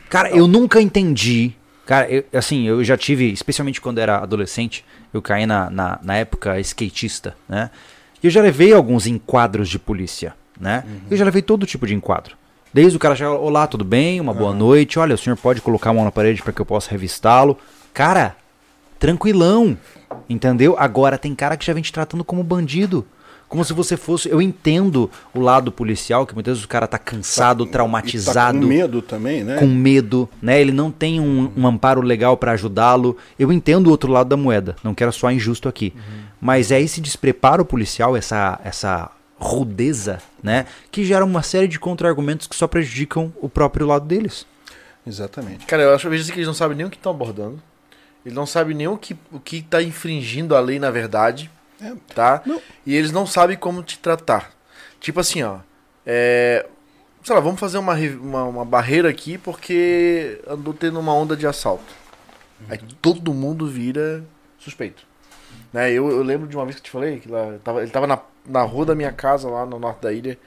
[0.09, 1.53] Cara, eu nunca entendi.
[1.85, 6.17] Cara, eu- assim, eu já tive, especialmente quando era adolescente, eu caí na, na, na
[6.17, 7.71] época skatista, né?
[8.23, 10.85] E eu já levei alguns enquadros de polícia, né?
[11.11, 12.37] Eu já levei todo tipo de enquadro.
[12.73, 14.21] Desde o cara chegar, olá, tudo bem?
[14.21, 14.99] Uma boa noite.
[14.99, 17.59] Olha, o senhor pode colocar a mão na parede para que eu possa revistá-lo.
[17.93, 18.35] Cara,
[19.05, 19.77] tranquilão.
[20.29, 20.77] Entendeu?
[20.79, 23.07] Agora tem cara que já vem te tratando como bandido.
[23.47, 24.29] Como se você fosse.
[24.29, 28.59] Eu entendo o lado policial, que muitas vezes o cara tá cansado, E tá traumatizado
[28.61, 29.59] com medo também, né?
[29.59, 30.61] com medo, né?
[30.61, 33.17] Ele não tem um, um amparo legal pra ajudá-lo.
[33.39, 35.93] Eu entendo o outro lado da moeda, não quero soar injusto aqui.
[36.41, 40.65] Mas é esse despreparo policial, essa, essa rudeza, né?
[40.91, 44.47] Que gera uma série de contra-argumentos que só prejudicam o próprio lado deles.
[45.07, 45.67] Exatamente.
[45.67, 47.61] Cara, eu acho às vezes que eles não sabem nem o que estão abordando.
[48.25, 51.51] Eles não sabem nem o que, o que tá infringindo a lei na verdade.
[51.81, 51.93] É.
[52.15, 52.43] Tá?
[52.47, 52.61] Não.
[52.87, 54.53] E eles não sabem como te tratar.
[55.01, 55.59] Tipo assim, ó.
[56.07, 56.67] É,
[57.23, 61.47] sei lá, vamos fazer uma, uma, uma barreira aqui porque andou tendo uma onda de
[61.47, 61.93] assalto.
[62.69, 64.25] Aí todo mundo vira
[64.59, 65.05] suspeito.
[65.73, 65.91] Né?
[65.91, 68.07] Eu, eu lembro de uma vez que eu te falei que lá, tava, ele tava
[68.07, 70.39] na, na rua da minha casa, lá no norte da ilha.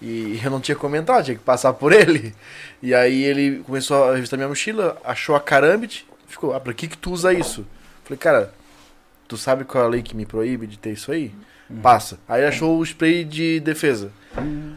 [0.00, 2.34] E eu não tinha comentado, tinha que passar por ele.
[2.82, 6.88] E aí ele começou a revistar minha mochila, achou a carambit, ficou, ah, pra que
[6.88, 7.66] que tu usa isso?
[8.04, 8.54] Falei, cara,
[9.26, 11.32] tu sabe qual é a lei que me proíbe de ter isso aí?
[11.82, 12.18] Passa.
[12.28, 14.12] Aí achou o spray de defesa.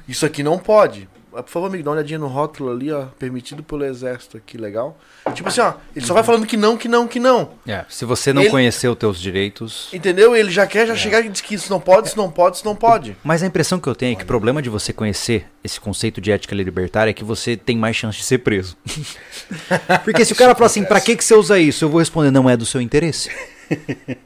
[0.08, 1.08] Isso aqui não pode.
[1.32, 3.06] Por favor, amigo, dá uma olhadinha no rótulo ali, ó.
[3.18, 4.98] Permitido pelo exército aqui, legal.
[5.34, 7.52] Tipo assim, ó, ele só vai falando que não, que não, que não.
[7.88, 9.90] Se você não Ele- conhecer os teus direitos.
[9.94, 10.36] Entendeu?
[10.36, 12.66] Ele já quer já chegar e diz que isso não pode, isso não pode, isso
[12.66, 13.16] não pode.
[13.24, 16.20] Mas a impressão que eu tenho é que o problema de você conhecer esse conceito
[16.20, 18.76] de ética libertária é que você tem mais chance de ser preso.
[20.04, 21.86] Porque se o cara falar assim, pra que, que você usa isso?
[21.86, 23.30] Eu vou responder, não é do seu interesse.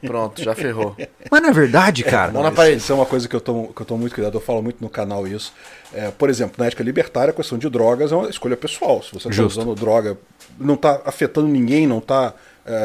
[0.00, 0.96] Pronto, já ferrou.
[1.30, 2.32] Mas não é verdade, cara.
[2.32, 2.76] Mão na Isso- parede.
[2.78, 4.82] Isso é uma coisa que eu tomo, que eu tomo muito cuidado, eu falo muito
[4.82, 5.52] no canal isso.
[5.92, 9.02] É, por exemplo, na ética libertária, a questão de drogas é uma escolha pessoal.
[9.02, 10.18] Se você está usando droga,
[10.58, 12.34] não está afetando ninguém, não está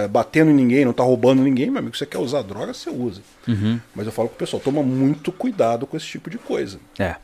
[0.10, 3.22] batendo em ninguém, não está roubando ninguém, meu amigo, você quer usar droga, você usa.
[3.47, 3.80] Uhum.
[3.95, 6.80] Mas eu falo pro pessoal, toma muito cuidado com esse tipo de coisa.
[6.99, 7.16] É.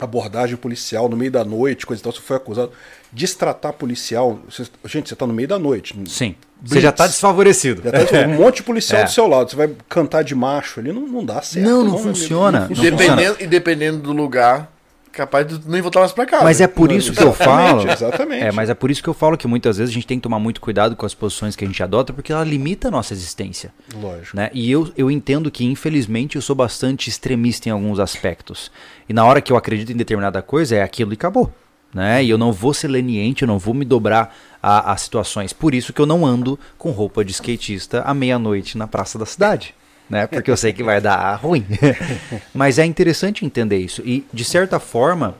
[0.00, 2.72] Abordagem policial no meio da noite, coisa e tal, você foi acusado.
[3.12, 4.38] Destratar policial.
[4.48, 5.94] você- gente, você está no meio da noite.
[6.06, 6.34] Sim.
[6.62, 7.82] Você já tá desfavorecido.
[7.84, 9.04] Já tá um monte de policial É.
[9.04, 9.48] do seu lado.
[9.50, 11.64] Você vai cantar de macho ali, não, não dá certo.
[11.66, 11.98] Não, não amigo.
[11.98, 12.60] funciona.
[12.60, 12.96] Não Não funciona.
[12.96, 14.70] Dependendo, e dependendo do lugar,
[15.12, 16.44] capaz de nem voltar mais pra casa.
[16.44, 17.82] Mas é por isso que eu falo.
[17.82, 18.42] Exatamente, exatamente.
[18.44, 20.22] É, mas é por isso que eu falo que muitas vezes a gente tem que
[20.24, 23.14] tomar muito cuidado com as posições que a gente adota, porque ela limita a nossa
[23.14, 23.72] existência.
[23.94, 24.36] Lógico.
[24.36, 24.50] Né?
[24.52, 28.70] E eu, eu entendo que, infelizmente, eu sou bastante extremista em alguns aspectos.
[29.08, 31.52] E na hora que eu acredito em determinada coisa, é aquilo e acabou.
[31.92, 32.24] Né?
[32.24, 35.52] E eu não vou ser leniente, eu não vou me dobrar a, a situações.
[35.52, 39.26] Por isso que eu não ando com roupa de skatista à meia-noite na praça da
[39.26, 39.74] cidade.
[40.08, 40.26] Né?
[40.26, 41.66] Porque eu sei que vai dar ruim.
[42.52, 44.02] Mas é interessante entender isso.
[44.04, 45.34] E, de certa forma,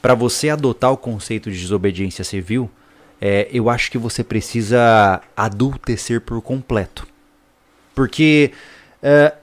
[0.00, 2.70] para você adotar o conceito de desobediência civil,
[3.20, 7.06] é, eu acho que você precisa adultecer por completo.
[7.94, 8.52] Porque,
[9.02, 9.34] é,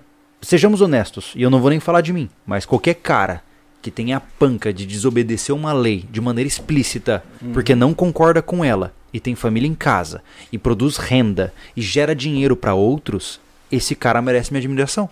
[0.41, 3.43] sejamos honestos, e eu não vou nem falar de mim, mas qualquer cara
[3.81, 7.23] que tenha a panca de desobedecer uma lei de maneira explícita
[7.53, 10.21] porque não concorda com ela e tem família em casa
[10.51, 13.39] e produz renda e gera dinheiro para outros,
[13.71, 15.09] esse cara merece minha admiração.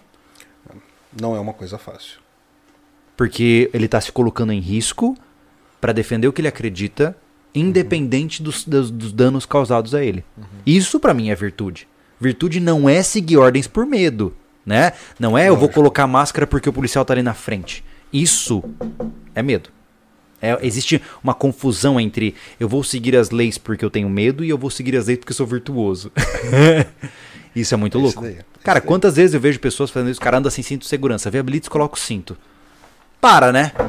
[1.20, 2.20] Não é uma coisa fácil.
[3.16, 5.16] Porque ele está se colocando em risco
[5.80, 7.16] para defender o que ele acredita,
[7.53, 10.26] independente dos, dos- dos danos causados a ele.
[10.66, 11.88] Isso para mim é virtude.
[12.20, 14.36] Virtude não é seguir ordens por medo,
[14.66, 14.91] né?
[15.20, 15.76] Não é eu vou Lógico.
[15.76, 17.84] colocar máscara porque o policial tá ali na frente.
[18.12, 18.64] Isso
[19.34, 19.70] é medo.
[20.41, 24.49] É, existe uma confusão entre eu vou seguir as leis porque eu tenho medo e
[24.49, 26.12] eu vou seguir as leis porque eu sou virtuoso.
[27.56, 28.22] isso é muito É louco.
[28.22, 30.82] daí, é Cara, quantas vezes eu vejo pessoas fazendo isso, o cara anda sem cinto
[30.82, 32.38] de segurança, vê a blitz, coloca o cinto.
[33.22, 33.72] Para, né?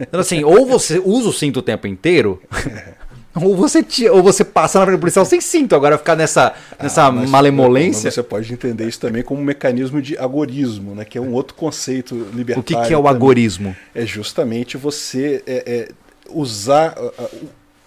[0.00, 2.40] Então, assim, ou você usa o cinto o tempo inteiro,
[3.40, 5.74] ou você tira, ou você passa na frente do policial sem cinto.
[5.74, 8.06] Agora ficar nessa, nessa Ah, mas- malemolência.
[8.08, 11.04] mas Você pode entender isso também como um mecanismo de agorismo, né?
[11.04, 12.60] Que é um outro conceito libertário.
[12.60, 13.10] O que, que é o também.
[13.16, 13.76] agorismo?
[13.94, 15.88] É justamente você é, é,
[16.30, 17.28] usar ah, ah,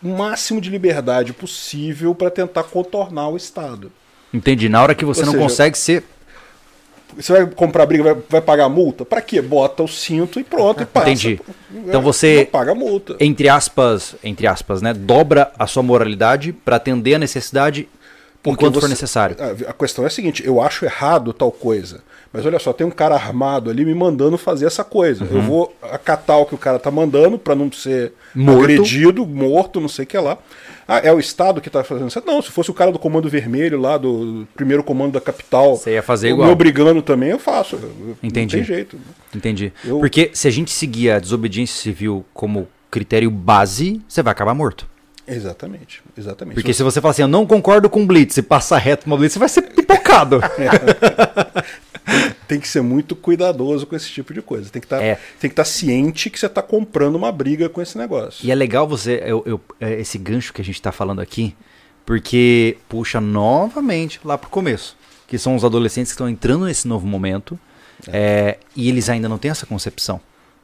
[0.04, 3.92] o máximo de liberdade possível para tentar contornar o Estado.
[4.34, 4.70] Entendi.
[4.70, 6.04] Na hora que você Ou não seja, consegue ser.
[7.20, 9.04] Você vai comprar briga, vai, vai pagar multa?
[9.04, 9.42] Pra quê?
[9.42, 11.10] Bota o cinto e pronto, e passa.
[11.10, 11.40] Entendi.
[11.74, 13.16] Então você- Não paga multa.
[13.20, 14.94] Entre aspas, entre aspas, né?
[14.94, 17.90] Dobra a sua moralidade pra atender a necessidade
[18.42, 19.36] Porque enquanto for você- necessário.
[19.40, 22.02] A a questão é a seguinte: eu acho errado tal coisa.
[22.32, 25.24] Mas olha só, tem um cara armado ali me mandando fazer essa coisa.
[25.26, 25.30] Uhum.
[25.38, 28.62] Eu vou acatar o que o cara tá mandando pra não ser Morto.
[28.66, 30.38] agredido, morto, não sei o que lá.
[30.92, 32.22] Ah, é o Estado que tá fazendo isso?
[32.26, 35.92] Não, se fosse o cara do Comando Vermelho lá, do primeiro comando da capital, Você
[35.92, 36.50] ia fazer me igual.
[36.50, 37.76] obrigando também, eu faço.
[37.76, 38.58] Eu- Entendi.
[38.58, 38.98] Não tem jeito.
[39.36, 39.72] Entendi.
[39.86, 44.56] Eu- Porque se a gente seguir a desobediência civil como critério base, você vai acabar
[44.56, 44.88] morto.
[45.28, 46.56] Exatamente, exatamente.
[46.56, 49.34] Porque se você falar assim, eu não concordo com Blitz e passar reto uma Blitz,
[49.34, 50.40] você vai ser pipocado.
[52.50, 54.70] tem que ser muito cuidadoso com esse tipo de coisa.
[54.70, 55.18] Tem que estar É.
[55.42, 58.46] estar ciente que você está comprando uma briga com esse negócio.
[58.46, 61.56] E é legal você, eu, eu- é, esse gancho que a gente tá falando aqui,
[62.06, 64.98] porque puxa novamente lá pro começo,
[65.28, 67.58] que são os adolescentes que estão entrando nesse novo momento,
[68.08, 70.20] é, e eles ainda não têm essa concepção.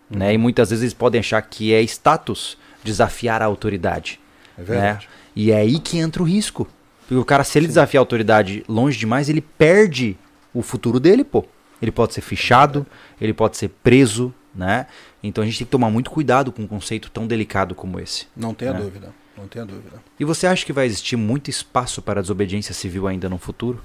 [0.09, 0.33] Né?
[0.33, 4.19] E muitas vezes eles podem achar que é status desafiar a autoridade.
[4.57, 5.05] É verdade.
[5.07, 5.13] né?
[5.35, 6.67] E é aí que entra o risco.
[7.07, 10.17] Porque o cara, se ele desafiar a autoridade longe demais, ele perde
[10.53, 11.45] o futuro dele, pô.
[11.81, 12.85] Ele pode ser fichado,
[13.19, 14.87] ele pode ser preso, né?
[15.21, 18.27] Então a gente tem que tomar muito cuidado com um conceito tão delicado como esse.
[18.35, 18.73] Não tenha É.
[18.73, 19.13] dúvida.
[19.37, 20.01] Não tenha dúvida.
[20.19, 23.81] E você acha que vai existir muito espaço para a desobediência civil ainda no futuro?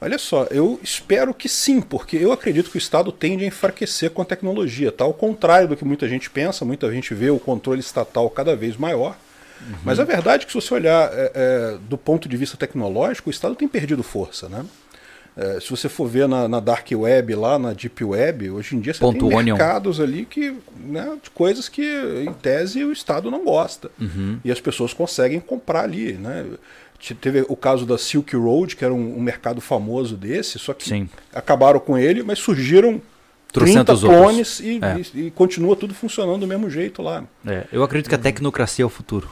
[0.00, 4.10] Olha só, eu espero que sim, porque eu acredito que o Estado tende a enfraquecer
[4.10, 4.90] com a tecnologia.
[4.90, 5.04] Tá?
[5.04, 8.76] Ao contrário do que muita gente pensa, muita gente vê o controle estatal cada vez
[8.76, 9.16] maior.
[9.84, 13.30] Mas a verdade é que se você olhar é, é, do ponto de vista tecnológico,
[13.30, 14.48] o Estado tem perdido força.
[14.48, 14.64] Né?
[15.36, 18.80] É, se você for ver na, na Dark Web, lá na Deep Web, hoje em
[18.80, 19.56] dia você Ponto tem Onion.
[19.56, 20.54] mercados ali que,
[20.84, 21.82] né, coisas que,
[22.26, 23.90] em tese, o Estado não gosta.
[24.44, 26.12] E as pessoas conseguem comprar ali.
[26.12, 26.44] Né?
[26.98, 30.74] Te- Teve o caso da Silk Road, que era um, um mercado famoso desse, só
[30.74, 31.08] que Sim.
[31.34, 33.00] acabaram com ele, mas surgiram
[33.52, 34.20] 30 Trocentos outros.
[34.22, 35.00] clones e, É.
[35.14, 37.24] e- e continua tudo funcionando do mesmo jeito lá.
[37.46, 39.30] É, eu acredito que a tecnocracia é o futuro.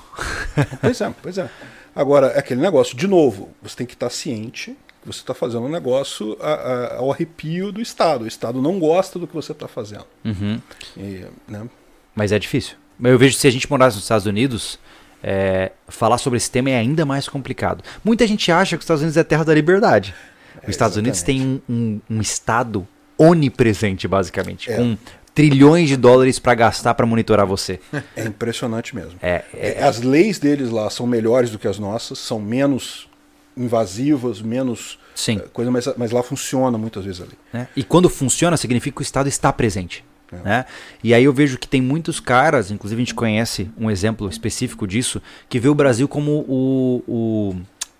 [0.81, 1.49] Pois é, pois é.
[1.95, 5.69] Agora, é aquele negócio, de novo, você tem que estar ciente você está fazendo um
[5.69, 8.25] negócio a- a- ao arrepio do Estado.
[8.25, 10.07] O Estado não gosta do que você está fazendo.
[10.25, 10.61] Uhum.
[10.97, 11.67] E, né,
[12.15, 12.77] Mas é difícil.
[12.99, 14.79] Mas eu vejo que se a gente morasse nos Estados Unidos,
[15.23, 17.83] é, falar sobre esse tema é ainda mais complicado.
[18.05, 20.15] Muita gente acha que os Estados Unidos é a terra da liberdade.
[20.63, 22.87] Os Estados Unidos tem um, um- um estado
[23.17, 24.77] onipresente, basicamente, É.
[24.77, 24.97] com
[25.35, 27.79] trilhões de dólares para gastar para monitorar você.
[28.17, 29.13] é impressionante mesmo.
[29.23, 33.09] É, é- É, As leis deles lá são melhores do que as nossas, são menos
[33.57, 35.39] invasivas, menos Sim.
[35.39, 37.33] eh, coisa, mas, mas lá funciona muitas vezes ali.
[37.53, 37.69] né?
[37.77, 40.05] E quando funciona, significa que o Estado está presente.
[40.33, 40.37] É.
[40.37, 40.65] Né?
[41.03, 44.87] E aí eu vejo que tem muitos caras, inclusive a gente conhece um exemplo específico
[44.87, 47.57] disso, que vê o Brasil como o, o,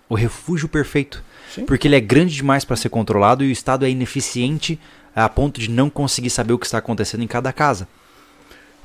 [0.09, 1.23] o refúgio perfeito.
[1.53, 1.65] Sim.
[1.65, 4.79] Porque ele é grande demais para ser controlado e o Estado é ineficiente
[5.13, 7.87] a ponto de não conseguir saber o que está acontecendo em cada casa.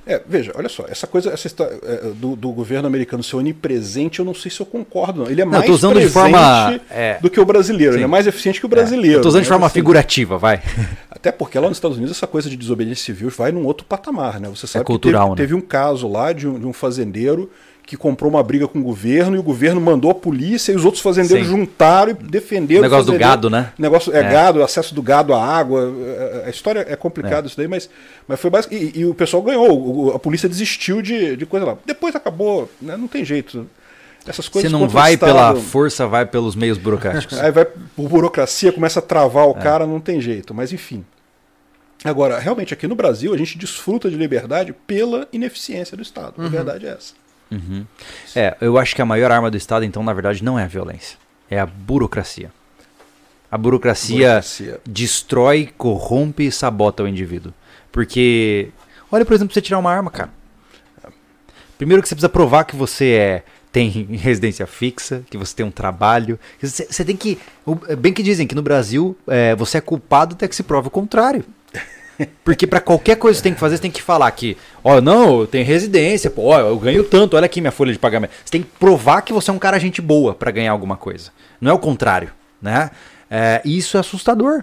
[0.07, 4.21] É, veja, olha só, essa coisa essa história, é, do, do governo americano ser onipresente,
[4.21, 5.25] eu não sei se eu concordo.
[5.25, 5.31] Não.
[5.31, 7.19] Ele é Não, mais usando de presente forma, é.
[7.21, 7.95] do que o brasileiro.
[7.95, 7.99] Sim.
[7.99, 9.19] Ele é mais eficiente que o brasileiro.
[9.19, 9.53] Eu tô usando de né?
[9.53, 10.63] forma Assim, figurativa, vai.
[11.11, 14.39] Até porque lá nos Estados Unidos essa coisa de desobediência civil vai num outro patamar,
[14.39, 14.49] né?
[14.49, 15.37] Você sabe que cultural, teve, né?
[15.37, 17.51] teve um caso lá de um, de um fazendeiro
[17.87, 20.85] que comprou uma briga com o governo e o governo mandou a polícia e os
[20.85, 21.53] outros fazendeiros Sim.
[21.57, 23.31] juntaram e defenderam O negócio do fazendeiro.
[23.31, 23.73] gado, né?
[23.79, 24.23] Negócio é, É.
[24.29, 25.89] gado, acesso do gado à água.
[26.05, 27.89] é, A história é complicada isso daí, mas,
[28.27, 28.75] mas foi básico.
[28.75, 29.71] E, e o pessoal ganhou.
[30.09, 31.79] o- A polícia desistiu de, de coisa lá.
[31.87, 32.97] Depois acabou, né?
[32.97, 33.69] não tem jeito.
[34.27, 37.39] Essas Você coisas não contra o vai pela força, vai pelos meios burocráticos.
[37.39, 39.49] Aí vai por burocracia, começa a travar É.
[39.49, 40.53] o cara, não tem jeito.
[40.53, 41.05] Mas enfim.
[42.05, 46.35] Agora, realmente, aqui no Brasil, a gente desfruta de liberdade pela ineficiência do Estado.
[46.39, 47.15] A verdade é essa.
[48.35, 50.69] É, eu acho que a maior arma do Estado, então, na verdade, não é a
[50.69, 51.19] violência.
[51.51, 52.51] É a burocracia.
[53.51, 54.81] A burocracia, Burocracia.
[54.85, 57.55] destrói, corrompe e sabota o indivíduo.
[57.93, 58.71] Porque,
[59.11, 60.31] olha, por exemplo, você tirar uma arma, cara.
[61.79, 63.43] Primeiro que você precisa provar que você é
[63.77, 66.41] tem residência fixa, que você tem um trabalho.
[66.61, 67.39] Você, você tem que.
[67.99, 70.91] Bem que dizem que no Brasil é, você é culpado até que se prove o
[70.91, 71.45] contrário.
[72.45, 75.01] Porque pra qualquer coisa que você tem que fazer, você tem que falar que, ó,
[75.01, 78.33] não, eu tenho residência, pô, ó, eu ganho tanto, olha aqui minha folha de pagamento.
[78.45, 81.31] Você tem que provar que você é um cara gente boa pra ganhar alguma coisa.
[81.61, 82.91] Não é o contrário, né?
[83.31, 84.63] É, e isso é assustador,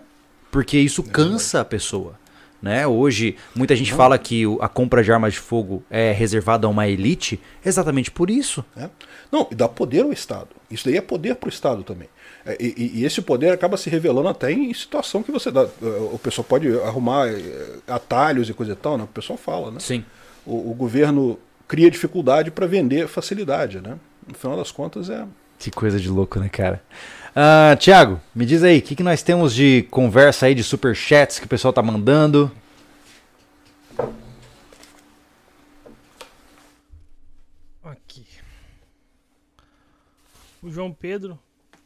[0.52, 2.22] porque isso cansa a pessoa.
[2.62, 2.88] Né?
[2.88, 6.88] Hoje, muita gente fala que a compra de armas de fogo é reservada a uma
[6.88, 8.64] elite exatamente por isso.
[8.74, 8.90] né?
[9.30, 10.48] Não, e dá poder ao Estado.
[10.72, 12.08] Isso daí é poder para o Estado também.
[12.46, 15.64] É, E, e- e esse poder acaba se revelando até em situação que você dá.
[15.64, 19.06] eh, O pessoal pode arrumar eh, atalhos e coisa e tal, né?
[19.06, 19.80] O pessoal fala, né?
[19.80, 20.04] Sim.
[20.46, 23.98] O, o governo cria dificuldade para vender facilidade, né?
[24.28, 25.26] No final das contas é.
[25.58, 26.84] Que coisa de louco, né, cara?
[27.36, 31.40] Ah, Tiago, me diz aí, o que, que nós temos de conversa aí, de superchats
[31.40, 32.52] que o pessoal tá mandando?
[37.84, 38.26] Aqui.
[40.62, 41.38] O João Pedro,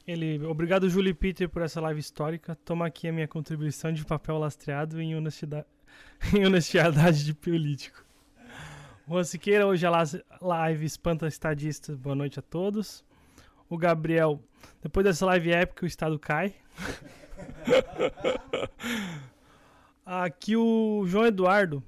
[0.08, 0.44] ele.
[0.46, 2.56] Obrigado, Júlio e Peter, por essa live histórica.
[2.56, 5.66] Toma aqui a minha contribuição de papel lastreado em honestidade,
[6.34, 8.06] em honestidade de político.
[9.08, 9.92] Juan Siqueira, hoje a
[10.42, 11.98] live espanta estadistas.
[11.98, 13.04] Boa noite a todos.
[13.70, 14.42] O Gabriel,
[14.82, 16.56] depois dessa live épica, o estado cai.
[20.06, 21.84] Aqui o João Eduardo,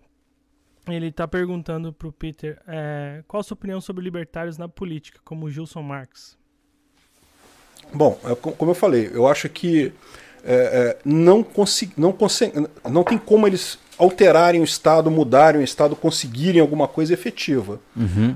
[0.87, 5.45] ele tá perguntando pro Peter é, qual a sua opinião sobre libertários na política, como
[5.45, 6.38] o Gilson Marx.
[7.93, 9.91] Bom, é co- como eu falei, eu acho que
[10.43, 12.15] é, é, não, consi- não,
[12.89, 17.79] não tem como eles alterarem o Estado, mudarem o Estado, conseguirem alguma coisa efetiva.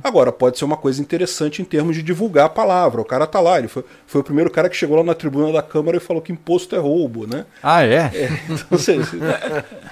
[0.04, 3.00] Agora, pode ser uma coisa interessante em termos de divulgar a palavra.
[3.02, 5.54] O cara tá lá, ele foi, foi o primeiro cara que chegou lá na tribuna
[5.54, 7.46] da Câmara e falou que imposto é roubo, né?
[7.64, 8.12] Ah, é?
[8.46, 9.08] Então, ou seja,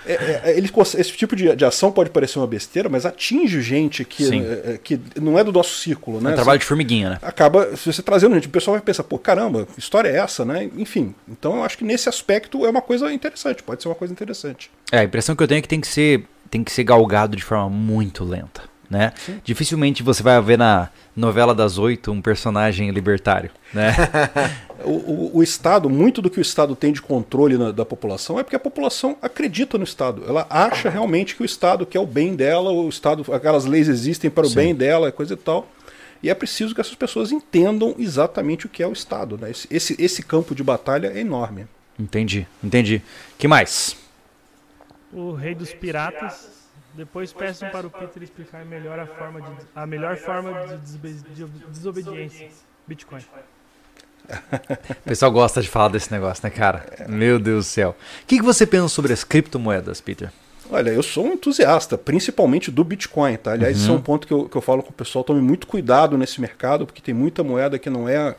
[0.06, 3.62] é- é- é, ele esse tipo de, de ação pode parecer uma besteira, mas atinge
[3.62, 6.32] gente que, é, é, que não é do nosso círculo, É né?
[6.32, 7.20] um trabalho de formiguinha, né?
[7.22, 10.44] acaba, se você trazendo gente, o pessoal vai pensar, pô, caramba, que história é essa,
[10.44, 10.70] né?
[10.78, 14.12] Enfim, então eu acho que nesse aspecto é uma coisa interessante, pode ser uma coisa
[14.14, 14.70] interessante.
[14.92, 17.36] É, a impressão que eu tenho é que tem que ser, tem que ser galgado
[17.36, 19.14] de forma muito lenta, né?
[19.43, 23.93] Dificilmente você vai ver na novela das oito um personagem libertário, né?
[24.84, 28.39] O, o- o Estado, muito do que o Estado tem de controle na- da população
[28.39, 30.24] é porque a população acredita no Estado.
[30.28, 34.28] Ela acha realmente que o Estado quer o bem dela, o Estado, aquelas leis existem
[34.32, 34.55] para o Sim.
[34.55, 35.68] bem dela, coisa e tal.
[36.24, 39.38] E é preciso que essas pessoas entendam exatamente o que é o Estado.
[39.39, 39.51] Né?
[39.51, 41.68] Esse, esse, esse campo de batalha é enorme.
[41.99, 43.03] entendi, entendi.
[43.38, 43.95] que mais?
[45.14, 46.62] O Rei dos Piratas.
[46.93, 51.14] Depois peçam para o Peter explicar melhor a, forma de, a melhor forma de, desobe-
[51.34, 52.49] de desobediência.
[52.88, 53.22] Bitcoin.
[54.89, 56.86] O pessoal gosta de falar desse negócio, né, cara?
[57.09, 57.95] Meu Deus do céu.
[58.22, 60.32] O que, que você pensa sobre as criptomoedas, Peter?
[60.70, 63.51] Olha, eu sou um entusiasta, principalmente do Bitcoin, tá?
[63.53, 65.68] Aliás, isso é um ponto que eu, que eu falo com o pessoal, tome muito
[65.68, 68.36] cuidado nesse mercado, porque tem muita moeda que não é,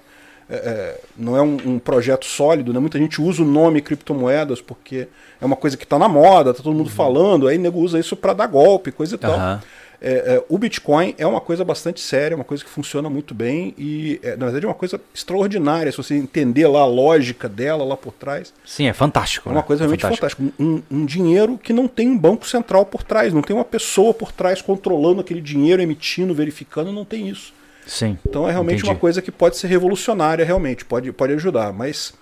[0.52, 2.78] é, é, não é um, um projeto sólido, né?
[2.78, 5.08] Muita gente usa o nome criptomoedas porque
[5.40, 8.14] é uma coisa que está na moda, tá todo mundo falando, aí nego usa isso
[8.14, 9.32] para dar golpe, coisa e tal.
[9.32, 9.62] Aham.
[10.04, 13.72] É, é, o Bitcoin é uma coisa bastante séria, uma coisa que funciona muito bem
[13.78, 17.84] e, é, na verdade, é uma coisa extraordinária se você entender lá a lógica dela
[17.84, 18.52] lá por trás.
[18.66, 19.48] Sim, é fantástico.
[19.48, 19.66] É uma né?
[19.66, 20.42] coisa realmente Fantástico.
[20.42, 20.62] fantástica.
[20.62, 24.12] Um, um dinheiro que não tem um banco central por trás, não tem uma pessoa
[24.12, 27.54] por trás controlando aquele dinheiro, emitindo, verificando, não tem isso.
[27.86, 28.18] Sim.
[28.26, 28.90] Então é realmente Entendi.
[28.90, 31.72] uma coisa que pode ser revolucionária, realmente, pode, pode ajudar.
[31.72, 32.12] Mas,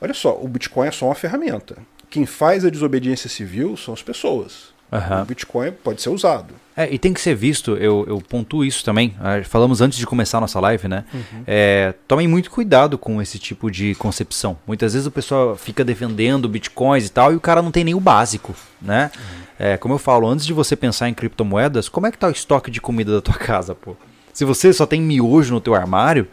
[0.00, 1.76] olha só, o Bitcoin é só uma ferramenta.
[2.10, 4.76] Quem faz a desobediência civil são as pessoas.
[4.90, 5.22] Aham.
[5.22, 6.54] O Bitcoin pode ser usado.
[6.74, 9.14] É, e tem que ser visto, eu, eu pontuo isso também.
[9.20, 11.04] ah, Falamos antes de começar a nossa live, né?
[11.46, 14.56] É, tomem muito cuidado com esse tipo de concepção.
[14.66, 17.94] Muitas vezes o pessoal fica defendendo bitcoins e tal, e o cara não tem nem
[17.94, 19.10] o básico, né?
[19.58, 22.30] É, como eu falo, antes de você pensar em criptomoedas, como é que tá o
[22.30, 23.94] estoque de comida da tua casa, pô?
[24.38, 26.28] Se você só tem miojo no teu armário,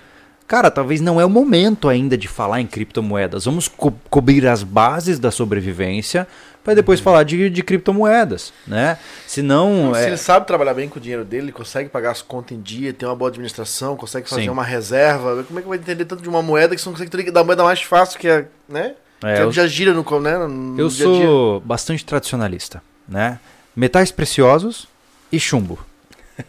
[0.47, 3.45] cara, talvez não é o momento ainda de falar em criptomoedas.
[3.45, 6.27] Vamos co- cobrir as bases da sobrevivência
[6.63, 8.99] para depois falar de, de criptomoedas, né?
[9.25, 12.21] Senão, Se é, ele sabe trabalhar bem com o dinheiro dele, ele consegue pagar as
[12.21, 14.49] contas em dia, tem uma boa administração, consegue fazer Sim.
[14.49, 15.43] uma reserva.
[15.43, 17.63] Como é que vai entender tanto de uma moeda que você não consegue da moeda
[17.63, 18.93] mais fácil que é, né?
[19.23, 21.25] É, que eu- já gira no, né, no Eu dia dia.
[21.25, 23.39] sou bastante tradicionalista, né?
[23.75, 24.87] Metais preciosos
[25.31, 25.79] e chumbo.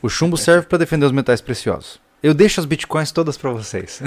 [0.03, 2.01] O chumbo serve para defender os metais preciosos.
[2.23, 4.01] Eu deixo as bitcoins todas para vocês.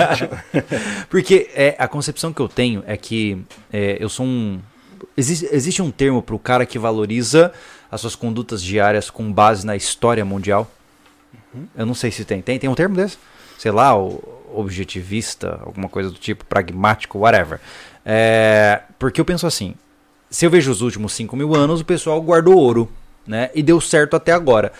[1.08, 4.60] Porque é, a concepção que eu tenho é que é, eu sou um.
[5.16, 7.52] Existe, existe um termo para o cara que valoriza
[7.90, 10.70] as suas condutas diárias com base na história mundial.
[11.76, 12.42] Eu não sei se tem.
[12.42, 13.16] Tem, tem um termo desse?
[13.56, 14.22] Sei lá, o
[14.52, 17.60] objetivista, alguma coisa do tipo, pragmático, whatever.
[18.04, 19.74] É, porque eu penso assim:
[20.28, 22.90] se eu vejo os últimos 5 mil anos, o pessoal guardou ouro,
[23.26, 23.50] né?
[23.54, 24.72] E deu certo até agora.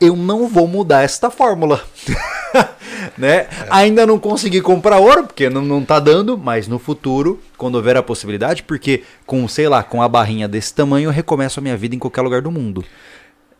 [0.00, 1.82] Eu não vou mudar esta fórmula.
[3.18, 3.48] né?
[3.70, 7.96] Ainda não consegui comprar ouro, porque não, não tá dando, mas no futuro, quando houver
[7.96, 11.76] a possibilidade, porque com, sei lá, com a barrinha desse tamanho, eu recomeço a minha
[11.76, 12.84] vida em qualquer lugar do mundo.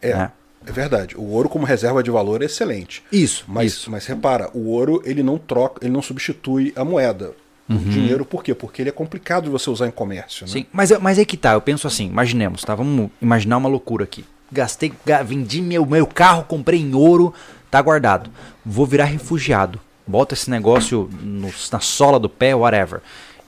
[0.00, 0.32] É, né?
[0.66, 1.16] é verdade.
[1.16, 3.02] O ouro como reserva de valor é excelente.
[3.12, 3.90] Isso, Mas, isso.
[3.90, 7.32] mas repara, o ouro ele não troca, ele não substitui a moeda.
[7.70, 8.52] O dinheiro, por quê?
[8.54, 10.44] Porque ele é complicado de você usar em comércio.
[10.46, 10.52] Né?
[10.52, 12.74] Sim, mas, é- mas é que tá, eu penso assim, imaginemos, tá?
[12.74, 14.24] Vamos imaginar uma loucura aqui.
[14.50, 17.32] Gastei, ga- vendi meu, meu carro, comprei em ouro,
[17.70, 18.28] tá guardado.
[18.66, 19.78] Vou virar refugiado.
[20.06, 23.00] Bota esse negócio no- na sola do pé, whatever.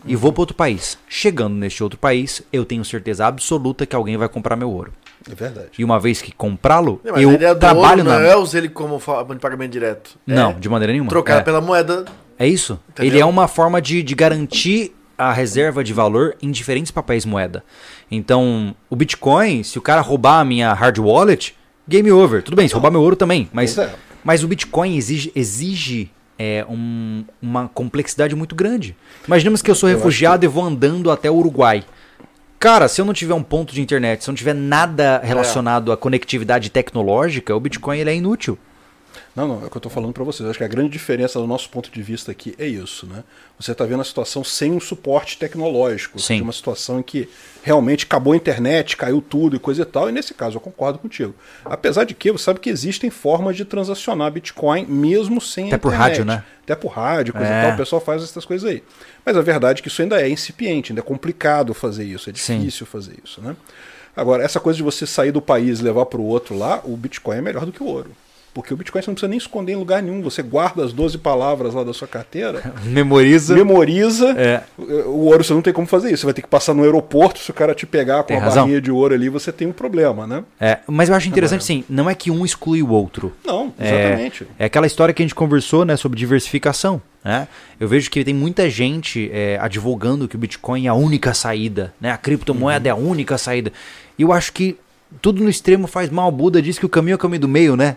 [0.07, 0.97] E vou para outro país.
[1.09, 4.93] Chegando neste outro país, eu tenho certeza absoluta que alguém vai comprar meu ouro.
[5.31, 5.69] É verdade.
[5.79, 8.19] E uma vez que comprá-lo, É, eu ideia do trabalho ouro na.
[8.21, 10.17] não é usar ele como forma de pagamento direto.
[10.27, 11.09] Não, É de maneira nenhuma.
[11.11, 11.43] trocar É.
[11.43, 12.05] pela moeda.
[12.43, 12.81] É isso.
[12.91, 13.13] Entendeu?
[13.13, 17.63] Ele é uma forma de, de garantir a reserva de valor em diferentes papéis moeda.
[18.11, 21.55] Então, o Bitcoin, se o cara roubar a minha hard wallet,
[21.87, 22.43] game over.
[22.43, 23.49] Tudo bem, se roubar meu ouro também.
[23.53, 23.95] Mas, é.
[24.25, 28.97] mas o Bitcoin exige, exige é, um- uma complexidade muito grande.
[29.25, 31.85] Imaginemos que eu sou Eu refugiado e vou andando até o Uruguai.
[32.59, 35.93] Cara, se eu não tiver um ponto de internet, se eu não tiver nada relacionado
[35.93, 38.59] à conectividade tecnológica, o Bitcoin ele é inútil.
[39.35, 40.47] Não, não, é o que eu estou falando para vocês.
[40.47, 43.25] Acho que a grande diferença do nosso ponto de vista aqui é isso, né?
[43.59, 46.37] Você está vendo a situação sem um suporte tecnológico, Sim.
[46.37, 47.27] de uma situação em que
[47.63, 50.99] realmente acabou a internet, caiu tudo e coisa e tal, e nesse caso eu concordo
[50.99, 51.35] contigo.
[51.65, 55.79] Apesar de que você sabe que existem formas de transacionar Bitcoin mesmo sem Até a
[55.79, 56.09] por internet.
[56.11, 56.45] rádio, né?
[56.65, 57.59] Até por rádio, coisa É.
[57.61, 58.83] e tal, o pessoal faz essas coisas aí.
[59.25, 62.35] Mas a verdade é que isso ainda é incipiente, ainda é complicado fazer isso, é
[62.35, 62.59] Sim.
[62.59, 63.57] difícil fazer isso, né?
[64.15, 66.95] Agora, essa coisa de você sair do país e levar para o outro lá, o
[66.99, 68.11] Bitcoin é melhor do que o ouro.
[68.55, 70.21] Porque o Bitcoin você não precisa nem esconder em lugar nenhum.
[70.23, 73.55] Você guarda as 12 palavras lá da sua carteira, Memoriza.
[73.55, 74.31] memoriza.
[74.39, 74.63] É.
[74.79, 76.19] O ouro você não tem como fazer isso.
[76.21, 77.39] Você vai ter que passar no aeroporto.
[77.41, 78.65] Se o cara te pegar com Tem uma razão.
[78.65, 80.45] barrinha de ouro ali, você tem um problema, né?
[80.61, 83.33] É, mas eu acho interessante, sim, não é que um exclui o outro.
[83.45, 84.47] Não, É, exatamente.
[84.59, 87.01] é aquela história que a gente conversou, né, sobre diversificação.
[87.25, 87.49] Né?
[87.81, 91.95] Eu vejo que tem muita gente é, advogando que o Bitcoin é a única saída,
[92.01, 92.11] né?
[92.11, 93.73] A criptomoeda é a única saída.
[94.19, 94.77] E eu acho que
[95.21, 96.29] tudo no extremo faz mal.
[96.29, 97.97] O Buda diz que o caminho é o caminho do meio, né?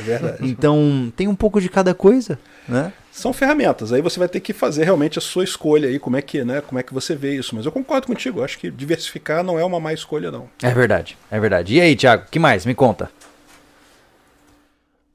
[0.00, 0.38] É verdade.
[0.48, 2.38] então tem um pouco de cada coisa,
[2.68, 2.92] né?
[3.12, 3.92] São ferramentas.
[3.92, 6.60] Aí você vai ter que fazer realmente a sua escolha aí, como é que, né,
[6.60, 7.54] como é que você vê isso.
[7.56, 8.44] Mas eu concordo contigo.
[8.44, 10.48] Acho que diversificar não é uma má escolha, não.
[10.62, 11.74] É verdade, é verdade.
[11.74, 12.64] E aí, Thiago, que mais?
[12.64, 13.10] Me conta.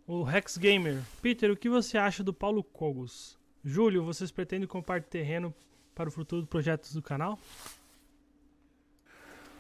[0.06, 0.98] O Rex Gamer.
[1.22, 3.38] Peter, o que você acha do Paulo Cogos?
[3.64, 5.54] Júlio, vocês pretendem comprar terreno
[5.96, 7.40] para o futuro dos projetos do canal?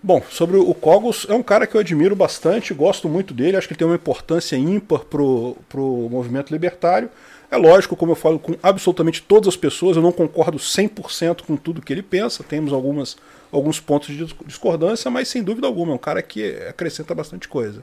[0.05, 3.67] Bom, sobre o Cogos, é um cara que eu admiro bastante, gosto muito dele, acho
[3.67, 7.09] que ele tem uma importância ímpar pro, pro movimento libertário.
[7.49, 11.55] É lógico, como eu falo com absolutamente todas as pessoas, eu não concordo 100% com
[11.55, 13.15] tudo que ele pensa, temos algumas,
[13.49, 17.47] alguns pontos de dis- discordância, mas sem dúvida alguma, é um cara que acrescenta bastante
[17.47, 17.81] coisa.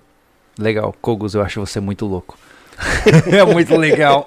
[0.59, 2.37] Legal, Kogos, eu acho você muito louco.
[3.31, 4.27] é muito legal.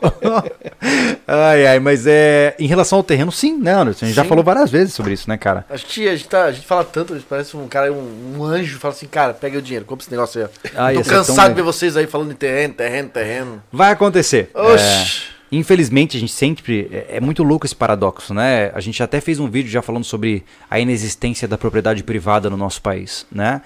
[1.28, 2.56] ai, ai, mas é.
[2.60, 4.06] Em relação ao terreno, sim, né, Anderson?
[4.06, 4.30] A gente já Sim.
[4.30, 5.66] falou várias vezes sobre isso, né, cara?
[5.70, 8.36] A gente, a, gente tá, a gente fala tanto, a gente parece um cara, um,
[8.38, 10.47] um anjo, fala assim, cara, pega o dinheiro, compra esse negócio aí.
[10.47, 10.70] ó.
[10.76, 13.64] Ah, Tô cansado de ver vocês aí falando de terreno, terreno, terreno.
[13.72, 14.49] Vai acontecer.
[14.54, 14.84] Oxi.
[14.84, 16.89] É, infelizmente, a gente sempre.
[16.91, 18.72] É, é muito louco esse paradoxo, né?
[18.74, 22.58] A gente até fez um vídeo já falando sobre a inexistência da propriedade privada no
[22.58, 23.62] nosso país, né?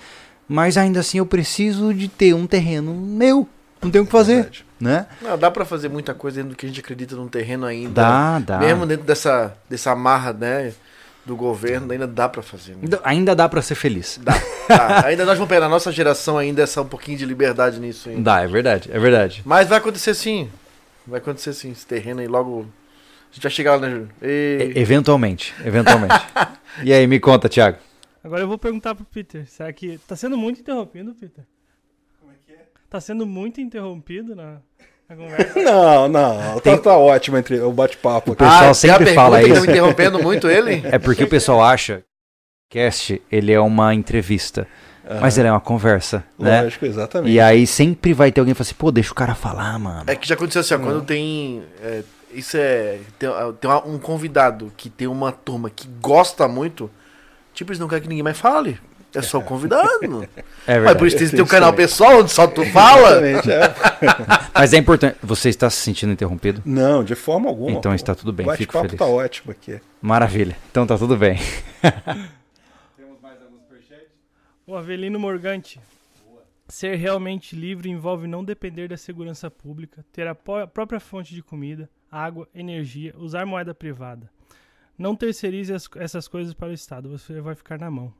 [0.47, 3.47] Mas ainda assim eu preciso de ter um terreno meu.
[3.81, 4.65] Não tenho o que fazer, Verdade.
[4.79, 5.07] Né?
[5.21, 8.01] Não, dá pra fazer muita coisa dentro do que a gente acredita num terreno ainda.
[8.01, 8.57] Dá, dá.
[8.59, 10.73] Mesmo dentro dessa, dessa amarra, né,
[11.25, 12.71] do governo, ainda dá pra fazer.
[12.73, 12.79] né?
[12.83, 14.19] Ainda- Ainda dá pra ser feliz.
[14.23, 14.33] Dá,
[14.69, 15.05] dá.
[15.07, 18.21] Ainda nós vamos pegar na nossa geração ainda essa um pouquinho de liberdade nisso ainda.
[18.21, 19.41] Dá, é verdade, é verdade.
[19.45, 20.49] Mas vai acontecer sim.
[21.05, 22.61] Vai acontecer sim, esse terreno aí logo.
[23.29, 24.09] A gente vai chegar lá, né, Júlio?
[24.21, 24.79] E- E...
[24.79, 26.15] eventualmente, eventualmente.
[26.83, 27.77] e aí, me conta, Thiago.
[28.23, 29.45] Agora eu vou perguntar pro Peter.
[29.47, 31.43] Será que tá sendo muito interrompido, Peter?
[32.19, 32.65] Como é que é?
[32.89, 34.57] Tá sendo muito interrompido na,
[35.09, 35.59] na conversa.
[35.61, 38.39] Não, não, tá, tá ótimo entre o bate-papo aqui.
[38.43, 39.51] pessoal tem a sempre fala isso.
[39.51, 40.81] Estão interrompendo muito ele?
[40.89, 42.03] É porque o pessoal acha
[42.69, 44.67] que o cast ele é uma entrevista,
[45.21, 46.63] mas ele é uma conversa, né?
[46.63, 47.33] Lógico, exatamente.
[47.33, 50.03] E aí sempre vai ter alguém que fala assim, pô, deixa o cara falar, mano.
[50.07, 51.63] É que já aconteceu assim, ó, quando tem.
[51.81, 52.99] é, isso é.
[53.17, 53.29] Tem,
[53.59, 56.89] tem um convidado que tem uma turma que gosta muito,
[57.53, 58.79] tipo, eles não querem que ninguém mais fale.
[59.17, 59.87] É só convidado.
[60.01, 60.99] É Mas verdade.
[60.99, 63.27] por isso tem isso canal pessoal onde só tu fala.
[63.27, 63.73] Exatamente, é.
[64.53, 65.17] Mas é importante.
[65.23, 66.61] Você está se sentindo interrompido?
[66.65, 67.71] Não, de forma alguma.
[67.77, 68.99] Então está tudo bem, O bate-papo feliz.
[68.99, 69.79] tá ótimo aqui.
[70.01, 70.55] Maravilha.
[70.71, 71.37] Então tá tudo bem.
[74.65, 75.79] O Avelino Morgante.
[76.67, 81.89] Ser realmente livre envolve não depender da segurança pública, ter a própria fonte de comida,
[82.11, 84.29] água, energia, usar moeda privada.
[84.97, 88.13] Não terceirize as- essas coisas para o Estado, você vai ficar na mão.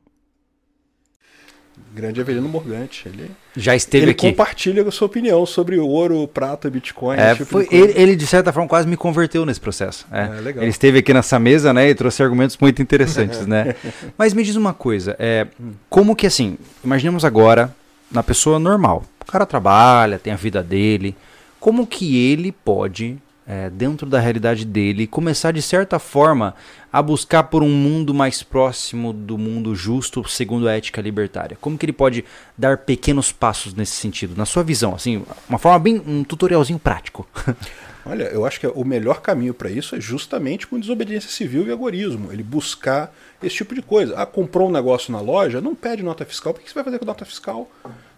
[1.94, 3.08] Grande Avelino Morgante.
[3.08, 4.28] Ele, Já esteve ele aqui.
[4.30, 7.16] compartilha a sua opinião sobre ouro, prata, Bitcoin.
[7.18, 10.06] É, tipo foi- de ele, ele, de certa forma, quase me converteu nesse processo.
[10.12, 10.22] É.
[10.24, 10.62] É, legal.
[10.62, 13.74] Ele esteve aqui nessa mesa, né, e trouxe argumentos muito interessantes, né?
[14.16, 15.46] Mas me diz uma coisa, é,
[15.90, 17.74] como que assim, imaginemos agora
[18.10, 21.14] na pessoa normal, o cara trabalha, tem a vida dele,
[21.60, 23.18] como que ele pode,
[23.48, 26.54] é, dentro da realidade dele, começar de certa forma
[26.92, 31.56] a buscar por um mundo mais próximo do mundo justo segundo a ética libertária?
[31.58, 32.26] Como que ele pode
[32.56, 37.26] dar pequenos passos nesse sentido, na sua visão, assim, uma forma bem, um tutorialzinho prático?
[38.04, 41.72] Olha, eu acho que o melhor caminho para isso é justamente com desobediência civil e
[41.72, 42.32] agorismo.
[42.32, 44.14] Ele buscar esse tipo de coisa.
[44.16, 46.54] Ah, comprou um negócio na loja, não pede nota fiscal.
[46.54, 47.70] Por que você vai fazer com nota fiscal?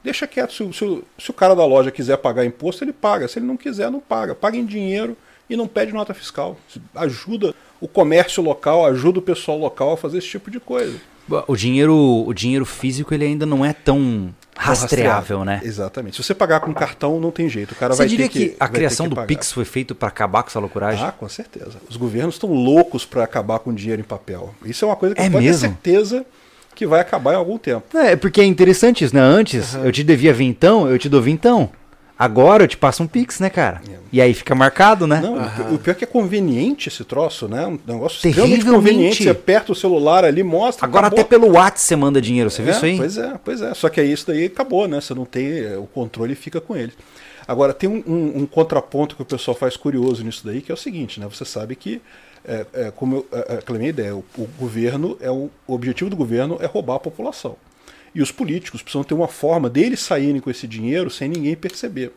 [0.02, 0.52] Deixa quieto.
[0.52, 3.28] Se, o- se o- se o cara da loja quiser pagar imposto, ele paga.
[3.28, 4.34] Se ele não quiser, não paga.
[4.34, 5.16] Paga em dinheiro
[5.48, 6.56] e não pede nota fiscal.
[6.94, 10.96] Ajuda o comércio local, ajuda o pessoal local a fazer esse tipo de coisa.
[11.46, 11.94] O dinheiro,
[12.26, 15.60] o dinheiro físico ele ainda não é tão rastreável, né?
[15.62, 16.16] Exatamente.
[16.16, 17.72] Se você pagar com cartão, não tem jeito.
[17.72, 19.26] O cara Você vai diria ter que, que, a criação que do pagar.
[19.28, 21.04] Pix foi feito para acabar com essa loucuragem?
[21.04, 21.78] Ah, com certeza.
[21.88, 24.54] Os governos estão loucos para acabar com dinheiro em papel.
[24.64, 25.60] Isso é uma coisa que É pode ter mesmo?
[25.68, 26.26] certeza
[26.80, 27.94] que vai acabar em algum tempo.
[27.96, 29.20] É, porque é interessante isso, né?
[29.20, 31.68] Antes eu te devia vintão, eu te dou vintão.
[32.18, 33.82] Agora eu te passo um Pix, né, cara?
[33.86, 33.96] É.
[34.12, 35.20] E aí fica marcado, né?
[35.22, 37.66] Não, o pi- o pior é que é conveniente esse troço, né?
[37.66, 38.58] Um negócio Terrivelmente.
[38.60, 39.22] extremamente conveniente.
[39.24, 40.86] Você aperta o celular ali, mostra.
[40.86, 41.20] Agora acabou.
[41.20, 42.96] até pelo WhatsApp você manda dinheiro, você viu É, isso aí?
[42.96, 43.74] Pois é, pois é.
[43.74, 45.02] Só que aí isso daí acabou, né?
[45.02, 45.46] Você não tem.
[45.60, 46.92] é, O controle fica com ele.
[47.46, 50.74] Agora, tem um, um- um contraponto que o pessoal faz curioso nisso daí, que é
[50.74, 51.26] o seguinte, né?
[51.30, 52.00] Você sabe que,
[52.44, 56.10] é, é, como é, é, aquela minha ideia, o, o governo é o, o objetivo
[56.10, 57.56] do governo é roubar a população.
[58.14, 62.12] E os políticos precisam ter uma forma deles saírem com esse dinheiro sem ninguém perceber.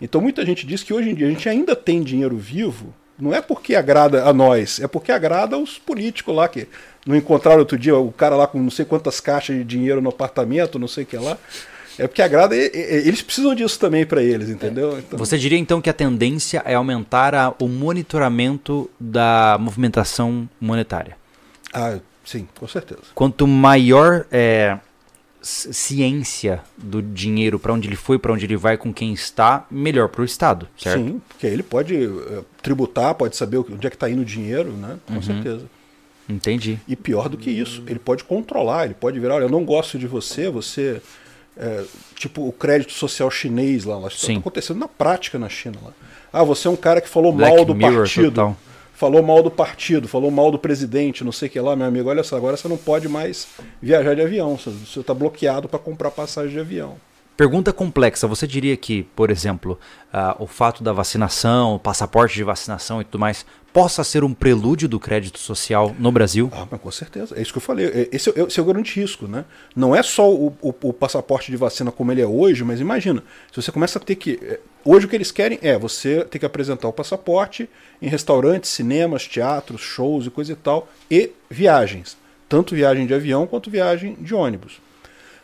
[0.00, 3.32] Então muita gente diz que hoje em dia a gente ainda tem dinheiro vivo, não
[3.32, 6.68] é porque agrada a nós, é porque agrada os políticos lá que
[7.06, 10.08] não encontraram outro dia o cara lá com não sei quantas caixas de dinheiro no
[10.08, 11.38] apartamento, não sei o que lá.
[11.98, 14.98] É porque agrada, eles precisam disso também para eles, entendeu?
[14.98, 21.16] Então, Você diria então que a tendência é aumentar a- o monitoramento da movimentação monetária?
[21.72, 23.00] Ah, sim, com certeza.
[23.14, 24.78] Quanto maior é,
[25.40, 29.64] ci- ciência do dinheiro, para onde ele foi, para onde ele vai, com quem está,
[29.70, 30.98] melhor para o Estado, certo?
[31.04, 34.72] Sim, porque ele pode eh, tributar, pode saber onde é que está indo o dinheiro,
[34.72, 34.96] né?
[35.06, 35.64] Com certeza.
[36.28, 36.80] Entendi.
[36.88, 39.98] E pior do que isso, ele pode controlar, ele pode virar, olha, eu não gosto
[39.98, 41.02] de você, você.
[41.56, 41.84] É,
[42.16, 44.38] tipo o crédito social chinês lá, lá está Sim.
[44.38, 45.92] acontecendo na prática na China lá.
[46.32, 48.30] Ah, você é um cara que falou Black mal do Mirror partido.
[48.30, 48.56] total.
[48.94, 52.08] Falou mal do partido, falou mal do presidente, não sei o que lá, meu amigo.
[52.08, 53.46] Olha só, agora você não pode mais
[53.82, 54.56] viajar de avião.
[54.56, 56.96] Você está bloqueado para comprar passagem de avião.
[57.36, 58.28] Pergunta complexa.
[58.28, 59.78] Você diria que, por exemplo,
[60.12, 64.32] ah, o fato da vacinação, o passaporte de vacinação e tudo mais, possa ser um
[64.32, 66.48] prelúdio do crédito social no Brasil?
[66.54, 67.36] Ah, mas com certeza.
[67.36, 67.86] É isso que eu falei.
[67.86, 69.44] É- Esse é, esse é o grande risco, né?
[69.74, 73.20] Não é só o, o- o passaporte de vacina como ele é hoje, mas imagina,
[73.50, 74.38] se você começa a ter que.
[74.42, 77.68] é, Hoje o que eles querem é você ter que apresentar o passaporte
[78.02, 82.16] em restaurantes, cinemas, teatros, shows e coisa e tal, e viagens.
[82.48, 84.78] Tanto viagem de avião quanto viagem de ônibus.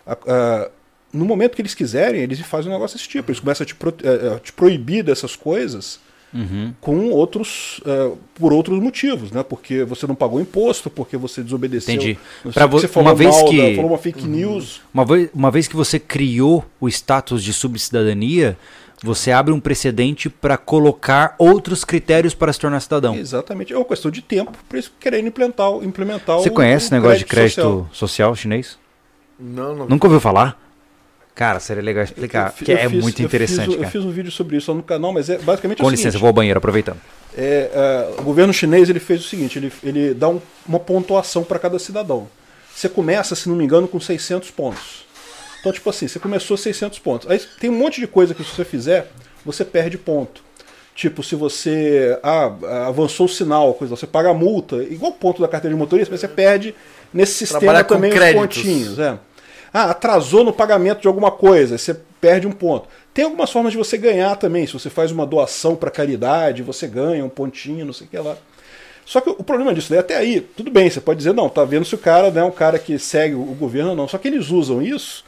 [0.06, 0.70] A-
[1.12, 3.30] no momento que eles quiserem, eles fazem um negócio desse tipo.
[3.30, 5.98] Eles começam a te, pro- eh, a te proibir dessas coisas
[6.80, 9.42] com outros eh, por outros motivos, né?
[9.42, 11.92] Porque você não pagou imposto, porque você desobedeceu.
[11.94, 12.18] Entendi.
[12.44, 14.80] Que vo- você falou uma vez mal que- falou uma fake news.
[14.94, 18.56] Uma vez, uma vez que você criou o status de subcidadania,
[19.02, 23.16] você abre um precedente para colocar outros critérios para se tornar cidadão.
[23.16, 23.72] Exatamente.
[23.72, 26.94] É uma questão de tempo para eles quererem implementar, o- implementar Você o- conhece o
[26.94, 27.88] negócio de crédito social.
[27.92, 28.78] social, chinês?
[29.36, 29.88] Não, não.
[29.88, 30.56] Nunca ouviu falar?
[31.40, 34.04] Cara, seria legal explicar, Eu que eu é fiz- muito eu interessante, fiz, Eu fiz
[34.04, 36.34] um vídeo sobre isso lá no canal, mas é basicamente Com licença, seguinte, vou ao
[36.34, 36.98] banheiro, aproveitando.
[37.34, 40.38] é, é, o governo chinês ele fez o seguinte, ele, ele dá um-
[40.68, 42.28] uma pontuação para cada cidadão.
[42.74, 45.06] Você começa, se não me engano, com 600 pontos.
[45.60, 47.30] Então, tipo assim, você começou 600 pontos.
[47.30, 49.10] Aí tem um monte de coisa que se você fizer,
[49.42, 50.42] você perde ponto.
[50.94, 52.52] Tipo, se você ah,
[52.88, 56.20] avançou o sinal, coisa, você paga a multa, igual ponto da carteira de motorista, mas
[56.20, 56.74] você perde
[57.14, 58.98] nesse sistema Trabalhar com também os pontinhos.
[58.98, 59.18] É.
[59.72, 62.88] Ah, atrasou no pagamento de alguma coisa, você perde um ponto.
[63.14, 64.66] Tem algumas formas de você ganhar também.
[64.66, 68.18] Se você faz uma doação para caridade, você ganha um pontinho, não sei o que
[68.18, 68.36] lá.
[69.05, 71.64] Só que o problema disso daí, até aí, tudo bem, você pode dizer, não, tá
[71.64, 74.06] vendo se o cara né, é um cara que segue o governo ou não.
[74.06, 75.24] Só que eles usam isso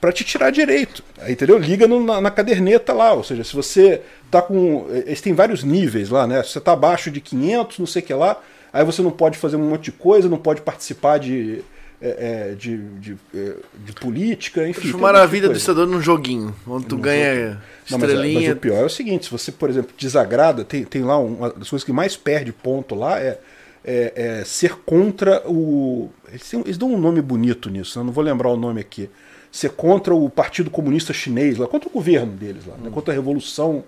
[0.00, 1.02] para te tirar direito.
[1.28, 1.58] Entendeu?
[1.58, 3.12] Liga no- na, na caderneta lá.
[3.12, 4.86] Ou seja, se você tá com.
[4.90, 6.42] Eles têm vários níveis lá, né?
[6.42, 8.40] Se você tá abaixo de 500, não sei o que lá,
[8.72, 11.62] aí você não pode fazer um monte de coisa, não pode participar de.
[12.02, 13.54] É, é, de, de, é,
[13.84, 14.72] de política, enfim.
[14.72, 17.60] tem Transformaram a vida do cidadão num joguinho, onde tu ganha
[17.90, 18.48] Não, mas, é- estrelinha.
[18.48, 21.34] mas o pior é o seguinte, se você, por exemplo, desagrada, tem, tem lá um,
[21.34, 23.38] uma das coisas que mais perde ponto lá é,
[23.84, 26.10] é- ser contra o.
[26.28, 28.04] Eles, têm- eles dão um nome bonito nisso, né?
[28.04, 29.08] não vou lembrar o nome aqui.
[29.52, 32.90] Ser contra o Partido Comunista Chinês, lá, contra o governo deles, lá, né?
[32.92, 33.84] contra a Revolução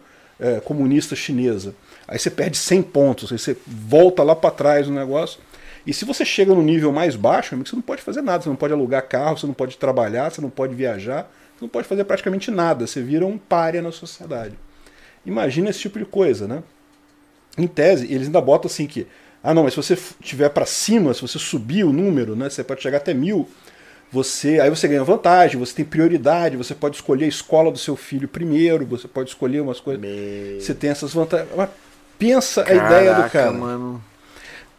[0.65, 1.75] Comunista Chinesa.
[2.07, 5.41] Aí você perde 100 pontos, aí você volta lá para trás no negócio.
[5.87, 8.43] E se você chega no nível mais baixo, amigo, você não pode fazer nada.
[8.43, 11.69] Você não pode alugar carro, você não pode trabalhar, você não pode viajar, você não
[11.69, 12.87] pode fazer praticamente nada.
[12.87, 14.59] Você vira um párea na sociedade.
[15.25, 16.63] Imagina esse tipo de coisa, né?
[17.57, 19.07] Em tese, eles ainda botam assim que,
[19.43, 22.63] ah não, mas se você tiver para cima, se você subir o número, né, você
[22.63, 23.49] pode chegar até mil,
[24.13, 27.97] você, aí você ganha vantagem, você tem prioridade, você pode escolher a escola do seu
[27.97, 30.05] filho primeiro, você pode escolher umas coisas.
[30.63, 31.49] Você tem essas vantagens.
[31.57, 31.71] Mas
[32.19, 33.53] pensa a ideia do Caraca, cara.
[33.53, 34.05] mano.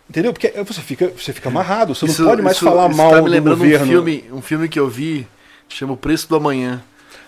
[0.10, 0.32] Entendeu?
[0.32, 3.12] Porque você fica, você fica amarrado, você Isso- não pode mais isso- falar isso mal
[3.12, 3.86] tá me do lembrando governo.
[3.86, 5.28] Um filme, um filme que eu vi,
[5.68, 6.82] chama O Preço do Amanhã.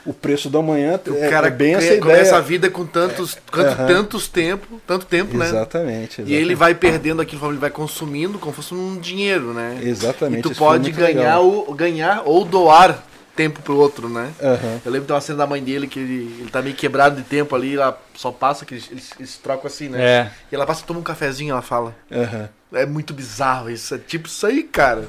[0.06, 3.38] O preço da manhã O é, cara é bem essa começa a vida com tantos,
[3.52, 3.86] quanto, Aham.
[3.86, 5.46] tantos tempo, tanto tempo, né?
[5.46, 9.78] Exatamente, E ele vai perdendo aquilo, ele vai consumindo como se fosse um dinheiro, né?
[9.84, 10.40] Exatamente.
[10.40, 11.74] E tu foi pode ganhar, legal.
[11.76, 13.04] ganhar ou doar
[13.40, 14.34] tempo pro outro, né?
[14.42, 14.82] Aham.
[14.84, 17.24] Eu lembro tem uma cena da mãe dele que ele, ele tá meio quebrado de
[17.24, 20.04] tempo ali, ela só passa, que eles, eles, eles trocam assim, né?
[20.04, 20.32] É.
[20.52, 21.96] E ela passa, toma um cafezinho, ela fala.
[22.12, 22.50] Aham.
[22.74, 25.08] É muito bizarro isso, é tipo isso aí, cara.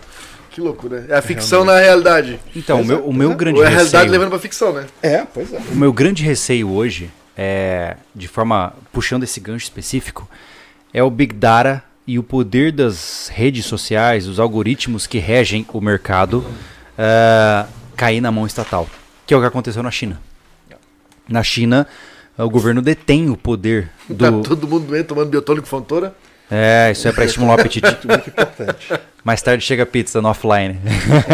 [0.51, 1.07] Que loucura.
[1.09, 2.39] É a ficção na realidade.
[2.55, 4.12] Então, o meu, o meu grande Ou é a realidade receio...
[4.12, 4.86] levando pra ficção, né?
[5.02, 5.59] É, pois é.
[5.73, 10.28] O meu grande receio hoje é, de forma puxando esse gancho específico,
[10.94, 15.81] é o Big Data e o poder das redes sociais, os algoritmos que regem o
[15.81, 16.44] mercado,
[16.97, 18.88] é, cair na mão estatal,
[19.26, 20.20] que é o que aconteceu na China.
[21.28, 21.86] Na China,
[22.36, 24.42] o governo detém o poder Tá do.
[24.42, 26.14] todo mundo doente tomando biotônico fontora.
[26.50, 27.86] É, isso é para estimular o apetite.
[28.04, 28.92] Muito importante.
[29.22, 30.80] Mais tarde chega a pizza no offline.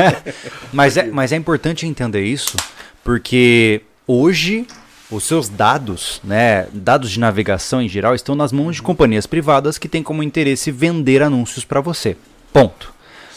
[0.71, 2.55] mas, é, mas é importante entender isso,
[3.03, 4.67] porque hoje
[5.11, 9.79] os seus dados, né, dados de navegação em geral, estão nas mãos de companhias privadas
[9.79, 12.17] que têm como interesse vender anúncios para você.
[12.53, 12.93] Ponto.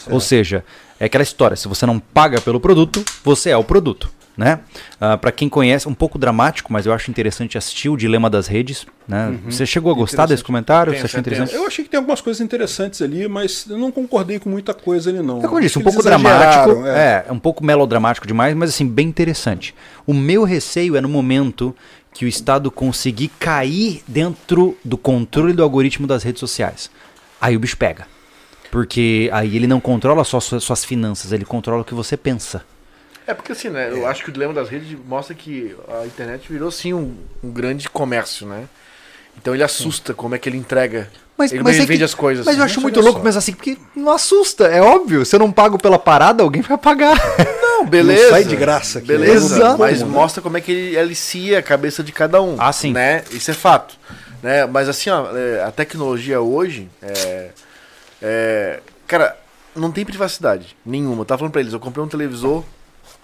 [0.08, 0.64] Ou seja,
[0.98, 4.10] é aquela história, se você não paga pelo produto, você é o produto.
[4.36, 4.60] Né?
[5.20, 8.86] para quem conhece, um pouco dramático, mas eu acho interessante assistir o Dilema das Redes.
[9.06, 9.38] Né?
[9.44, 10.96] Você chegou a gostar desse comentário?
[10.96, 11.54] Você achou interessante?
[11.54, 15.10] Eu achei que tem algumas coisas interessantes ali, mas eu não concordei com muita coisa
[15.10, 15.40] ali, não.
[15.40, 17.26] É como eu disse, um pouco dramático, é.
[17.28, 19.74] é um pouco melodramático demais, mas assim, bem interessante.
[20.06, 21.76] O meu receio é no momento
[22.14, 26.90] que o Estado conseguir cair dentro do controle do algoritmo das redes sociais.
[27.40, 28.06] Aí o bicho pega.
[28.70, 32.62] Porque aí ele não controla só suas, finanças, ele controla o que você pensa.
[33.26, 33.90] É porque assim, né?
[33.90, 37.50] Eu acho que o dilema das redes mostra que a internet virou sim um, um
[37.50, 38.64] grande comércio, né?
[39.36, 41.10] Então ele assusta como é que ele entrega.
[41.36, 42.44] Mas, ele mas ele é vende que- as coisas.
[42.44, 42.72] Mas eu assim.
[42.72, 43.24] acho Mas muito louco só.
[43.24, 45.24] pensar assim, porque não assusta, é óbvio.
[45.24, 47.16] Se eu não pago pela parada, alguém vai pagar.
[47.80, 48.24] Não, beleza.
[48.24, 49.56] Não sai de graça aqui, Beleza, né?
[49.62, 49.78] Exato.
[49.78, 50.06] mas né?
[50.06, 52.56] mostra como é que ele alicia a cabeça de cada um.
[52.58, 52.92] Ah, sim.
[52.92, 53.24] Né?
[53.30, 53.94] Isso é fato.
[54.42, 54.66] Né?
[54.66, 57.48] Mas assim, ó, é, a tecnologia hoje é,
[58.20, 58.80] é,
[59.10, 59.36] Cara,
[59.74, 61.22] não tem privacidade nenhuma.
[61.22, 62.62] Eu tava falando pra eles, eu comprei um televisor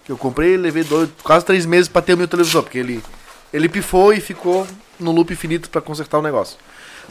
[0.05, 3.01] que eu comprei levei dois, quase três meses pra ter o meu televisor, porque ele,
[3.53, 4.67] ele pifou e ficou
[4.99, 6.59] no loop infinito pra consertar o negócio.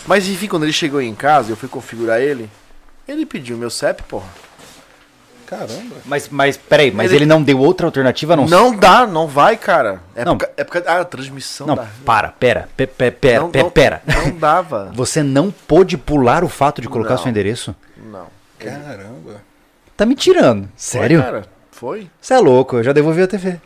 [0.06, 2.50] Mas enfim, quando ele chegou em casa, eu fui configurar ele,
[3.08, 4.28] ele pediu meu CEP, porra.
[5.46, 5.96] Caramba.
[6.06, 9.28] Mas, mas peraí, mas Ele- ele, não deu outra alternativa, a não Não dá, não
[9.28, 10.02] vai, cara.
[10.16, 10.38] É Não.
[10.38, 11.88] por é por causa- ah, a transmissão Não, da.
[12.06, 14.02] para, pera, pe, pe, pera, não, pe- não, pera.
[14.06, 14.92] Não dava.
[14.96, 17.18] Você não pôde pular o fato de colocar Não.
[17.20, 17.76] seu endereço?
[18.12, 18.28] Não.
[18.60, 19.42] Caramba.
[19.96, 20.68] Tá me tirando.
[20.76, 21.22] Sério?
[21.22, 21.46] Foi, cara.
[21.72, 22.10] Foi.
[22.20, 23.60] Você é louco, eu já devolvi a TV.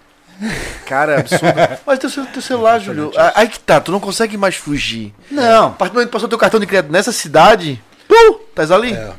[0.86, 1.54] Cara, é absurdo.
[1.86, 3.12] Mas teu, teu celular, Júlio.
[3.18, 5.14] a- Aí que tá, tu não consegue mais fugir.
[5.30, 5.68] Não.
[5.68, 8.94] A partir do momento que passou teu cartão de crédito nessa cidade, tu, estás ali.
[8.94, 9.12] É.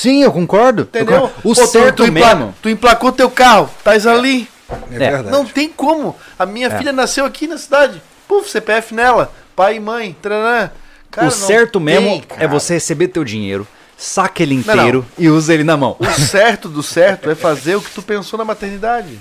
[0.00, 0.82] Sim, eu concordo.
[0.82, 1.20] eu Entendeu?
[1.22, 1.34] concordo.
[1.42, 2.54] O Pô, certo tu, empla- mesmo.
[2.62, 4.48] Tu emplacou teu carro, estás ali.
[4.92, 4.98] É, É.
[4.98, 5.30] verdade.
[5.30, 6.14] Não tem como.
[6.38, 6.78] A minha É.
[6.78, 8.00] filha nasceu aqui na cidade.
[8.28, 9.32] Puf, CPF nela.
[9.56, 10.14] Pai e mãe.
[10.22, 10.72] Cara,
[11.16, 13.66] o não certo mesmo tem, é você receber teu dinheiro,
[13.96, 15.96] saca ele Não, inteiro e usa ele na mão.
[15.98, 19.18] O certo do certo é fazer o que tu pensou na maternidade.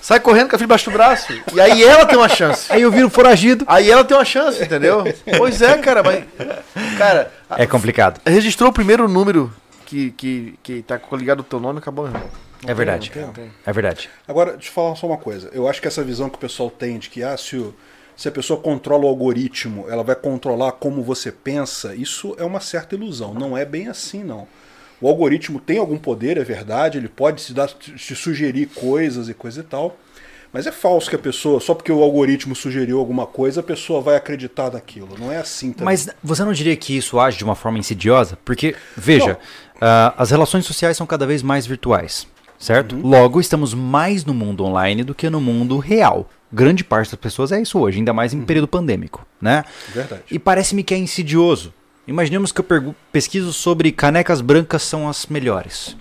[0.00, 1.32] Sai correndo com a filha embaixo do braço.
[1.52, 2.66] E aí ela tem uma chance.
[2.72, 3.64] Aí eu viro foragido.
[3.68, 5.04] Aí ela tem uma chance, entendeu?
[5.36, 6.24] Pois é, cara, mas.
[6.98, 8.20] Cara, É complicado.
[8.26, 9.52] registrou o primeiro número
[9.86, 12.08] que, que, que tá ligado ao teu nome, acabou.
[12.08, 12.20] Não
[12.66, 13.10] É verdade.
[13.10, 13.50] tem, não tem.
[13.64, 14.10] É verdade.
[14.28, 15.48] Agora, deixa eu falar só uma coisa.
[15.52, 17.74] Eu acho que essa visão que o pessoal tem de que ah, se, o-
[18.16, 22.60] se a pessoa controla o algoritmo, ela vai controlar como você pensa, isso é uma
[22.60, 23.32] certa ilusão.
[23.34, 24.46] Não é bem assim, não.
[25.00, 29.34] O algoritmo tem algum poder, é verdade, ele pode te, dar, te sugerir coisas e
[29.34, 29.96] coisa e tal.
[30.56, 34.00] Mas é falso que a pessoa, só porque o algoritmo sugeriu alguma coisa, a pessoa
[34.00, 35.10] vai acreditar naquilo.
[35.18, 35.84] Não é assim também.
[35.84, 38.38] Mas você não diria que isso age de uma forma insidiosa?
[38.42, 39.38] Porque, veja,
[39.78, 42.26] ah, as relações sociais são cada vez mais virtuais,
[42.58, 42.96] certo?
[42.96, 46.26] Logo, estamos mais no mundo online do que no mundo real.
[46.50, 49.62] Grande parte das pessoas é isso hoje, ainda mais em período pandêmico, né?
[49.92, 50.22] Verdade.
[50.30, 51.74] E parece-me que é insidioso.
[52.08, 55.94] Imaginemos que eu pesquiso sobre canecas brancas são as melhores.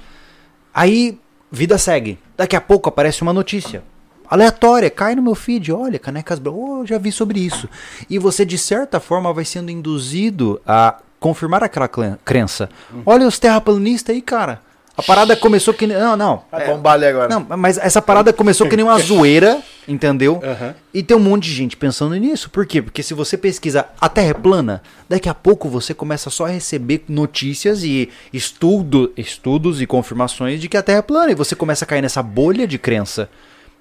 [0.74, 1.20] Aí,
[1.52, 2.18] vida segue.
[2.38, 3.84] Daqui a pouco aparece uma notícia
[4.30, 7.68] aleatória, cai no meu feed, olha, canecas brancas, oh, já vi sobre isso.
[8.10, 11.88] E você, de certa forma, vai sendo induzido a confirmar aquela
[12.24, 12.70] crença.
[13.06, 14.62] Olha os terraplanistas aí, cara.
[14.98, 15.86] A parada começou que...
[15.86, 16.44] nem- Não, não.
[16.50, 17.28] Vai bombar ali agora.
[17.28, 20.40] Não, mas essa parada começou que nem uma zoeira, entendeu?
[20.42, 20.74] Aham.
[20.94, 22.50] E tem um monte de gente pensando nisso.
[22.50, 22.82] Por quê?
[22.82, 26.50] Porque se você pesquisa a Terra é plana, daqui a pouco você começa só a
[26.50, 31.32] receber notícias e estudo, estudos e confirmações de que a Terra é plana.
[31.32, 33.28] E você começa a cair nessa bolha de crença.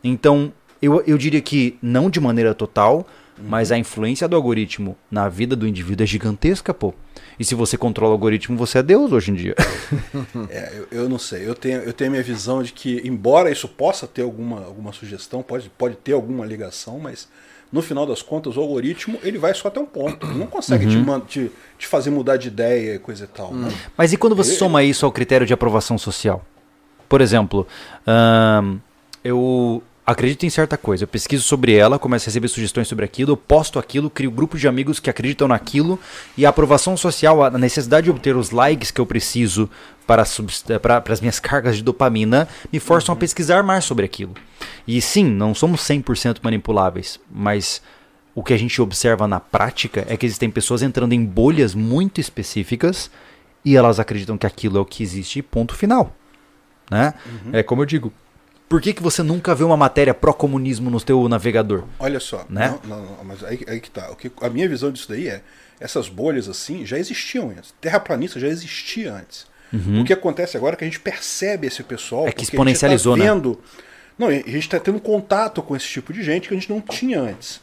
[0.04, 0.52] Então,
[0.82, 3.06] eu, eu diria que não de maneira total,
[3.36, 6.94] Mas a influência do algoritmo na vida do indivíduo é gigantesca, pô.
[7.36, 9.56] E se você controla o algoritmo, você é Deus hoje em dia.
[10.50, 11.44] É, eu, eu não sei.
[11.48, 14.92] Eu tenho, eu tenho a minha visão de que, embora isso possa ter alguma, alguma
[14.92, 17.28] sugestão, pode, pode ter alguma ligação, mas
[17.72, 20.24] no final das contas, o algoritmo ele vai só até um ponto.
[20.26, 23.52] Ele não consegue te, man- te, te fazer mudar de ideia e coisa e tal.
[23.52, 23.68] né?
[23.98, 26.44] Mas e quando você Ele- soma isso ao critério de aprovação social?
[27.08, 27.66] Por exemplo,
[28.06, 28.78] ahn,
[29.24, 33.32] eu acredito em certa coisa, eu pesquiso sobre ela, começo a receber sugestões sobre aquilo,
[33.32, 35.98] eu posto aquilo, crio grupo de amigos que acreditam naquilo,
[36.36, 39.68] e a aprovação social, a necessidade de obter os likes que eu preciso
[40.06, 40.24] para,
[40.80, 44.34] para, para as minhas cargas de dopamina, me forçam a pesquisar mais sobre aquilo.
[44.86, 47.80] E sim, não somos 100% manipuláveis, mas
[48.34, 52.20] o que a gente observa na prática é que existem pessoas entrando em bolhas muito
[52.20, 53.10] específicas
[53.64, 56.14] e elas acreditam que aquilo é o que existe, ponto final.
[56.90, 57.14] Né?
[57.52, 58.12] É como eu digo.
[58.68, 61.84] Por que, que você nunca vê uma matéria pró-comunismo no teu navegador?
[61.98, 62.76] Olha só, Né?
[62.84, 64.10] não, não, não, mas aí, aí que tá.
[64.10, 65.42] O que, a minha visão disso daí é,
[65.78, 67.74] essas bolhas assim já existiam antes.
[67.80, 69.46] Terraplanista já existia antes.
[70.00, 72.22] O que acontece agora é que a gente percebe esse pessoal.
[72.22, 72.28] Uhum.
[72.28, 73.24] É que exponencializou, a né?
[73.24, 73.60] gente tá vendo,
[74.16, 76.80] Não, a gente está tendo contato com esse tipo de gente que a gente não
[76.80, 77.60] tinha antes.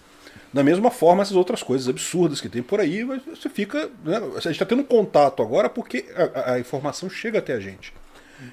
[0.53, 3.89] Da mesma forma, essas outras coisas absurdas que tem por aí, você fica.
[4.03, 7.59] né, a gente está tendo contato agora porque a, a- a informação chega até a
[7.61, 7.93] gente.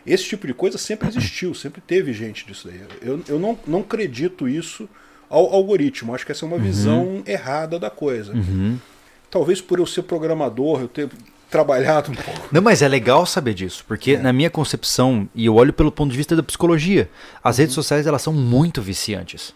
[0.06, 2.80] Esse tipo de coisa sempre existiu, sempre teve gente disso daí.
[3.02, 4.88] Eu, eu não, não acredito isso
[5.30, 6.14] ao algoritmo.
[6.14, 8.32] Acho que essa é uma visão errada da coisa.
[9.30, 11.08] Talvez por eu ser programador, eu ter
[11.50, 12.48] trabalhado um pouco.
[12.52, 16.10] Não, mas é legal saber disso, porque na minha concepção, e eu olho pelo ponto
[16.10, 17.10] de vista da psicologia,
[17.42, 19.54] as redes sociais elas são muito viciantes.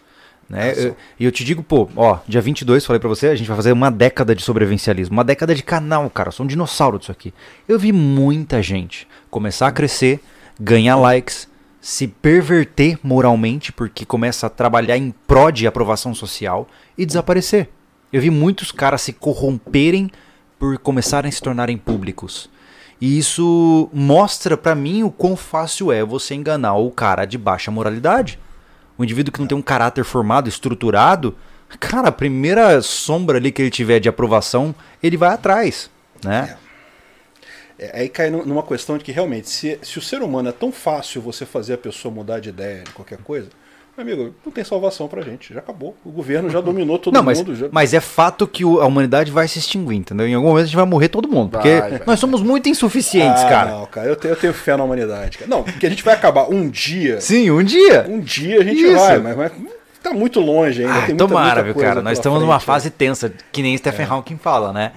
[0.49, 0.73] Né?
[0.75, 0.83] São.
[0.85, 3.55] Eu- E eu, te digo, pô, ó, dia 22, falei pra você, a gente vai
[3.55, 7.11] fazer uma década de sobrevivencialismo, uma década de canal, cara, eu sou um dinossauro disso
[7.11, 7.33] aqui.
[7.67, 10.21] Eu vi muita gente começar a crescer,
[10.59, 11.49] ganhar likes,
[11.81, 17.67] se perverter moralmente, porque começa a trabalhar em pró de aprovação social e desaparecer.
[18.11, 20.11] Eu vi muitos caras se corromperem
[20.59, 22.47] por começarem a se tornarem públicos.
[23.01, 27.71] E isso mostra pra mim o quão fácil é você enganar o cara de baixa
[27.71, 28.39] moralidade.
[28.97, 31.35] O indivíduo que não tem um caráter formado, estruturado,
[31.79, 35.89] cara, a primeira sombra ali que ele tiver de aprovação, ele vai atrás,
[36.23, 36.55] né?
[37.79, 40.51] É, aí cai nu- numa questão de que realmente, se, se o ser humano é
[40.51, 43.47] tão fácil você fazer a pessoa mudar de ideia de qualquer coisa,
[43.97, 45.53] meu amigo, não tem salvação pra gente.
[45.53, 45.95] Já acabou.
[46.03, 47.55] O governo já dominou todo Não, mas, mundo.
[47.55, 47.67] Já...
[47.71, 50.27] mas é fato que a humanidade vai se extinguir, entendeu?
[50.27, 53.43] Em algum momento a gente vai morrer todo mundo, porque Vai, nós somos muito insuficientes,
[53.43, 53.71] Ah, cara.
[53.71, 55.37] Não, cara, eu tenho, eu tenho fé na humanidade.
[55.37, 55.49] cara.
[55.49, 57.21] Não, porque a gente vai acabar um dia.
[57.21, 58.05] Sim, um dia.
[58.09, 58.95] Um dia a gente Isso.
[58.95, 59.51] vai, mas, mas
[60.01, 60.93] tá muito longe ainda.
[60.93, 62.01] Ah, tem muita, tomara, muita viu, cara?
[62.01, 62.93] Nós estamos numa frente, fase né?
[62.97, 64.91] tensa, que nem Stephen Hawking fala, né?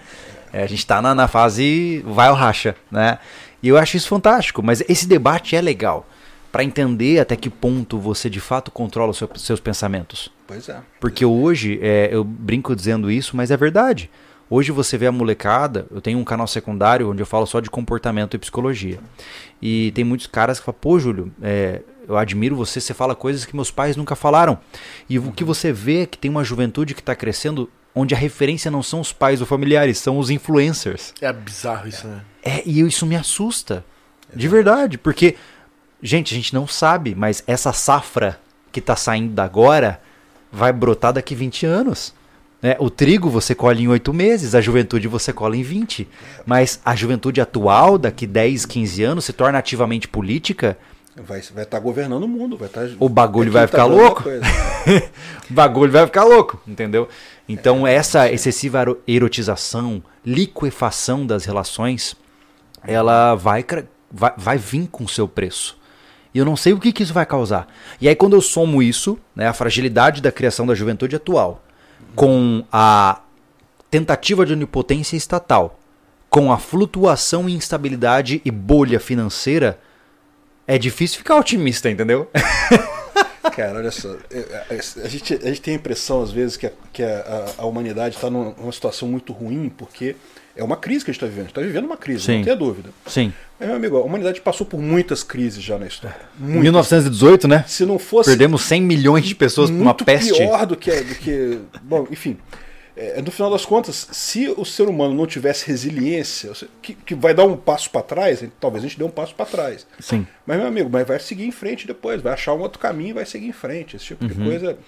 [0.57, 3.19] É, a gente tá na, na fase vai ou racha, né?
[3.63, 6.07] E eu acho isso fantástico, mas esse debate é legal
[6.51, 10.33] pra entender até que ponto você de fato controla os seu- seus pensamentos.
[10.47, 10.79] Pois é.
[10.99, 14.09] Porque hoje, é, eu brinco dizendo isso, mas é verdade.
[14.49, 17.69] Hoje você vê a molecada, eu tenho um canal secundário onde eu falo só de
[17.69, 18.99] comportamento e psicologia.
[19.61, 23.45] E tem muitos caras que falam, pô, Júlio, é, eu admiro você, você fala coisas
[23.45, 24.57] que meus pais nunca falaram.
[25.11, 28.19] E o que você vê é que tem uma juventude que está crescendo onde a
[28.19, 31.15] referência não são os pais ou familiares, são os influencers.
[31.19, 32.21] É bizarro isso, né?
[32.45, 33.83] É, e isso me assusta.
[34.35, 35.37] De verdade, porque,
[36.03, 38.39] gente, a gente não sabe, mas essa safra
[38.71, 39.99] que tá saindo agora
[40.53, 42.13] vai brotar daqui 20 anos.
[42.61, 42.77] né?
[42.79, 46.07] o trigo você colhe em 8 meses, a juventude você colhe em 20.
[46.45, 50.77] Mas a juventude atual, daqui 10, 15 anos, se torna ativamente política,
[51.23, 52.59] Vai estar tá governando o mundo.
[52.59, 54.23] Vai tá, O bagulho é vai tá ficar a louco.
[55.51, 57.09] o bagulho vai ficar louco, entendeu?
[57.49, 62.17] Então, essa excessiva ero- erotização, liquefação das relações,
[62.83, 63.65] ela vai,
[64.11, 65.79] vai, vai vir com seu preço.
[66.35, 67.67] E eu não sei o que, que isso vai causar.
[68.01, 71.63] E aí, quando eu somo isso, né, a fragilidade da criação da juventude atual,
[72.15, 73.21] com a
[73.91, 75.79] tentativa de onipotência estatal,
[76.29, 79.79] com a flutuação instabilidade e bolha financeira,
[80.67, 82.29] é difícil ficar otimista, entendeu?
[83.55, 84.15] Cara, olha só.
[84.31, 84.39] é,
[84.71, 87.65] é, A gente, a gente tem a impressão, às vezes, que a, que a, a-
[87.67, 90.17] humanidade está numa situação muito ruim, porque
[90.57, 91.41] é uma crise que a gente está vivendo.
[91.45, 92.37] A gente está vivendo uma crise, Sim.
[92.39, 92.91] não tenha dúvida.
[93.07, 93.33] Sim.
[93.59, 96.17] Mas, meu amigo, a humanidade passou por muitas crises já na história.
[96.39, 96.63] Muitas.
[96.63, 97.65] 1918, né?
[97.67, 100.33] Se não fosse Perdemos 100 milhões de pessoas por uma peste.
[100.35, 101.59] pior do que, do que.
[101.83, 102.37] Bom, enfim.
[102.97, 107.35] É, no final das contas, se o ser humano não tivesse resiliência, que, que vai
[107.35, 109.87] dar um passo para trás, talvez a gente dê um passo para trás.
[110.01, 110.27] Sim.
[110.47, 113.13] Mas, meu amigo, mas vai seguir em frente depois, vai achar um outro caminho e
[113.13, 113.97] vai seguir em frente.
[113.97, 114.31] Esse tipo Uhum.
[114.31, 114.79] de coisa.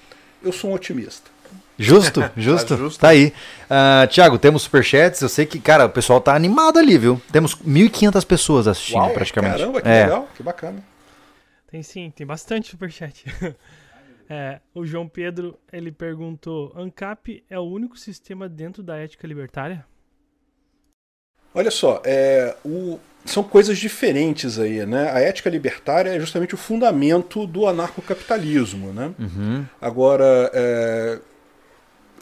[0.42, 1.30] Eu sou um otimista.
[1.78, 2.68] Justo, justo.
[2.74, 3.00] Tá justo.
[3.00, 3.32] Tá aí.
[3.68, 5.20] Ah, Tiago, temos superchats.
[5.20, 7.20] Eu sei que, cara, o pessoal tá animado ali, viu?
[7.30, 9.58] Temos 1.500 pessoas assistindo praticamente.
[9.58, 10.04] Caramba, que é.
[10.04, 10.82] legal, que bacana.
[11.70, 13.24] Tem sim, tem bastante superchat.
[14.28, 19.86] É, o João Pedro, ele perguntou, ANCAP é o único sistema dentro da ética libertária?
[21.54, 25.10] Olha só, é, o, são coisas diferentes aí, né?
[25.10, 29.14] A ética libertária é justamente o fundamento do anarcocapitalismo, né?
[29.18, 29.64] Uhum.
[29.80, 31.18] Agora, é,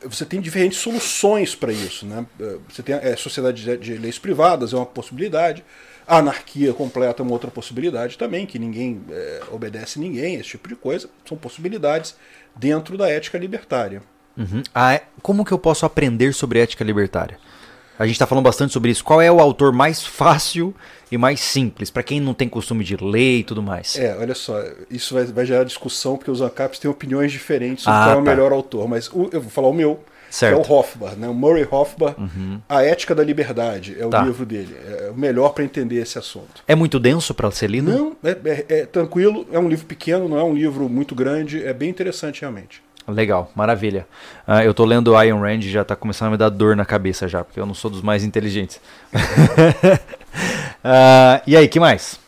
[0.04, 2.24] você tem diferentes soluções para isso, né?
[2.68, 5.64] Você tem a é, sociedade de, de leis privadas, é uma possibilidade.
[6.06, 10.68] A anarquia completa é uma outra possibilidade também, que ninguém é, obedece ninguém, esse tipo
[10.68, 11.08] de coisa.
[11.28, 12.14] São possibilidades
[12.54, 14.02] dentro da ética libertária.
[14.36, 14.62] Uhum.
[14.74, 17.38] Ah, como que eu posso aprender sobre ética libertária?
[17.98, 19.02] A gente está falando bastante sobre isso.
[19.02, 20.74] Qual é o autor mais fácil
[21.10, 23.96] e mais simples, para quem não tem costume de ler e tudo mais?
[23.96, 27.98] É, olha só, isso vai, vai gerar discussão, porque os ANCAPs têm opiniões diferentes sobre
[27.98, 28.30] Ah, qual é o tá.
[28.30, 28.86] melhor autor.
[28.86, 30.60] Mas o- eu vou falar o meu, Certo.
[30.60, 31.28] que é o Hofbauer, né?
[31.28, 32.60] o Murray Hofbauer, Uhum.
[32.68, 34.22] A Ética da Liberdade, é o Tá.
[34.22, 34.76] livro dele.
[34.86, 36.62] É o melhor para entender esse assunto.
[36.66, 37.90] É muito denso para ser lido?
[37.90, 41.64] Não, é, é- é tranquilo, é um livro pequeno, não é um livro muito grande,
[41.64, 42.82] é bem interessante realmente.
[43.08, 44.04] Legal, maravilha.
[44.44, 46.84] Ah, eu tô lendo Iron Rand e já tá começando a me dar dor na
[46.84, 48.80] cabeça já, porque eu não sou dos mais inteligentes.
[50.88, 52.18] Ah, e aí, que mais?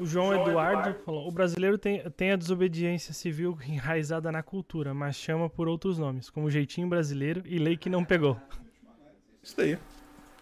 [0.00, 5.16] O João Eduardo falou: o brasileiro tem, tem a desobediência civil enraizada na cultura, mas
[5.16, 8.36] chama por outros nomes, como jeitinho brasileiro e lei que não pegou.
[9.42, 9.76] Isso daí.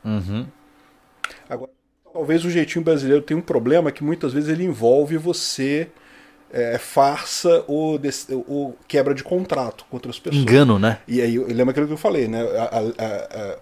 [0.04, 0.46] Uhum.
[1.48, 1.70] Agora,
[2.12, 5.88] talvez o jeitinho brasileiro tenha um problema que muitas vezes ele envolve você
[6.50, 10.42] é, farsa ou, des- ou quebra de contrato com outras pessoas.
[10.42, 11.00] Engano, né?
[11.06, 12.42] E aí, lembra aquilo que eu falei, né?
[12.42, 13.58] A- a- a-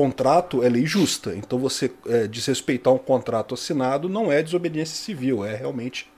[0.00, 1.34] contrato é lei justa.
[1.34, 6.08] Então você é, desrespeitar um contrato assinado não é desobediência civil, é realmente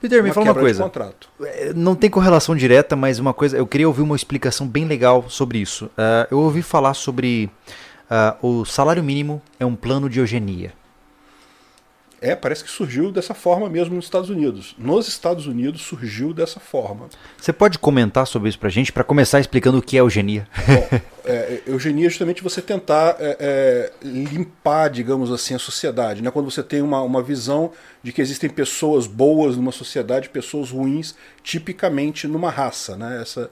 [0.00, 0.82] Peter, me fala uma coisa.
[0.82, 1.28] contrato.
[1.42, 3.56] É, Não tem correlação direta, mas uma coisa.
[3.56, 5.90] Eu queria ouvir uma explicação bem legal sobre isso.
[5.96, 7.50] Ah, eu ouvi falar sobre
[8.10, 10.72] ah, o salário mínimo é um plano de eugenia.
[12.20, 14.74] É, parece que surgiu dessa forma mesmo nos Estados Unidos.
[14.78, 17.08] Nos Estados Unidos surgiu dessa forma.
[17.36, 20.48] Você pode comentar sobre isso pra gente, pra começar explicando o que é eugenia?
[20.66, 26.22] Bom, é, eugenia é justamente você tentar é, é, limpar, digamos assim, a sociedade.
[26.22, 26.30] Né?
[26.30, 27.72] Quando você tem uma, uma visão
[28.02, 32.96] de que existem pessoas boas numa sociedade, pessoas ruins, tipicamente numa raça.
[32.96, 33.20] Né?
[33.20, 33.50] Essa,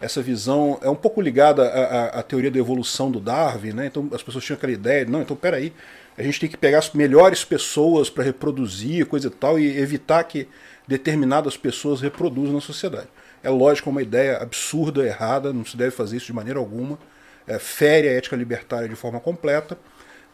[0.00, 3.72] essa visão é um pouco ligada à, à- à teoria da evolução do Darwin.
[3.72, 3.86] Né?
[3.86, 5.72] Então as pessoas tinham aquela ideia, não, então peraí,
[6.16, 10.22] a gente tem que pegar as melhores pessoas para reproduzir, coisa e tal, e evitar
[10.24, 10.48] que
[10.88, 13.08] determinadas pessoas reproduzam na sociedade.
[13.42, 16.98] É lógico, é uma ideia absurda, errada, não se deve fazer isso de maneira alguma.
[17.46, 19.78] É, fere a ética libertária de forma completa,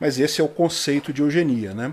[0.01, 1.75] mas esse é o conceito de eugenia.
[1.75, 1.93] Né?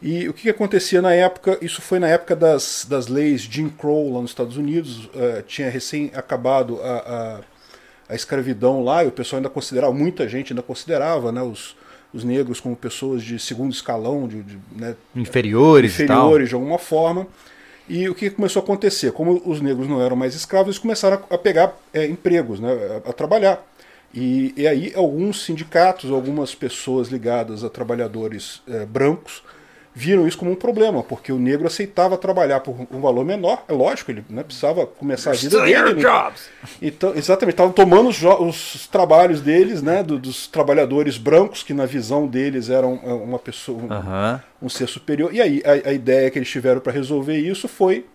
[0.00, 1.58] E o que, que acontecia na época?
[1.60, 5.68] Isso foi na época das, das leis Jim Crow lá nos Estados Unidos, eh, tinha
[5.68, 7.40] recém acabado a,
[8.08, 11.76] a, a escravidão lá, e o pessoal ainda considerava, muita gente ainda considerava né, os,
[12.12, 17.26] os negros como pessoas de segundo escalão, de, de, né, Inferiores, inferiores de alguma forma.
[17.88, 19.12] E o que começou a acontecer?
[19.12, 23.02] Como os negros não eram mais escravos, eles começaram a a pegar é, empregos, né,
[23.04, 23.66] a, a trabalhar.
[24.18, 29.42] E, e aí alguns sindicatos, algumas pessoas ligadas a trabalhadores é, brancos
[29.94, 33.72] viram isso como um problema, porque o negro aceitava trabalhar por um valor menor, é
[33.72, 35.94] lógico, ele né, precisava começar a vida dele.
[35.94, 36.00] né?
[36.80, 41.84] Então, exatamente, estavam tomando os, os trabalhos deles, né, do- dos trabalhadores brancos, que na
[41.84, 43.92] visão deles eram é, uma pessoa, um-
[44.62, 45.34] um ser superior.
[45.34, 48.06] E aí a, a ideia que eles tiveram para resolver isso foi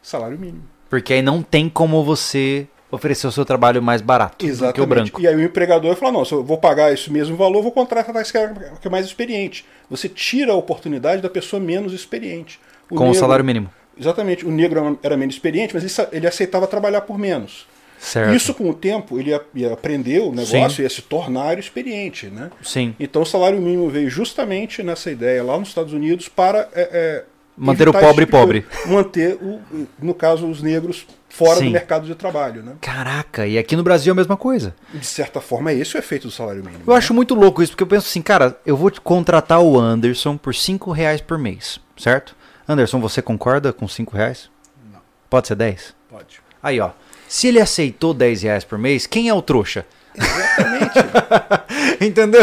[0.00, 0.62] salário mínimo.
[0.88, 4.86] Porque aí não tem como você oferecer o seu trabalho mais barato do que o
[4.86, 5.20] branco.
[5.20, 8.14] E aí o empregador falou: não, se eu vou pagar esse mesmo valor, vou contratar
[8.20, 9.64] esse cara que é mais experiente.
[9.90, 12.58] Você tira a oportunidade da pessoa menos experiente.
[12.88, 13.70] Com o salário mínimo.
[13.98, 17.66] Exatamente, o negro era menos experiente, mas ele, ele aceitava trabalhar por menos.
[17.98, 18.34] Certo.
[18.34, 20.82] Isso com o tempo ele ia, ia aprender o negócio Sim.
[20.82, 22.50] ia se tornar experiente, né?
[22.62, 22.94] Sim.
[23.00, 27.24] Então o salário mínimo veio justamente nessa ideia lá nos Estados Unidos para é, é,
[27.56, 28.66] Manter o pobre tipo pobre.
[28.86, 29.60] Manter, o,
[30.02, 31.66] no caso, os negros fora Sim.
[31.66, 32.62] do mercado de trabalho.
[32.62, 32.74] Né?
[32.80, 34.72] Caraca, e aqui no Brasil é a mesma coisa.
[34.92, 36.84] De certa forma, é esse o efeito do salário mínimo.
[36.86, 36.98] Eu né?
[36.98, 40.36] acho muito louco isso, porque eu penso assim, cara, eu vou te contratar o Anderson
[40.36, 42.36] por 5 reais por mês, certo?
[42.68, 44.48] Anderson, você concorda com 5 reais?
[44.92, 45.00] Não.
[45.28, 45.94] Pode ser 10?
[46.08, 46.40] Pode.
[46.62, 46.90] Aí, ó.
[47.26, 49.84] Se ele aceitou 10 reais por mês, quem é o trouxa?
[52.00, 52.42] Entendeu?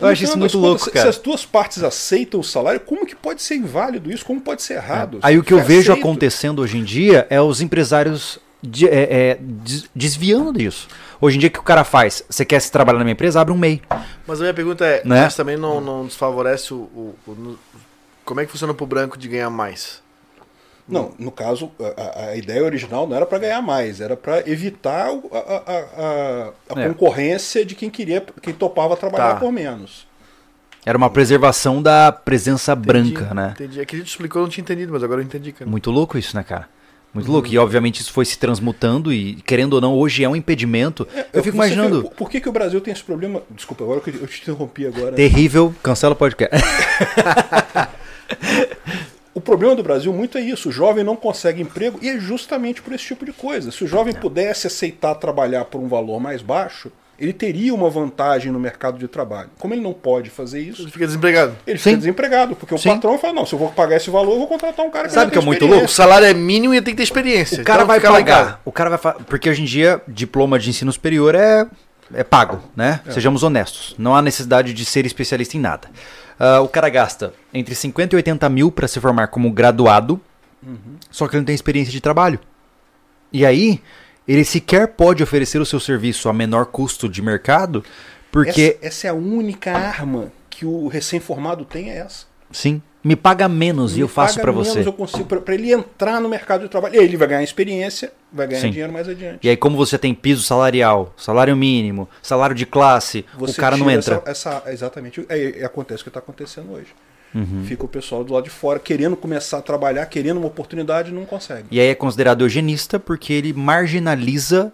[0.00, 1.04] Eu acho isso muito contas, louco, se- cara.
[1.04, 4.24] Se as duas partes aceitam o salário, como que pode ser inválido isso?
[4.24, 5.18] Como pode ser errado?
[5.22, 6.04] Aí o que eu Foi vejo aceito.
[6.04, 10.88] acontecendo hoje em dia é os empresários de- é, é, des- desviando disso.
[11.20, 12.22] Hoje em dia, o que o cara faz?
[12.28, 13.40] Você quer se trabalhar na minha empresa?
[13.40, 13.82] Abre um MEI.
[14.26, 15.22] Mas a minha pergunta é, Né?
[15.24, 17.58] mas também não, não desfavorece o, o- o-
[18.24, 20.00] Como é que funciona pro branco de ganhar mais?
[20.88, 24.48] Não, no caso, a, a- a ideia original não era para ganhar mais, era para
[24.48, 26.88] evitar a, a- a- a É.
[26.88, 29.40] concorrência de quem queria, quem topava trabalhar Tá.
[29.40, 30.06] por menos.
[30.86, 33.50] Era uma preservação da presença Entendi, branca, né?
[33.54, 33.80] Entendi.
[33.80, 35.70] Aquele que tu explicou, eu não tinha entendido, mas agora eu entendi, cara.
[35.70, 36.66] Muito louco isso, né, cara?
[37.12, 37.48] Muito louco.
[37.48, 41.06] E obviamente isso foi se transmutando e, querendo ou não, hoje é um impedimento.
[41.32, 42.02] eu fico imaginando.
[42.02, 43.42] vê, por que, que o Brasil tem esse problema?
[43.50, 45.12] Desculpa, agora que eu te interrompi agora.
[45.16, 46.56] Terrível, cancela o podcast.
[49.38, 50.68] O problema do Brasil muito é isso.
[50.68, 53.70] O jovem não consegue emprego e é justamente por esse tipo de coisa.
[53.70, 58.50] Se o jovem pudesse aceitar trabalhar por um valor mais baixo, ele teria uma vantagem
[58.50, 59.48] no mercado de trabalho.
[59.56, 61.54] Como ele não pode fazer isso, Ele fica desempregado.
[61.64, 61.98] ele fica Sim.
[61.98, 62.88] desempregado, porque o Sim.
[62.90, 65.14] patrão fala: não, se eu vou pagar esse valor, eu vou contratar um cara que
[65.14, 65.84] Sabe que é muito louco?
[65.84, 67.62] O salário é mínimo e tem que ter experiência.
[67.62, 68.60] O cara Então vai fica pagar.
[68.64, 71.64] O cara vai Porque hoje em dia, diploma de ensino superior é,
[72.14, 73.00] é pago, né?
[73.10, 73.94] Sejamos honestos.
[73.98, 75.88] Não há necessidade de ser especialista em nada.
[76.38, 80.20] Ah, o cara gasta entre 50 e 80 mil para se formar como graduado,
[81.10, 82.38] só que ele não tem experiência de trabalho.
[83.32, 83.82] E aí,
[84.26, 87.84] ele sequer pode oferecer o seu serviço a menor custo de mercado,
[88.30, 92.26] porque, Essa, essa é a única arma que o recém-formado tem, é essa.
[92.50, 94.86] sim, me paga menos e Me eu faço para você.
[94.86, 96.94] Eu consigo para ele entrar no mercado de trabalho.
[96.94, 98.70] E aí ele vai ganhar experiência, vai ganhar Sim.
[98.70, 99.38] dinheiro mais adiante.
[99.42, 103.90] E aí, como você tem piso salarial, salário mínimo, salário de classe, o cara não
[103.90, 104.22] entra.
[104.26, 105.24] Essa, essa- exatamente.
[105.28, 106.88] É, é- acontece o que está acontecendo hoje.
[107.34, 107.62] Uhum.
[107.66, 111.14] Fica o pessoal do lado de fora querendo começar a trabalhar, querendo uma oportunidade e
[111.14, 111.66] não consegue.
[111.70, 114.72] E aí é considerado eugenista porque ele marginaliza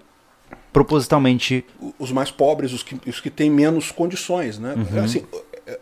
[0.72, 1.64] propositalmente.
[1.98, 4.74] Os mais pobres, os que, os que têm menos condições, né?
[4.76, 5.04] Uhum.
[5.04, 5.24] Assim,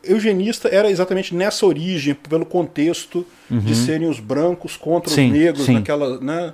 [0.04, 5.16] eugenista era exatamente nessa origem, pelo contexto de serem os brancos contra Uhum.
[5.16, 5.74] Sim, os negros, sim.
[5.74, 6.52] naquela, né?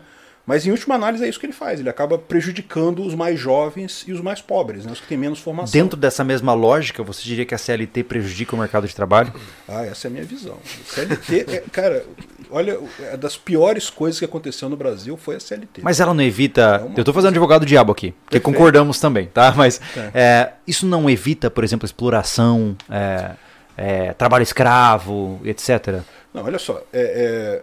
[0.49, 1.79] Mas em última análise é isso que ele faz.
[1.79, 4.93] Ele acaba prejudicando os mais jovens e os mais pobres, né?
[4.93, 5.79] os que têm menos formação.
[5.79, 9.31] Dentro dessa mesma lógica, você diria que a CLT prejudica o mercado de trabalho?
[9.69, 10.57] Ah, essa é a minha visão.
[10.87, 12.03] CLT, é, cara,
[12.51, 12.79] olha,
[13.13, 15.83] é das piores coisas que aconteceu no Brasil foi a CLT.
[15.83, 16.63] Mas ela não evita.
[16.63, 18.45] É uma Eu tô fazendo advogado diabo aqui, porque Perfeito.
[18.45, 19.53] concordamos também, tá?
[19.55, 20.11] Mas Tá.
[20.15, 23.33] é, isso não evita, por exemplo, exploração, é,
[23.77, 26.01] é, trabalho escravo, etc.
[26.33, 27.61] Não, olha só, é,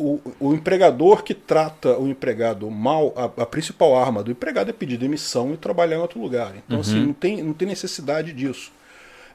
[0.00, 4.72] o, o empregador que trata o empregado mal, a, a principal arma do empregado é
[4.72, 6.54] pedir demissão e trabalhar em outro lugar.
[6.56, 8.72] Então, assim, não tem, não tem necessidade disso.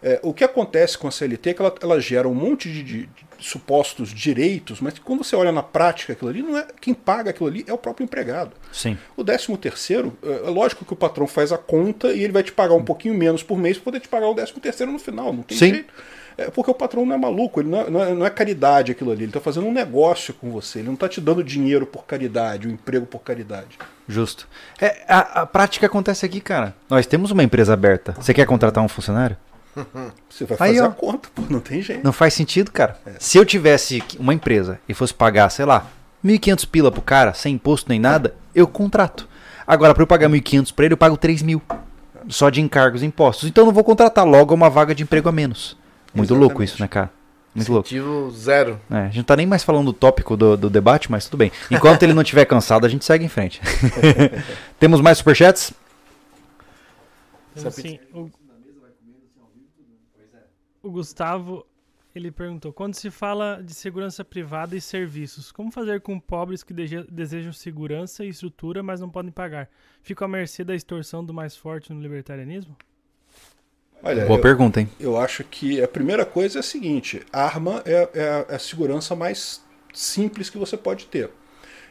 [0.03, 2.83] É, o que acontece com a CLT é que ela, ela gera um monte de,
[2.83, 3.05] de-
[3.37, 7.29] de supostos direitos, mas quando você olha na prática aquilo ali, não é quem paga
[7.31, 8.51] aquilo ali é o próprio empregado.
[8.71, 8.97] Sim.
[9.17, 12.43] O décimo terceiro, é é lógico que o patrão faz a conta e ele vai
[12.43, 14.99] te pagar um pouquinho menos por mês para poder te pagar o décimo terceiro no
[14.99, 15.33] final.
[15.33, 15.69] Não tem Sim.
[15.73, 15.93] jeito.
[16.37, 18.91] É porque o patrão não é maluco, ele não é, não é- não é caridade
[18.91, 21.85] aquilo ali, ele está fazendo um negócio com você, ele não está te dando dinheiro
[21.85, 23.77] por caridade, o emprego por caridade.
[24.07, 24.47] Justo.
[24.81, 26.75] É, a, a prática acontece aqui, cara.
[26.89, 28.13] Nós temos uma empresa aberta.
[28.19, 29.37] Você quer contratar um funcionário?
[30.29, 30.89] Você vai Aí, fazer ó.
[30.89, 32.03] a conta, pô, não tem jeito.
[32.03, 32.97] Não faz sentido, cara.
[33.19, 35.87] Se eu tivesse uma empresa e fosse pagar, sei lá,
[36.23, 39.27] 1.500 pila pro cara, sem imposto nem nada, eu contrato.
[39.67, 41.61] Agora, para eu pagar 1.500 para ele, eu pago 3 mil.
[42.27, 43.47] Só de encargos e impostos.
[43.47, 45.77] Então eu não vou contratar logo é uma vaga de emprego a menos.
[46.15, 46.49] Muito Exatamente.
[46.49, 47.11] louco isso, né, cara?
[47.55, 47.87] Muito louco.
[47.87, 48.81] Incentivo zero.
[48.91, 51.37] É, a gente não tá nem mais falando do tópico do, do debate, mas tudo
[51.37, 51.51] bem.
[51.71, 53.61] Enquanto ele não estiver cansado, a gente segue em frente.
[54.77, 55.73] Temos mais superchats?
[57.55, 58.29] Então, assim, o...
[60.83, 61.65] o Gustavo,
[62.13, 66.73] ele perguntou, quando se fala de segurança privada e serviços, como fazer com pobres que
[66.73, 69.69] desejam segurança e estrutura, mas não podem pagar?
[70.03, 72.75] Ficam à mercê da extorsão do mais forte no libertarianismo?
[74.05, 74.89] Olha, Boa eu, pergunta, hein?
[74.99, 78.59] eu acho que a primeira coisa é a seguinte: arma é, é a- é a
[78.59, 79.61] segurança mais
[79.93, 81.29] simples que você pode ter.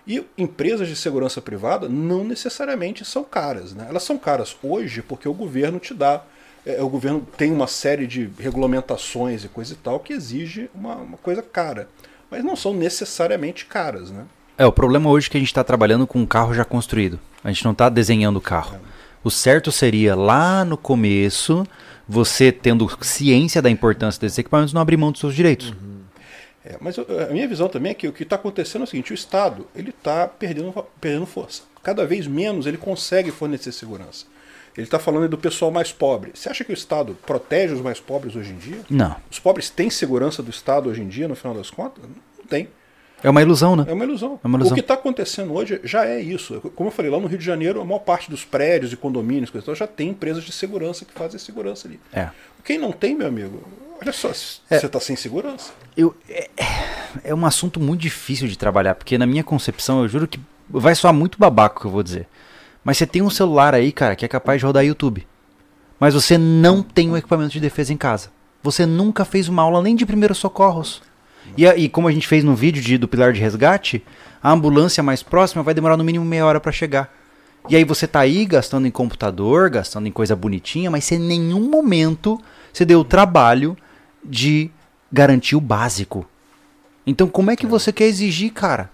[0.06, 3.72] E empresas de segurança privada não necessariamente são caras.
[3.72, 3.86] Né?
[3.88, 6.22] Elas são caras hoje porque o governo te dá.
[6.66, 10.94] é, o governo tem uma série de regulamentações e coisa e tal que exige uma,
[10.96, 11.88] uma coisa cara.
[12.30, 14.10] Mas não são necessariamente caras.
[14.10, 14.24] Né?
[14.58, 17.18] É, o problema hoje é que a gente está trabalhando com um carro já construído.
[17.42, 18.78] A gente não está desenhando o carro.
[19.22, 21.66] O certo seria, lá no começo,
[22.08, 25.72] você tendo ciência da importância desses equipamentos, não abrir mão dos seus direitos.
[26.64, 28.86] É, mas eu- a minha visão também é que o que está acontecendo é o
[28.86, 31.62] seguinte: o Estado ele está perdendo, perdendo força.
[31.82, 34.24] Cada vez menos ele consegue fornecer segurança.
[34.76, 36.32] Ele está falando do pessoal mais pobre.
[36.34, 38.80] Você acha que o Estado protege os mais pobres hoje em dia?
[38.90, 39.14] Não.
[39.30, 42.02] Os pobres têm segurança do Estado hoje em dia, no final das contas?
[42.04, 42.68] Não tem.
[43.24, 43.86] É uma ilusão, né?
[43.88, 44.38] É uma ilusão.
[44.44, 44.72] É uma ilusão.
[44.72, 46.60] O que está acontecendo hoje já é isso.
[46.76, 49.48] Como eu falei, lá no Rio de Janeiro, a maior parte dos prédios e condomínios
[49.48, 51.98] coisa e já tem empresas de segurança que fazem segurança ali.
[52.12, 52.28] É.
[52.62, 53.62] Quem não tem, meu amigo,
[54.00, 54.76] olha só, você É.
[54.76, 55.72] está sem segurança.
[55.96, 56.50] Eu, é,
[57.24, 60.38] é um assunto muito difícil de trabalhar, porque na minha concepção, eu juro que
[60.68, 62.28] vai soar muito babaco o que eu vou dizer.
[62.84, 65.26] Mas você tem um celular aí, cara, que é capaz de rodar YouTube.
[65.98, 68.28] Mas você não tem um equipamento de defesa em casa.
[68.62, 71.00] Você nunca fez uma aula nem de primeiros socorros.
[71.56, 74.04] E, e como a gente fez no vídeo de- do pilar de resgate,
[74.42, 77.12] a ambulância mais próxima vai demorar no mínimo meia hora para chegar.
[77.68, 81.68] E aí você tá aí gastando em computador, gastando em coisa bonitinha, mas sem nenhum
[81.70, 82.38] momento
[82.72, 83.76] você deu o trabalho
[84.22, 84.70] de
[85.10, 86.26] garantir o básico.
[87.06, 88.90] Então como é que você quer exigir, cara?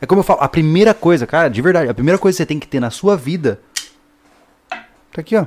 [0.00, 2.46] É como eu falo, a primeira coisa, cara, de verdade, a primeira coisa que você
[2.46, 3.60] tem que ter na sua vida.
[5.12, 5.46] Tá aqui, ó.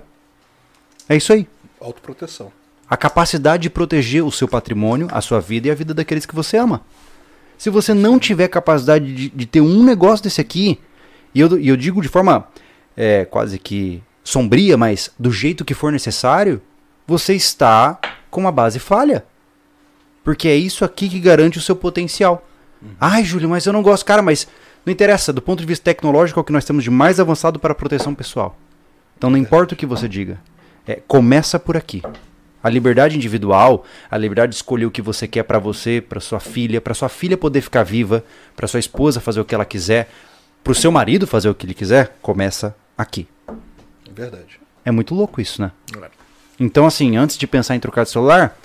[1.10, 1.48] É isso aí.
[1.82, 2.52] Autoproteção.
[2.90, 6.36] A capacidade de proteger o seu patrimônio, a sua vida e a vida daqueles que
[6.36, 6.82] você ama.
[7.58, 10.80] Se você não tiver capacidade de, de ter um negócio desse aqui,
[11.34, 12.48] e eu, e eu digo de forma
[12.96, 16.62] é, quase que sombria, mas do jeito que for necessário,
[17.08, 18.00] você está
[18.30, 19.26] com uma base falha.
[20.24, 22.48] Porque é isso aqui que garante o seu potencial.
[23.00, 24.06] Ai, Júlio, mas eu não gosto.
[24.06, 24.48] Cara, mas
[24.86, 25.32] não interessa.
[25.32, 27.76] Do ponto de vista tecnológico, é o que nós temos de mais avançado para a
[27.76, 28.58] proteção pessoal.
[29.18, 30.40] Então não importa o que você diga.
[30.88, 32.02] É, começa por aqui.
[32.66, 36.40] A liberdade individual, a liberdade de escolher o que você quer para você, para sua
[36.40, 38.26] filha, para sua filha poder ficar viva,
[38.56, 40.10] para sua esposa fazer o que ela quiser,
[40.64, 43.28] para o seu marido fazer o que ele quiser, começa aqui.
[43.48, 44.60] É verdade.
[44.84, 45.72] É muito louco isso, né?
[45.96, 46.10] É.
[46.60, 48.58] Então, assim, antes de pensar em trocar de celular,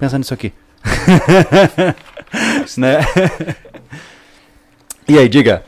[0.00, 0.52] pensa nisso aqui.
[2.76, 2.98] né?
[5.06, 5.62] e aí, diga.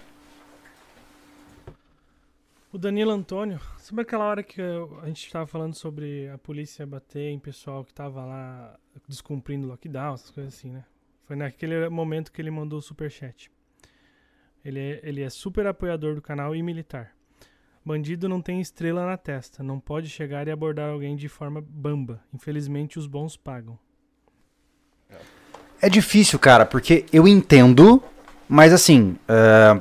[2.72, 3.60] O Danilo Antônio,
[3.92, 4.62] sabe aquela hora que
[5.02, 10.14] a gente tava falando sobre a polícia bater em pessoal que tava lá descumprindo lockdown,
[10.14, 10.82] essas coisas assim, né?
[11.24, 13.50] Foi naquele momento que ele mandou o superchat.
[14.64, 17.14] Ele é, ele é super apoiador do canal e militar.
[17.84, 22.24] Bandido não tem estrela na testa, não pode chegar e abordar alguém de forma bamba.
[22.32, 23.78] Infelizmente os bons pagam.
[25.82, 28.02] É difícil, cara, porque eu entendo,
[28.52, 29.80] mas assim, é,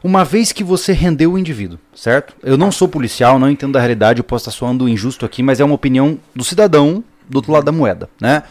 [0.00, 2.32] uma vez que você rendeu o indivíduo, certo?
[2.44, 5.58] Eu não sou policial, não entendo da realidade, eu posso estar soando injusto aqui, mas
[5.58, 8.44] é uma opinião do cidadão do outro lado da moeda, né?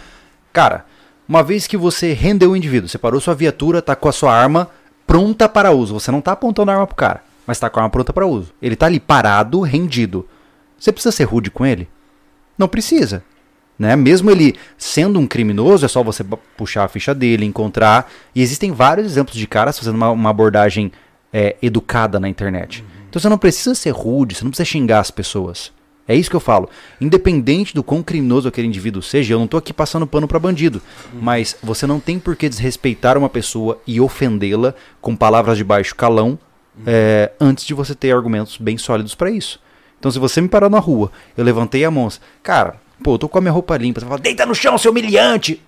[0.52, 0.86] Cara,
[1.26, 4.36] uma vez que você rendeu o indivíduo, você parou sua viatura, tá com a sua
[4.36, 4.70] arma
[5.08, 7.84] pronta para uso, você não tá apontando a arma pro cara, mas tá com a
[7.84, 8.52] arma pronta para uso.
[8.62, 10.28] Ele tá ali parado, rendido.
[10.78, 11.88] Você precisa ser rude com ele?
[12.58, 13.24] Não precisa.
[13.78, 13.96] Né?
[13.96, 16.24] Mesmo ele sendo um criminoso, é só você
[16.56, 18.12] puxar a ficha dele, encontrar.
[18.36, 20.92] E existem vários exemplos de caras fazendo uma, uma abordagem
[21.32, 22.84] é, educada na internet.
[23.10, 25.72] Então você não precisa ser rude, você não precisa xingar as pessoas.
[26.08, 26.70] É isso que eu falo.
[27.00, 30.82] Independente do quão criminoso aquele indivíduo seja, eu não tô aqui passando pano pra bandido.
[31.14, 35.96] Mas você não tem por que desrespeitar uma pessoa e ofendê-la com palavras de baixo
[35.96, 36.38] calão
[36.86, 39.60] é, antes de você ter argumentos bem sólidos pra isso.
[39.98, 42.10] Então, se você me parar na rua, eu levantei a mão,
[42.42, 44.92] cara, pô, eu tô com a minha roupa limpa, você fala, deita no chão, seu
[44.92, 45.62] humilhante!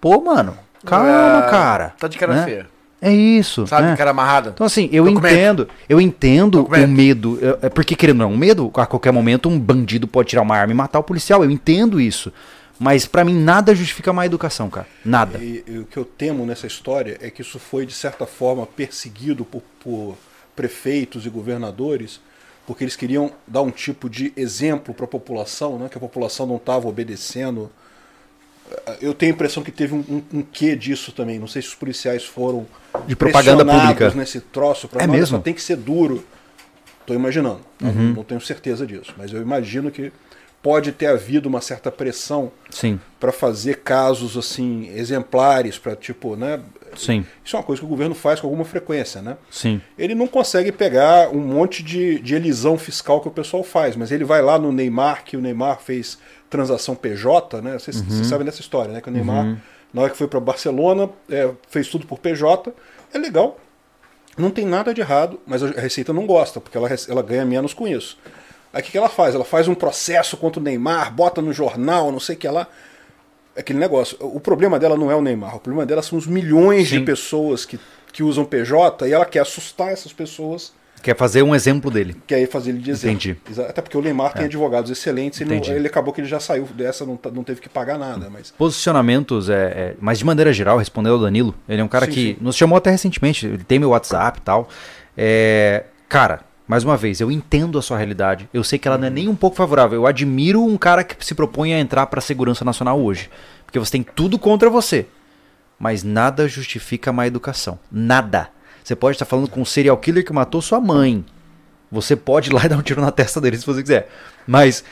[0.00, 1.08] Pô, mano, calma,
[1.46, 1.94] É, cara.
[1.98, 2.44] Tá de cara né?
[2.44, 2.74] feia.
[3.00, 3.66] É isso.
[3.66, 3.96] Sabe, né?
[3.96, 4.50] cara amarrada.
[4.54, 5.32] Então, assim, eu Documento.
[5.34, 6.84] entendo, eu entendo Documento.
[6.86, 7.38] o medo.
[7.60, 10.56] é- porque, querendo ou não, o medo, a qualquer momento, um bandido pode tirar uma
[10.56, 11.44] arma e matar o policial.
[11.44, 12.32] Eu entendo isso.
[12.78, 14.86] Mas pra mim nada justifica má educação, cara.
[15.04, 15.38] Nada.
[15.38, 18.66] E, e o que eu temo nessa história é que isso foi, de certa forma,
[18.66, 20.16] perseguido por, por
[20.56, 22.20] prefeitos e governadores,
[22.66, 26.46] porque eles queriam dar um tipo de exemplo para a população, né, que a população
[26.46, 27.70] não estava obedecendo.
[29.00, 31.38] Eu tenho a impressão que teve um, um, um quê disso também.
[31.38, 32.66] Não sei se os policiais foram
[33.06, 34.10] De propaganda pública.
[34.14, 34.88] nesse troço.
[34.88, 35.38] Pra, É "Não, mesmo?
[35.40, 36.24] Tem que ser duro.
[37.00, 37.60] Estou imaginando.
[37.82, 37.92] Uhum.
[37.92, 39.12] Não, não tenho certeza disso.
[39.18, 40.10] Mas eu imagino que
[40.62, 42.50] pode ter havido uma certa pressão
[43.20, 46.60] para fazer casos assim exemplares para tipo, né?
[47.00, 49.36] Sim, Isso é uma coisa que o governo faz com alguma frequência, né?
[49.50, 49.80] sim.
[49.98, 54.10] Ele não consegue pegar um monte de, de elisão fiscal que o pessoal faz, mas
[54.12, 56.18] ele vai lá no Neymar, que o Neymar fez
[56.48, 57.78] transação PJ, né?
[57.78, 59.00] Vocês, vocês sabem dessa história, né?
[59.00, 59.58] Que o Neymar,
[59.92, 62.72] na hora que foi para Barcelona, é, fez tudo por PJ.
[63.12, 63.58] É legal,
[64.36, 67.72] não tem nada de errado, mas a Receita não gosta, porque ela, ela ganha menos
[67.72, 68.18] com isso.
[68.72, 69.34] Aí o que, que ela faz?
[69.34, 72.62] Ela faz um processo contra o Neymar, bota no jornal, não sei o que lá.
[72.62, 72.66] É
[73.56, 74.16] Aquele negócio.
[74.20, 77.04] O problema dela não é o Neymar, o problema dela são os milhões de Sim.
[77.04, 77.78] pessoas que,
[78.12, 80.72] que usam PJ e ela quer assustar essas pessoas,
[81.02, 82.16] Quer fazer um exemplo dele.
[82.26, 83.08] quer fazer ele dizer.
[83.10, 83.36] Entendi.
[83.46, 83.50] É.
[83.50, 85.76] Exa- Até porque o Neymar tem advogados excelentes, ele, não- Entendi.
[85.76, 88.30] ele acabou que ele já saiu dessa, não, tá- não teve que pagar nada.
[88.30, 92.06] Mas Posicionamentos, é, é, mas de maneira geral, respondendo ao Danilo, ele é um cara
[92.06, 92.36] Sim, que sim.
[92.40, 94.66] nos chamou até recentemente, ele tem meu WhatsApp e tal.
[95.14, 98.48] É, cara, mais uma vez, eu entendo a sua realidade.
[98.52, 100.00] Eu sei que ela não é nem um pouco favorável.
[100.00, 103.30] Eu admiro um cara que se propõe a entrar para a segurança nacional hoje.
[103.66, 105.06] Porque você tem tudo contra você.
[105.78, 107.78] Mas nada justifica a má educação.
[107.92, 108.48] Nada.
[108.82, 111.24] Você pode estar falando com um serial killer que matou sua mãe.
[111.92, 114.10] Você pode ir lá e dar um tiro na testa dele se você quiser.
[114.46, 114.82] Mas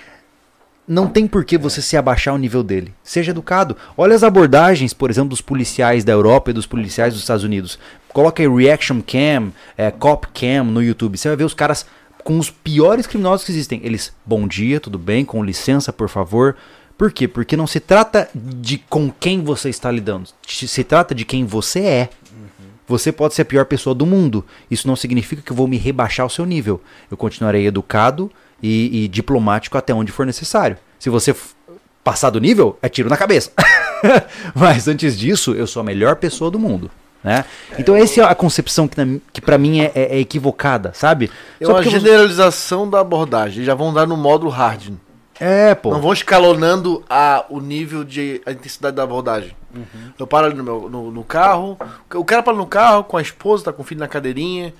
[0.86, 2.92] não tem por que você se abaixar o nível dele.
[3.02, 3.76] Seja educado.
[3.96, 7.78] Olha as abordagens, por exemplo, dos policiais da Europa e dos policiais dos Estados Unidos.
[8.08, 11.16] Coloca aí Reaction Cam, é, Cop Cam no YouTube.
[11.16, 11.86] Você vai ver os caras
[12.24, 13.80] com os piores criminosos que existem.
[13.84, 16.56] Eles, bom dia, tudo bem, com licença, por favor.
[16.98, 17.26] Por quê?
[17.26, 20.28] Porque não se trata de com quem você está lidando.
[20.46, 22.08] Se trata de quem você é.
[22.86, 24.44] Você pode ser a pior pessoa do mundo.
[24.70, 26.80] Isso não significa que eu vou me rebaixar ao seu nível.
[27.10, 28.30] Eu continuarei educado
[28.62, 30.76] e, e diplomático até onde for necessário.
[30.98, 31.34] Se você
[32.04, 33.50] passar do nível, é tiro na cabeça.
[34.54, 36.90] Mas antes disso, eu sou a melhor pessoa do mundo.
[37.24, 37.44] Né?
[37.78, 41.30] Então essa é a concepção que, na- que para mim é, é- é equivocada, sabe?
[41.60, 43.64] É uma generalização da abordagem.
[43.64, 44.90] Já vão dar no módulo hard.
[45.38, 45.90] É, pô.
[45.92, 49.56] Não vão escalonando a, o nível de a intensidade da abordagem.
[50.18, 51.78] Eu paro ali no, meu, no, no carro.
[52.14, 54.74] O cara para no carro com a esposa, tá com o filho na cadeirinha.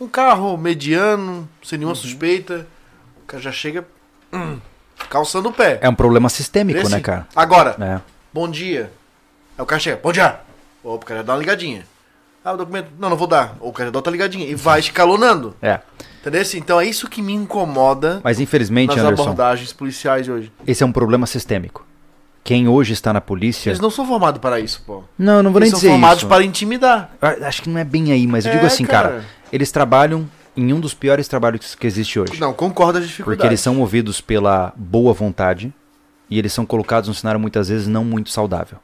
[0.00, 2.66] Um carro mediano, sem nenhuma suspeita.
[3.30, 3.84] O cara já chega
[4.32, 4.58] hum,
[5.08, 5.78] calçando o pé.
[5.80, 7.28] É um problema sistêmico, né, cara?
[7.36, 8.00] Agora, É.
[8.34, 8.90] bom dia.
[9.56, 10.40] Aí o cara chega, bom dia.
[10.82, 11.84] Ou o cara dá uma ligadinha.
[12.44, 12.88] Ah, o documento.
[12.98, 13.56] Não, não vou dar.
[13.60, 14.44] Ou o cara dá outra ligadinha.
[14.48, 15.54] E vai escalonando.
[15.62, 15.78] É.
[16.20, 16.42] Entendeu?
[16.56, 20.52] Então é isso que me incomoda Mas infelizmente, nas Anderson, abordagens policiais hoje.
[20.66, 21.86] esse é um problema sistêmico.
[22.42, 23.70] Quem hoje está na polícia.
[23.70, 25.04] Eles não são formados para isso, pô.
[25.16, 26.26] Não, não vou nem Eles são dizer formados isso.
[26.26, 27.12] para intimidar.
[27.22, 29.08] Eu Acho que não é bem aí, mas eu É, digo assim, cara.
[29.08, 29.24] cara.
[29.52, 32.40] eles trabalham em um dos piores trabalhos que existe hoje.
[32.40, 33.38] Não, concordo as dificuldades.
[33.38, 35.72] Porque eles são movidos pela boa vontade
[36.28, 38.78] e eles são colocados num cenário muitas vezes não muito saudável.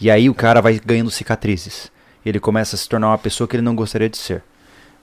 [0.00, 1.90] E aí o cara vai ganhando cicatrizes.
[2.24, 4.42] Ele começa a se tornar uma pessoa que ele não gostaria de ser.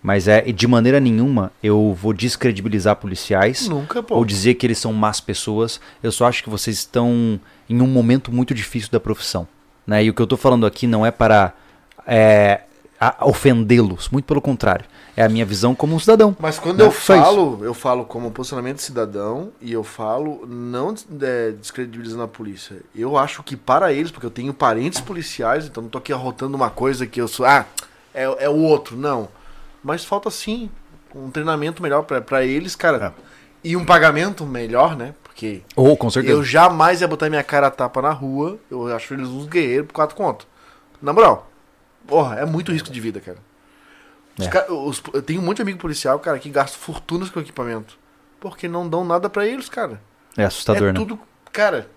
[0.01, 4.93] Mas é de maneira nenhuma eu vou descredibilizar policiais Nunca, ou dizer que eles são
[4.93, 5.79] más pessoas.
[6.03, 9.47] Eu só acho que vocês estão em um momento muito difícil da profissão.
[9.85, 10.03] Né?
[10.03, 11.53] E o que eu estou falando aqui não é para
[12.05, 12.61] é,
[13.21, 14.85] ofendê-los, muito pelo contrário.
[15.17, 16.35] É a minha visão como um cidadão.
[16.39, 21.51] Mas quando Não, eu falo, eu falo como posicionamento cidadão e eu falo não é,
[21.51, 22.77] descredibilizando a polícia.
[22.93, 26.57] Eu acho que para eles, porque eu tenho parentes policiais, então não tô aqui arrotando
[26.57, 27.65] uma coisa que eu sou, ah,
[28.13, 29.29] é, é o outro, não.
[29.81, 30.69] Mas falta sim
[31.15, 33.13] um treinamento melhor pra eles, cara.
[33.63, 35.15] E um pagamento melhor, né?
[35.23, 36.33] Porque Ou, com certeza.
[36.33, 38.59] eu jamais ia botar minha cara a tapa na rua.
[38.69, 40.47] Eu acho eles uns guerreiros por quatro conto.
[41.01, 41.49] Na moral,
[42.05, 43.37] porra, é muito risco de vida, cara.
[44.39, 44.71] Os É.
[44.71, 47.97] os- eu tenho um monte de amigo policial, cara, que gasta fortunas com equipamento.
[48.39, 49.99] Porque não dão nada pra eles, cara.
[50.37, 50.99] É assustador, é né?
[50.99, 51.17] tudo.
[51.51, 51.87] Cara,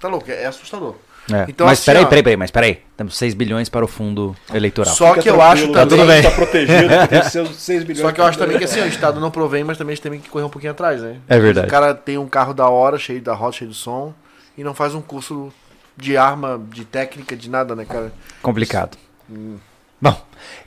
[0.00, 0.94] tá louco, é assustador.
[1.32, 1.44] É.
[1.48, 2.82] Então, mas assim, peraí, ó, peraí, peraí, mas peraí.
[2.96, 4.94] Temos 6 bilhões para o fundo eleitoral.
[4.94, 5.98] Só Fica que eu acho tá também.
[5.98, 6.22] tudo bem.
[6.22, 8.00] Tá protegido, tem seus 6 bilhões.
[8.06, 10.02] Só que eu acho também que assim, o Estado não provém, mas também a gente
[10.08, 11.16] tem que correr um pouquinho atrás, né?
[11.28, 11.66] É verdade.
[11.66, 14.14] O cara tem um carro da hora, cheio da roda, cheio de som,
[14.56, 15.52] e não faz um curso
[15.96, 18.12] de arma, de técnica, de nada, né, cara?
[18.40, 18.96] Complicado.
[19.28, 19.56] Hum.
[20.00, 20.14] Bom,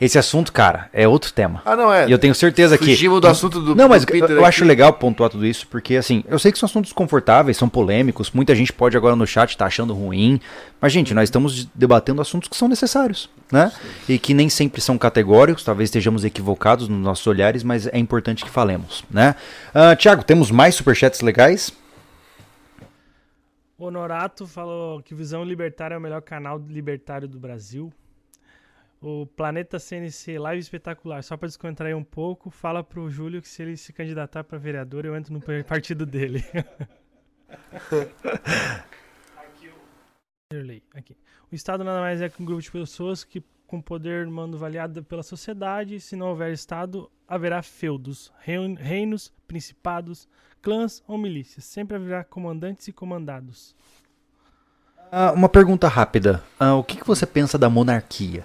[0.02, 1.62] esse assunto, cara, é outro tema.
[1.66, 2.08] Ah, não é.
[2.08, 2.86] E eu tenho certeza que.
[2.86, 5.68] Fugimos do assunto do Não, mas do eu, Peter eu acho legal pontuar tudo isso,
[5.68, 9.28] porque assim, eu sei que são assuntos confortáveis, são polêmicos, muita gente pode agora no
[9.28, 10.40] chat estar achando ruim,
[10.82, 13.72] mas gente, nós estamos debatendo assuntos que são necessários, né?
[14.08, 18.44] E que nem sempre são categóricos, talvez estejamos equivocados nos nossos olhares, mas é importante
[18.44, 19.36] que falemos, né?
[19.74, 21.72] Ah, Tiago, temos mais superchats legais?
[23.78, 27.94] Honorato falou que Visão Libertária é o melhor canal libertário do Brasil.
[29.02, 33.62] O Planeta CNC Live Espetacular, só para descontrair um pouco, fala pro Júlio que se
[33.62, 36.44] ele se candidatar para vereador, eu entro no partido dele.
[40.94, 41.16] Aqui.
[41.52, 45.04] O Estado nada mais é que um grupo de pessoas que com poder mando avaliado
[45.04, 46.00] pela sociedade.
[46.00, 50.28] Se não houver Estado, haverá feudos, rein- reinos, principados,
[50.60, 51.66] clãs ou milícias.
[51.66, 53.76] Sempre haverá comandantes e comandados.
[55.12, 56.44] Ah, uma pergunta rápida.
[56.60, 58.44] Ah, o que, que você pensa da monarquia?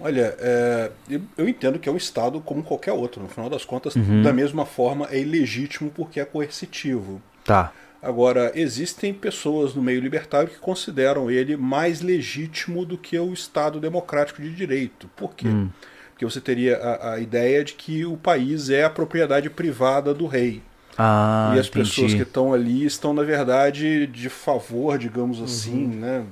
[0.00, 0.90] Olha, é,
[1.36, 3.22] eu- entendo que é um Estado como qualquer outro.
[3.22, 4.22] No final das contas, Uhum.
[4.22, 7.20] da mesma forma, é ilegítimo porque é coercitivo.
[7.44, 7.72] Tá.
[8.02, 13.78] Agora, existem pessoas no meio libertário que consideram ele mais legítimo do que o Estado
[13.78, 15.06] democrático de direito.
[15.14, 15.48] Por quê?
[15.48, 15.68] Hum.
[16.12, 20.26] Porque você teria a, a ideia de que o país é a propriedade privada do
[20.26, 20.62] rei.
[20.96, 21.88] Ah, e as entendi.
[21.88, 26.24] pessoas que estão ali estão, na verdade, de favor, digamos assim, né?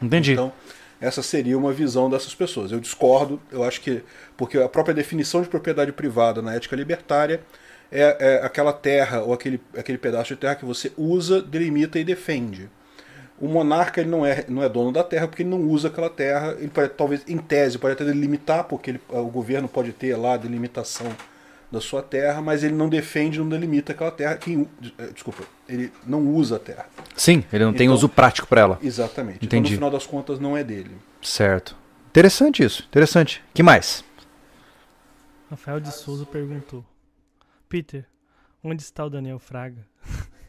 [0.00, 0.32] Entendi.
[0.32, 0.52] Então,
[1.00, 2.72] essa seria uma visão dessas pessoas.
[2.72, 4.02] Eu discordo, eu acho que.
[4.36, 7.40] Porque a própria definição de propriedade privada na ética libertária
[7.90, 12.04] é, é aquela terra ou aquele, aquele pedaço de terra que você usa, delimita e
[12.04, 12.68] defende.
[13.40, 16.10] O monarca ele não, é, não é dono da terra porque ele não usa aquela
[16.10, 16.54] terra.
[16.58, 20.36] Ele pode, talvez, em tese, pode até delimitar, porque ele- o governo pode ter lá
[20.36, 21.06] delimitação
[21.70, 24.36] da sua terra, mas ele não defende, não delimita aquela terra.
[24.36, 24.68] Quem,
[24.98, 26.86] eh, desculpa, ele não usa a terra.
[27.16, 28.78] Sim, ele não tem Então- uso prático pra ela.
[28.82, 29.36] Exatamente.
[29.44, 29.70] Então, Entendi.
[29.70, 30.96] no final das contas, não é dele.
[31.22, 31.76] Certo.
[32.08, 33.42] Interessante isso, interessante.
[33.54, 34.02] que mais?
[35.48, 36.84] Rafael de Souza perguntou:
[37.68, 38.04] Peter,
[38.64, 39.86] onde está o Daniel Fraga?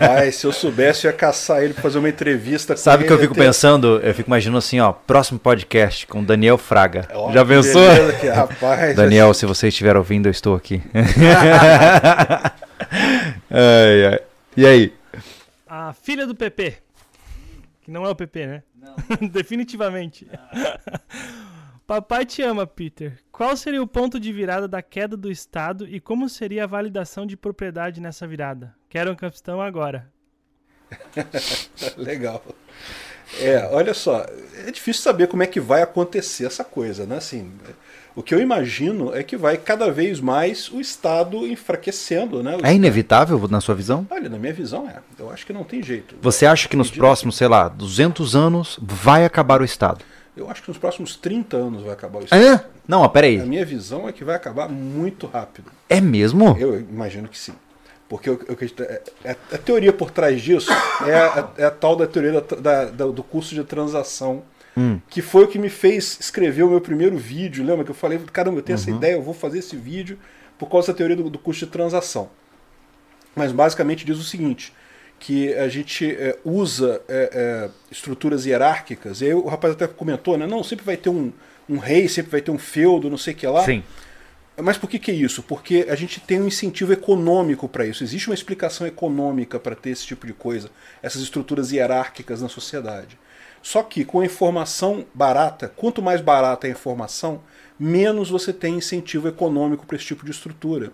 [0.00, 3.06] Ai, se eu soubesse, eu ia caçar ele pra fazer uma entrevista com Sabe o
[3.06, 4.00] que eu fico pensando?
[4.02, 7.06] Eu fico imaginando assim, ó, próximo podcast com Daniel Fraga.
[7.12, 7.86] Ó, Já pensou?
[7.86, 10.82] beleza que- rapaz, Daniel, se você estiver ouvindo, eu estou aqui.
[13.50, 14.20] Ai, ai.
[14.56, 14.92] E aí?
[15.68, 16.74] A filha do PP.
[17.82, 18.62] Que não é o PP, né?
[18.80, 18.94] Não.
[19.28, 20.26] Definitivamente.
[21.86, 23.18] Papai te ama, Peter.
[23.30, 27.26] Qual seria o ponto de virada da queda do Estado e como seria a validação
[27.26, 28.74] de propriedade nessa virada?
[28.88, 30.10] Quero um capistão agora.
[31.96, 32.42] Legal.
[33.40, 34.24] É, olha só,
[34.66, 37.16] é difícil saber como é que vai acontecer essa coisa, né?
[37.16, 37.50] Assim,
[38.14, 42.52] o que eu imagino é que vai cada vez mais o Estado enfraquecendo, né?
[42.52, 44.06] O É Estado- inevitável na sua visão?
[44.10, 45.00] Olha, na minha visão é.
[45.18, 46.16] Eu acho que não tem jeito.
[46.22, 50.04] Você acha que nos próximos, sei lá, 200 anos vai acabar o Estado?
[50.36, 52.42] Eu acho que nos próximos 30 anos vai acabar o Estado.
[52.42, 52.64] É?
[52.88, 53.38] Não, ó, A peraí.
[53.40, 55.70] minha visão é que vai acabar muito rápido.
[55.88, 56.56] É mesmo?
[56.58, 57.54] Eu imagino que sim.
[58.08, 60.70] Porque eu, eu acredito- é- é- a teoria por trás disso
[61.06, 64.42] é a, é a tal da teoria da- da- da- do custo de transação,
[64.76, 64.98] Hum.
[65.08, 67.64] que foi o que me fez escrever o meu primeiro vídeo.
[67.64, 68.82] Lembra que eu falei, caramba, eu tenho Uhum.
[68.82, 70.18] essa ideia, eu vou fazer esse vídeo
[70.58, 72.28] por causa da teoria do, do custo de transação.
[73.36, 74.72] Mas basicamente diz o seguinte,
[75.24, 80.36] que a gente é, usa é, é, estruturas hierárquicas, e aí o rapaz até comentou,
[80.36, 80.46] né?
[80.46, 81.32] Não, sempre vai ter um,
[81.66, 83.64] um rei, sempre vai ter um feudo, não sei o que lá.
[83.64, 83.82] Sim.
[84.62, 85.42] Mas por que, que é isso?
[85.42, 88.04] Porque a gente tem um incentivo econômico para isso.
[88.04, 90.70] Existe uma explicação econômica para ter esse tipo de coisa,
[91.02, 93.18] essas estruturas hierárquicas na sociedade.
[93.62, 97.40] Só que com a informação barata, quanto mais barata a informação,
[97.78, 100.92] menos você tem incentivo econômico para esse tipo de estrutura.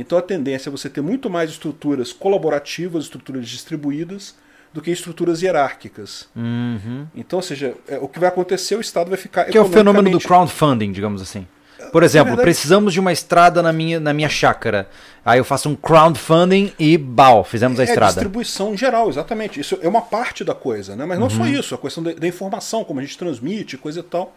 [0.00, 4.34] Então a tendência é você ter muito mais estruturas colaborativas, estruturas distribuídas,
[4.72, 6.28] do que estruturas hierárquicas.
[6.36, 7.06] Uhum.
[7.14, 9.44] Então, ou seja, é, o que vai acontecer, o Estado vai ficar.
[9.46, 11.46] Que é o fenômeno do crowdfunding, digamos assim.
[11.92, 14.88] Por exemplo, verdade- precisamos de uma estrada na minha, na minha chácara.
[15.24, 18.12] Aí eu faço um crowdfunding e bal, fizemos a É estrada.
[18.12, 19.58] distribuição geral, exatamente.
[19.58, 21.06] Isso é uma parte da coisa, né?
[21.06, 24.02] Mas não só isso, a questão da, da informação, como a gente transmite, coisa e
[24.02, 24.36] tal.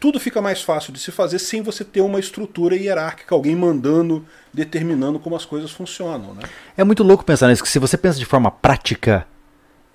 [0.00, 4.24] Tudo fica mais fácil de se fazer sem você ter uma estrutura hierárquica, alguém mandando,
[4.52, 6.42] determinando como as coisas funcionam, né?
[6.76, 9.26] É muito louco pensar nisso, que se você pensa de forma prática,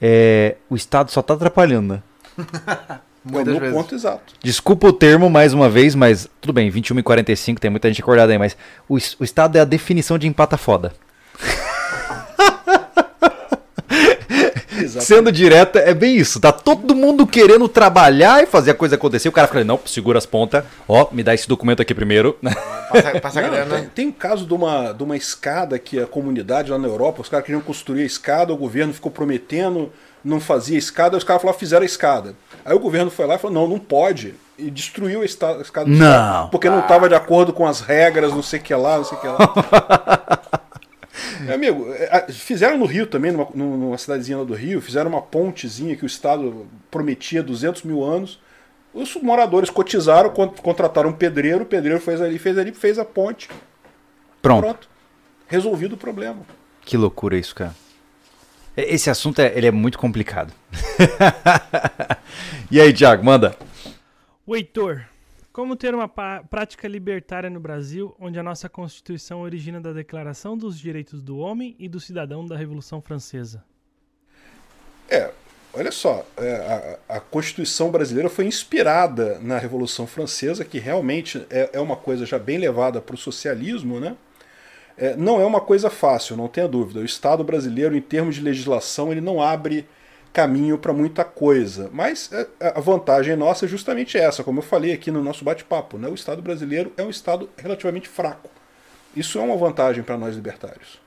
[0.02, 1.94] é, o Estado só tá atrapalhando.
[1.94, 2.04] né?
[3.26, 3.76] é o Muitas meu vezes.
[3.78, 4.34] ponto exato.
[4.44, 8.02] Desculpa o termo mais uma vez, mas tudo bem, 21 e 45 tem muita gente
[8.02, 8.58] acordada aí, mas
[8.90, 10.94] o, o Estado é a definição de empata foda.
[14.94, 15.06] Exato.
[15.06, 16.40] Sendo direta, é bem isso.
[16.40, 19.28] Tá todo mundo querendo trabalhar e fazer a coisa acontecer.
[19.28, 20.64] O cara fica, não, segura as pontas.
[20.88, 22.38] Ó, me dá esse documento aqui primeiro.
[22.94, 23.76] Passa, passa a Não, grana.
[23.76, 27.22] tem, tem um caso de uma, de uma escada que a comunidade lá na Europa,
[27.24, 29.92] os caras queriam construir a escada, o governo ficou prometendo,
[30.24, 32.36] não fazia a escada, os caras falaram, fizeram a escada.
[32.64, 34.36] Aí o governo foi lá e falou, não, não pode.
[34.60, 35.90] E destruiu a a escada.
[35.90, 36.50] Não.
[36.50, 39.18] Porque não estava de acordo com as regras, não sei o que lá, não sei
[39.18, 39.40] o que lá.
[41.42, 45.22] Meu amigo, é, fizeram no Rio também, numa, numa cidadezinha lá do Rio, fizeram uma
[45.22, 48.40] pontezinha que o Estado prometia 200 mil anos.
[48.94, 53.06] Os moradores cotizaram, con- contrataram um pedreiro, o pedreiro fez ali, fez ali, fez a
[53.06, 53.50] ponte.
[54.42, 54.62] Pronto.
[54.64, 54.90] Pronto.
[55.48, 56.42] Resolvido o problema.
[56.86, 57.76] Que loucura isso, cara.
[58.76, 60.52] Esse assunto é, ele é muito complicado.
[62.70, 63.56] e aí, Thiago, manda.
[64.46, 65.04] O Heitor,
[65.54, 70.80] como ter uma prática libertária no Brasil, onde a nossa Constituição origina da Declaração dos
[70.80, 73.64] Direitos do Homem e do Cidadão da Revolução Francesa?
[75.08, 75.30] É,
[75.72, 81.70] olha só, é, a, a Constituição brasileira foi inspirada na Revolução Francesa, que realmente é,
[81.74, 84.18] é uma coisa já bem levada para o socialismo, né?
[84.98, 87.00] É, não é uma coisa fácil, não tenha dúvida.
[87.00, 89.88] O Estado brasileiro, em termos de legislação, ele não abre
[90.34, 91.90] caminho para muita coisa.
[91.94, 95.98] Mas é, a vantagem nossa é justamente essa, como eu falei aqui no nosso bate-papo.
[95.98, 96.10] Né?
[96.10, 98.50] O Estado brasileiro é um Estado relativamente fraco.
[99.16, 101.00] Isso é uma vantagem para nós libertários.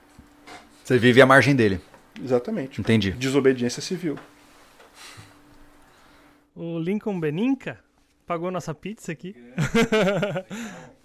[0.84, 1.80] Você vive à margem dele.
[2.22, 2.80] Exatamente.
[2.80, 3.10] Entendi.
[3.10, 4.16] Desobediência civil.
[6.54, 7.80] O Lincoln Beninca
[8.24, 9.36] pagou nossa pizza aqui.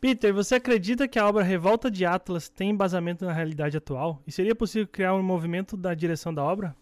[0.00, 4.22] Peter, você acredita que a obra Revolta de Atlas tem embasamento na realidade atual?
[4.26, 6.74] E seria possível criar um movimento da direção da obra?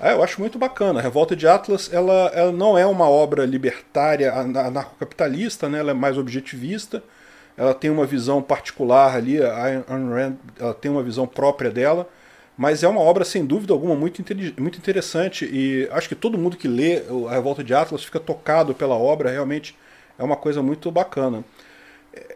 [0.00, 0.98] Ah, eu acho muito bacana.
[0.98, 5.78] A Revolta de Atlas, ela, ela não é uma obra libertária, ana- anarcocapitalista, né?
[5.78, 7.02] ela é mais objetivista.
[7.56, 12.08] Ela tem uma visão particular ali, a Ayn Rand, ela tem uma visão própria dela,
[12.56, 14.22] mas é uma obra, sem dúvida alguma, muito,
[14.58, 15.44] muito interessante.
[15.44, 19.30] E acho que todo mundo que lê a Revolta de Atlas fica tocado pela obra,
[19.30, 19.76] realmente
[20.18, 21.44] é uma coisa muito bacana.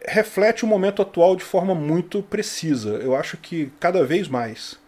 [0.07, 2.91] Reflete o momento atual de forma muito precisa.
[2.95, 4.79] Eu acho que cada vez mais.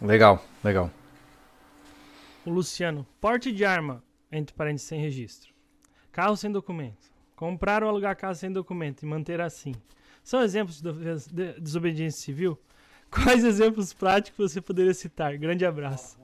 [0.00, 0.90] Legal, legal.
[2.44, 5.52] O Luciano, porte de arma, entre parênteses, sem registro.
[6.10, 7.12] Carro sem documento.
[7.36, 9.72] Comprar ou alugar casa sem documento e manter assim.
[10.24, 12.58] São exemplos de desobediência civil?
[13.10, 15.36] Quais exemplos práticos você poderia citar?
[15.36, 16.21] Grande abraço.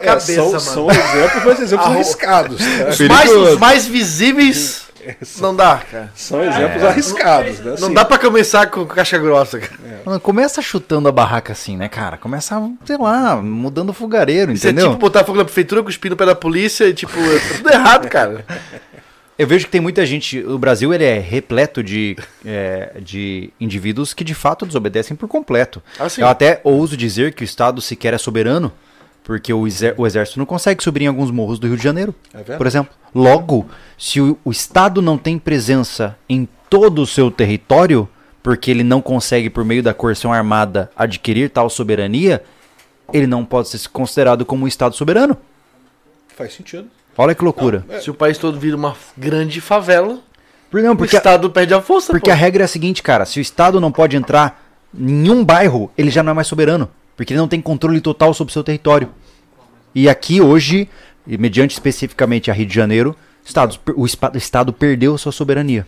[0.00, 0.60] É, Cabeça, são, mano.
[0.60, 2.58] são exemplos, mas exemplos arriscados.
[2.58, 2.88] tá?
[2.88, 4.84] Os mais, os mais visíveis
[5.38, 6.10] não dá, cara.
[6.14, 7.64] São exemplos arriscados, né?
[7.64, 10.00] Não Assim, dá pra começar com caixa grossa, cara.
[10.04, 12.16] Mano, Começa chutando a barraca assim, né, cara?
[12.16, 14.88] Começa, sei lá, mudando o fogareiro, Isso é entendeu?
[14.90, 18.44] tipo botar fogo na prefeitura, cuspindo pé da polícia e tipo, é tudo errado, cara.
[19.36, 20.38] Eu vejo que tem muita gente.
[20.44, 25.82] O Brasil ele é repleto de, é, de indivíduos que de fato desobedecem por completo.
[25.98, 26.06] Ah.
[26.16, 28.72] Eu até ouso dizer que o Estado sequer é soberano,
[29.24, 32.14] Porque o, exer- o exército não consegue subir em alguns morros do Rio de Janeiro,
[32.32, 32.94] É por exemplo.
[33.14, 33.66] Logo,
[33.98, 38.06] se o, o Estado não tem presença em todo o seu território,
[38.42, 42.44] porque ele não consegue, por meio da coerção armada, adquirir tal soberania,
[43.12, 45.36] ele não pode ser considerado como um Estado soberano.
[46.36, 46.88] Faz sentido.
[47.16, 47.84] Olha que loucura.
[48.02, 50.18] Se o país todo vira uma grande favela,
[50.72, 52.12] Não, o porque, Estado perde a força.
[52.12, 52.32] porque pô.
[52.32, 55.90] a regra é a seguinte, cara: se o Estado não pode entrar em um bairro,
[55.96, 56.90] ele já não é mais soberano.
[57.16, 59.08] Porque ele não tem controle total sobre o seu território.
[59.94, 60.88] E aqui hoje,
[61.26, 63.14] e mediante especificamente a Rio de Janeiro,
[63.44, 64.04] Estados, o
[64.36, 65.86] Estado perdeu sua soberania.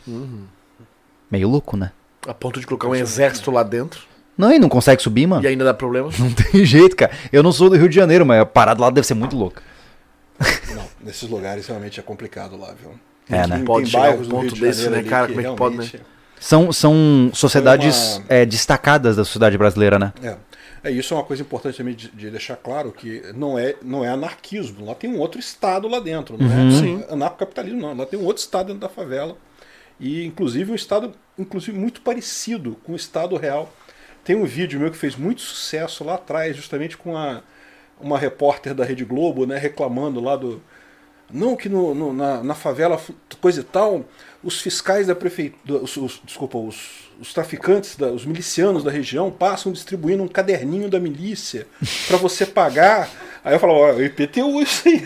[1.30, 1.90] Meio louco, né?
[2.26, 4.02] A ponto de colocar um exército lá dentro
[4.36, 5.42] Não, e não consegue subir, mano.
[5.44, 6.10] e ainda dá problema.
[6.18, 7.12] Não tem jeito, cara.
[7.32, 9.62] Eu não sou do Rio de Janeiro, mas a parada lá deve ser muito louca.
[10.74, 12.90] Não, nesses lugares realmente é complicado lá, viu?
[13.28, 13.62] É, né?
[13.64, 15.28] Pode chegar um ponto desse, né, cara?
[15.28, 15.88] Como é que pode, né?
[16.38, 20.12] São, são sociedades uma- é, destacadas da sociedade brasileira, né?
[20.22, 20.36] É.
[20.86, 24.04] É, isso é uma coisa importante também de, de deixar claro que não é, não
[24.04, 24.84] é anarquismo.
[24.84, 26.36] Lá tem um outro Estado lá dentro.
[26.38, 27.00] Não Uhum.
[27.08, 27.94] é anarcocapitalismo, não.
[27.96, 29.36] Lá tem um outro Estado dentro da favela.
[29.98, 33.72] E, inclusive, um Estado inclusive, muito parecido com o Estado real.
[34.24, 37.42] Tem um vídeo meu que fez muito sucesso lá atrás, justamente com a,
[38.00, 40.62] uma repórter da Rede Globo, né, reclamando lá do.
[41.30, 43.00] Não, que no, no- na, na favela,
[43.40, 44.04] coisa e tal,
[44.42, 45.82] os fiscais da prefeitura.
[45.82, 50.88] Os, os- desculpa, os, os traficantes, da- os milicianos da região passam distribuindo um caderninho
[50.88, 51.66] da milícia
[52.06, 53.08] para você pagar.
[53.44, 55.02] Aí eu falo, ó, o IPTU isso aí.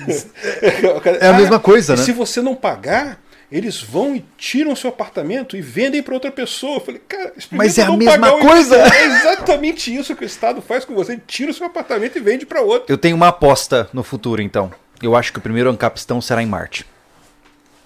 [1.21, 2.03] É a mesma coisa, e né?
[2.03, 3.21] Se você não pagar,
[3.53, 6.77] eles vão e tiram seu apartamento e vendem para outra pessoa.
[6.77, 8.77] Eu falei, cara, Mas é a mesma coisa.
[8.77, 11.21] É exatamente isso que o Estado faz com você.
[11.27, 12.85] Tira o seu apartamento e vende para outro.
[12.93, 14.71] Eu tenho uma aposta no futuro, então.
[15.03, 16.87] Eu acho que o primeiro Ancapistão será em Marte.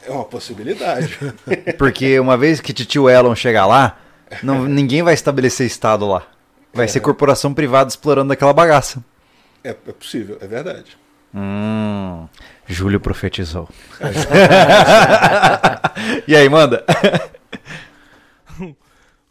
[0.07, 1.19] É uma possibilidade.
[1.79, 3.99] Porque uma vez que Titio Elon chegar lá,
[4.43, 6.27] não- ninguém vai estabelecer Estado lá.
[6.73, 6.89] Vai É.
[6.89, 9.03] ser corporação privada explorando aquela bagaça.
[9.63, 10.97] é, é possível, é verdade.
[11.35, 12.29] Hum,
[12.67, 13.69] Júlio profetizou.
[16.29, 16.85] e aí, manda?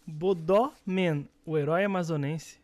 [0.06, 2.60] Bodó Man, o herói amazonense,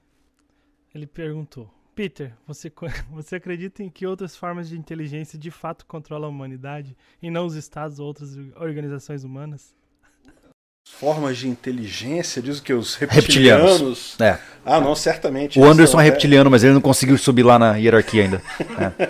[0.93, 2.71] ele perguntou: Peter, você,
[3.11, 7.45] você acredita em que outras formas de inteligência de fato controlam a humanidade e não
[7.45, 9.73] os estados ou outras organizações humanas?
[10.97, 13.71] Formas de inteligência, diz que os Reptilianos.
[13.71, 14.15] reptilianos.
[14.19, 14.37] É.
[14.65, 15.57] Ah, não, certamente.
[15.57, 18.41] O Anderson são é até- reptiliano, mas ele não conseguiu subir lá na hierarquia ainda.
[18.99, 19.09] É.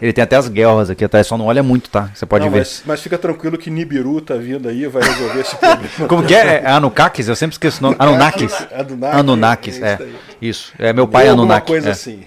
[0.00, 2.10] Ele tem até as guerras aqui atrás, só não olha muito, tá?
[2.14, 2.58] Você pode Não, ver.
[2.58, 6.08] mas, mas fica tranquilo que Nibiru tá vindo aí e vai resolver esse problema.
[6.08, 6.62] Como que é?
[6.62, 7.28] É Anunnakis?
[7.28, 7.96] Eu sempre esqueço o nome.
[7.98, 8.52] Anunnakis.
[8.72, 10.08] Anunnaki, Anunnakis, é é.
[10.40, 10.72] isso.
[10.78, 11.66] É meu pai Ou alguma Anunnaki.
[11.66, 11.92] coisa é.
[11.92, 12.26] assim.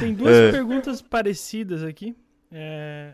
[0.00, 2.14] Tem duas perguntas parecidas aqui.
[2.52, 3.10] É,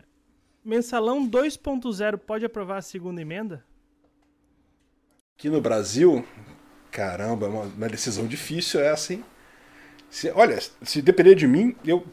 [0.66, 3.62] Mensalão 2.0 pode aprovar a segunda emenda?
[5.38, 6.26] Aqui no Brasil,
[6.90, 9.24] caramba, é uma, uma decisão difícil essa, hein?
[10.10, 12.04] Se, olha, se depender de mim, eu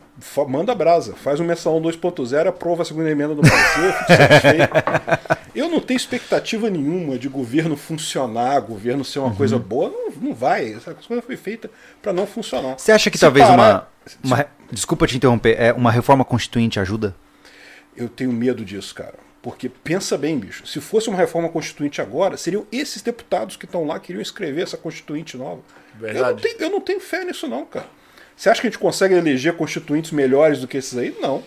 [0.48, 1.16] manda a brasa.
[1.16, 4.70] Faz um mensalão 2.0, aprova a segunda emenda do Brasil, eu fico satisfeito.
[5.56, 9.36] Eu não tenho expectativa nenhuma de governo funcionar, governo ser uma Uhum.
[9.36, 9.90] coisa boa.
[9.90, 10.74] Não, não vai.
[10.74, 11.72] Essa coisa foi feita
[12.04, 12.78] para não funcionar.
[12.78, 13.88] Você acha que Se talvez parar-
[14.24, 15.56] uma, uma Desculpa te interromper.
[15.60, 17.16] É, uma reforma constituinte ajuda?
[17.96, 19.16] Eu tenho medo disso, cara.
[19.42, 20.66] Porque pensa bem, bicho.
[20.66, 24.62] Se fosse uma reforma constituinte agora, seriam esses deputados que estão lá que iriam escrever
[24.64, 25.62] essa constituinte nova.
[26.00, 26.42] Eu não, Verdade.
[26.42, 27.88] tenho, eu não tenho fé nisso, não, cara.
[28.36, 31.16] Você acha que a gente consegue eleger constituintes melhores do que esses aí?
[31.22, 31.44] Não.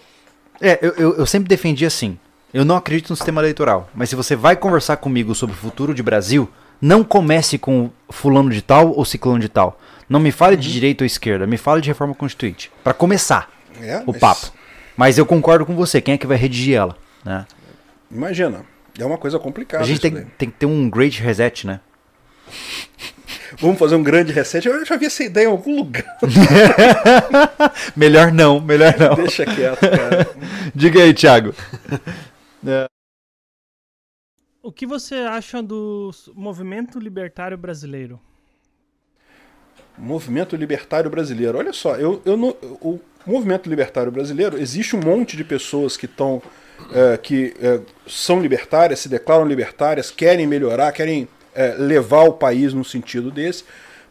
[0.60, 2.18] É, eu, eu, eu sempre defendi assim.
[2.52, 3.90] Eu não acredito no sistema eleitoral.
[3.94, 6.48] Mas se você vai conversar comigo sobre o futuro de Brasil,
[6.81, 9.81] não comece com fulano de tal ou ciclano de tal.
[10.09, 10.60] Não me fale Uhum.
[10.60, 12.70] de direita ou esquerda, me fale de reforma constituinte.
[12.85, 13.51] Pra começar
[13.81, 14.52] É, o mas papo.
[14.97, 16.01] Mas eu concordo com você.
[16.01, 16.97] Quem é que vai redigir ela?
[17.24, 17.47] Né?
[18.10, 18.64] Imagina.
[18.98, 19.85] É uma coisa complicada.
[19.85, 21.81] A gente tem, tem que ter um great reset, né?
[23.59, 24.66] Vamos fazer um grande reset.
[24.66, 26.18] Eu já vi essa ideia em algum lugar.
[27.97, 29.14] melhor não, melhor não.
[29.14, 30.28] Deixa quieto, cara.
[30.74, 31.55] Diga aí, Thiago.
[34.62, 38.20] O que você acha do movimento libertário brasileiro?
[39.98, 41.56] Movimento Libertário Brasileiro.
[41.56, 42.55] Olha só, eu, eu não-
[43.27, 46.40] o movimento libertário brasileiro, existe um monte de pessoas que estão.
[47.23, 52.85] que é, são libertárias, se declaram libertárias, querem melhorar, querem é, levar o país num
[52.85, 53.65] sentido desse.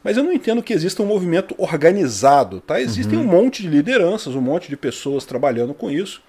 [0.04, 2.62] Mas eu não entendo que exista um movimento organizado.
[2.62, 2.80] Tá?
[2.80, 6.22] Existem um monte de lideranças, um monte de pessoas trabalhando com isso.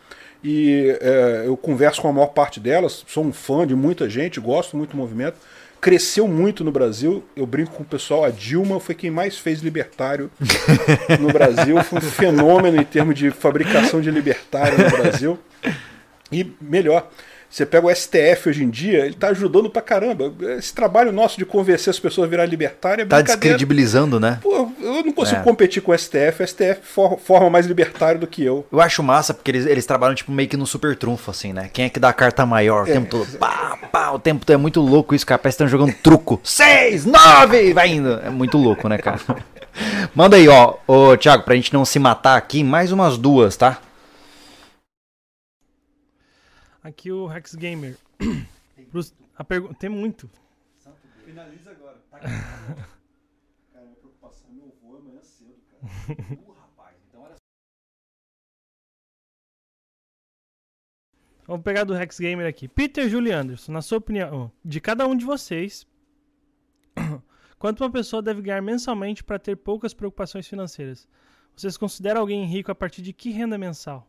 [0.42, 4.38] E é, eu converso com a maior parte delas, sou um fã de muita gente,
[4.40, 5.36] gosto muito do movimento.
[5.86, 7.22] Cresceu muito no Brasil.
[7.36, 10.28] Eu brinco com o pessoal, a Dilma foi quem mais fez libertário
[11.20, 11.80] no Brasil.
[11.84, 15.38] Foi um fenômeno em termos de fabricação de libertário no Brasil.
[16.32, 17.08] E melhor,
[17.48, 20.32] Você pega o STF hoje em dia, ele tá ajudando pra caramba.
[20.58, 24.38] Esse trabalho nosso de convencer as pessoas a virar libertária é Tá descredibilizando, né?
[24.42, 25.42] Pô, eu não consigo É.
[25.44, 26.42] competir com o STF.
[26.42, 28.66] O STF for- forma mais libertário do que eu.
[28.70, 31.70] Eu acho massa porque eles, eles trabalham tipo meio que no super trunfo, assim, né?
[31.72, 33.38] Quem é que dá a carta maior o tempo todo?
[33.38, 35.38] Pá, pá, o tempo todo é muito louco isso, cara.
[35.38, 36.40] Parece que estão jogando truco.
[36.44, 38.20] Seis, nove, vai indo.
[38.24, 39.20] É muito louco, né, cara?
[40.14, 43.78] Manda aí, ó, ô Thiago, pra gente não se matar aqui, mais umas duas, tá?
[46.86, 47.96] Aqui o Rex Gamer.
[48.92, 50.30] Pros- a pergu- Tem muito.
[51.24, 51.98] Finaliza agora.
[52.10, 52.18] Tá
[53.72, 56.38] Cara, minha preocupação, meu voo amanhã cedo, cara.
[61.46, 62.66] Vamos pegar do Rex Gamer aqui.
[62.66, 65.86] Peter Julie Anderson, na sua opinião, de cada um de vocês,
[67.58, 71.08] quanto uma pessoa deve ganhar mensalmente para ter poucas preocupações financeiras?
[71.56, 74.08] Vocês consideram alguém rico a partir de que renda mensal?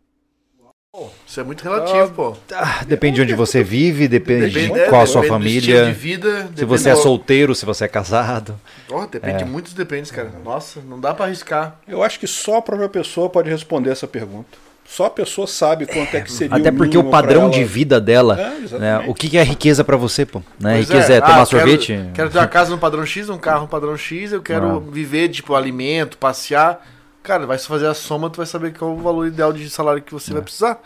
[1.27, 2.35] Isso é muito relativo, pô.
[2.55, 5.85] Ah, depende de onde você vive, depende, Depende- de é, qual a sua família.
[5.85, 8.59] de vida, Se você é solteiro, se você é casado.
[8.89, 9.37] Ó, depende É.
[9.39, 10.31] de muitos dependes, cara.
[10.43, 11.79] Nossa, não dá pra arriscar.
[11.87, 14.57] Eu acho que só a própria pessoa pode responder essa pergunta.
[14.87, 18.39] Só a pessoa sabe quanto é, que seria Até porque o padrão de vida dela,
[18.39, 19.03] É, né?
[19.07, 20.39] O que é riqueza pra você, pô?
[20.57, 20.75] Né?
[20.77, 21.87] Pois Riqueza é, Ah, tomar eu sorvete?
[21.87, 24.77] Quero, quero ter uma casa no padrão X, um carro no padrão X, eu quero
[24.77, 24.91] Ah.
[24.91, 26.81] viver, tipo, alimento, passear.
[27.27, 29.69] Cara, vai se fazer a soma, tu vai saber qual é o valor ideal de
[29.69, 30.17] salário que É.
[30.17, 30.79] você vai precisar.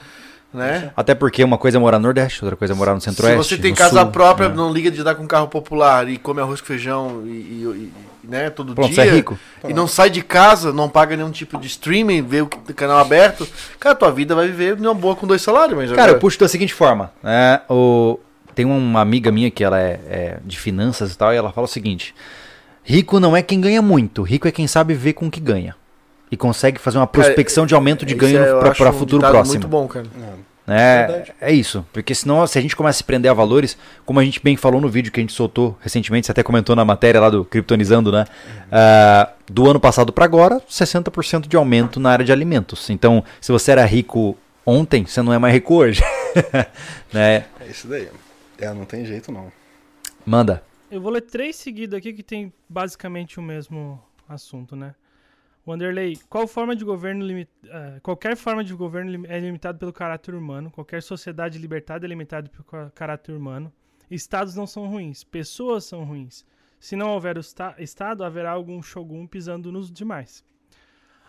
[0.53, 0.91] Né?
[0.97, 3.38] Até porque uma coisa é morar no Nordeste, outra coisa é morar no Se Centro-Oeste.
[3.38, 4.55] você tem casa Sul, própria, né?
[4.55, 7.91] não liga de dar com carro popular e come arroz com feijão e, e-
[8.26, 9.01] e- né, todo Pronto, dia.
[9.03, 9.39] você é rico.
[9.65, 13.47] E não sai de casa, não paga nenhum tipo de streaming, vê o canal aberto.
[13.80, 16.38] Cara, tua vida vai viver numa boa com dois salários, mas Cara, agora- eu puxo
[16.39, 17.13] da seguinte forma.
[17.23, 17.61] né?
[17.69, 18.19] o...
[18.53, 21.63] Tem uma amiga minha que ela é, é de finanças e tal, e ela fala
[21.63, 22.13] o seguinte:
[22.84, 25.73] rico não é quem ganha muito, rico é quem sabe ver com o que ganha.
[26.32, 29.32] E consegue fazer uma Cara, prospecção de aumento de ganho é, para um futuro ditado
[29.32, 29.53] próximo.
[29.56, 30.06] Muito bom, cara.
[30.68, 31.34] É, Verdade.
[31.41, 31.86] é isso.
[31.91, 34.56] Porque senão, se a gente começa a se prender a valores, como a gente bem
[34.56, 37.44] falou no vídeo que a gente soltou recentemente, você até comentou na matéria lá do
[37.44, 38.26] Kryptonizando, né?
[38.72, 42.90] Ah, do ano passado para agora, 60% de aumento na área de alimentos.
[42.90, 46.02] Então, se você era rico ontem, você não é mais rico hoje.
[47.12, 47.45] né?
[47.60, 48.08] É isso daí.
[48.58, 49.52] É, não tem jeito não.
[50.26, 50.64] Manda.
[50.90, 54.94] Eu vou ler três seguidos aqui que tem basicamente o mesmo assunto, né?
[55.65, 60.33] Wanderlei, qual forma de governo limi- eh, qualquer forma de governo é limitada pelo caráter
[60.33, 63.71] humano, qualquer sociedade libertada é limitada pelo ca- caráter humano.
[64.09, 66.43] Estados não são ruins, pessoas são ruins.
[66.79, 70.43] Se não houver o esta- Estado, haverá algum shogun pisando nos demais.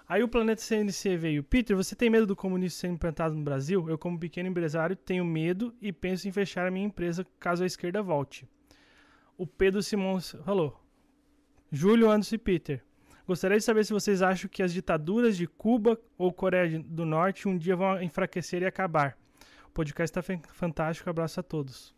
[0.08, 1.44] Aí o Planeta CNC veio.
[1.44, 3.88] Peter, você tem medo do comunismo ser implantado no Brasil?
[3.88, 7.66] Eu, como pequeno empresário, tenho medo e penso em fechar a minha empresa caso a
[7.66, 8.48] esquerda volte.
[9.36, 10.78] O Pedro Simões falou.
[11.70, 12.84] Júlio, Anderson e Peter.
[13.26, 17.48] Gostaria de saber se vocês acham que as ditaduras de Cuba ou Coreia do Norte
[17.48, 19.16] um dia vão enfraquecer e acabar.
[19.68, 21.08] O podcast está fantástico.
[21.08, 21.94] Abraço a todos.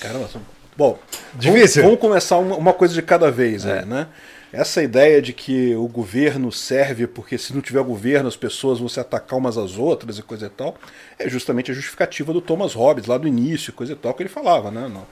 [0.00, 0.42] Caramba, são-
[0.76, 0.98] bom,
[1.34, 1.82] Difícil.
[1.82, 4.08] Vamos, vamos começar uma, uma coisa de cada vez, aí, né?
[4.52, 8.88] Essa ideia de que o governo serve porque se não tiver governo as pessoas vão
[8.88, 10.74] se atacar umas às outras e coisa e tal,
[11.18, 14.28] é justamente a justificativa do Thomas Hobbes lá do início, coisa e tal, que ele
[14.28, 14.88] falava, né?
[14.88, 15.06] Não.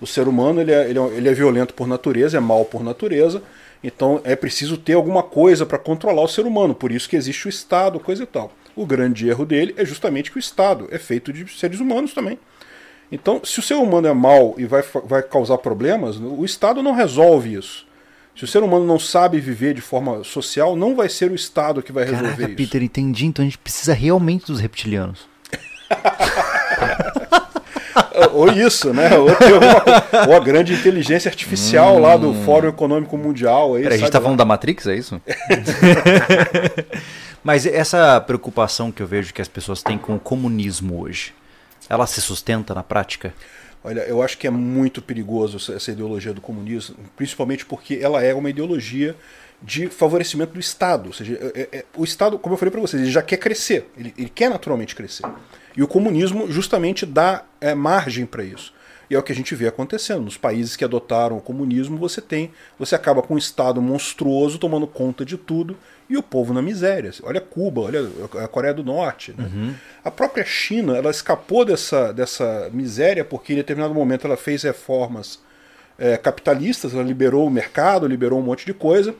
[0.00, 2.82] O ser humano ele é, ele, é, ele é violento por natureza, é mal por
[2.82, 3.42] natureza,
[3.82, 7.46] então é preciso ter alguma coisa para controlar o ser humano, por isso que existe
[7.46, 8.52] o Estado, coisa e tal.
[8.74, 12.38] O grande erro dele é justamente que o Estado é feito de seres humanos também.
[13.10, 16.92] Então, se o ser humano é mal e vai, vai causar problemas, o Estado não
[16.92, 17.86] resolve isso.
[18.36, 21.82] Se o ser humano não sabe viver de forma social, não vai ser o Estado
[21.82, 22.56] que vai resolver Caraca, isso.
[22.56, 23.26] Peter, entendi.
[23.26, 25.26] Então a gente precisa realmente dos reptilianos.
[28.32, 29.16] Ou isso, né?
[29.16, 33.74] Ou, coisa- ou a grande inteligência artificial lá do Fórum Econômico Mundial.
[33.74, 33.84] Aí, Hum.
[33.84, 35.20] Peraí, a gente tá falando da Matrix, é isso?
[37.42, 41.32] Mas essa preocupação que eu vejo que as pessoas têm com o comunismo hoje,
[41.88, 43.32] ela se sustenta na prática?
[43.82, 48.22] Olha, eu acho que é muito perigoso essa- essa ideologia do comunismo, principalmente porque ela
[48.22, 49.14] é uma ideologia
[49.62, 51.06] de favorecimento do Estado.
[51.06, 53.36] Ou seja, é- é- é- o Estado, como eu falei para vocês, ele já quer
[53.38, 55.24] crescer, ele, ele quer naturalmente crescer.
[55.78, 58.74] E o comunismo justamente dá é, margem para isso.
[59.08, 60.22] E é o que a gente vê acontecendo.
[60.22, 64.88] Nos países que adotaram o comunismo, você tem, você acaba com um Estado monstruoso tomando
[64.88, 65.76] conta de tudo
[66.10, 67.12] e o povo na miséria.
[67.22, 68.10] Olha Cuba, olha
[68.42, 69.32] a Coreia do Norte.
[69.38, 69.76] né?
[70.04, 75.38] A própria China, ela escapou dessa, dessa miséria porque em determinado momento ela fez reformas
[75.96, 79.14] é, capitalistas, ela liberou o mercado, liberou um monte de coisa.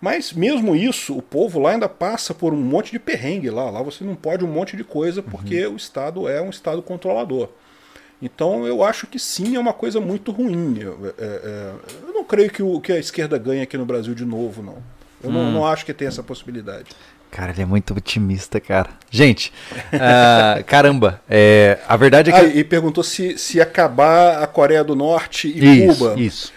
[0.00, 3.68] Mas mesmo isso, o povo lá ainda passa por um monte de perrengue lá.
[3.68, 7.48] Lá você não pode um monte de coisa porque o Estado é um Estado controlador.
[8.22, 10.78] Então eu acho que sim, é uma coisa muito ruim.
[10.80, 11.72] Eu, é, é,
[12.06, 14.76] eu não creio que, o, que a esquerda ganhe aqui no Brasil de novo, não.
[15.22, 16.90] Eu não, não acho que tem essa possibilidade.
[17.30, 18.90] Cara, ele é muito otimista, cara.
[19.10, 19.52] Gente,
[19.92, 22.38] uh, caramba, é, a verdade é que.
[22.38, 26.20] Ah, e perguntou se, se acabar a Coreia do Norte e isso, Cuba.
[26.20, 26.52] Isso.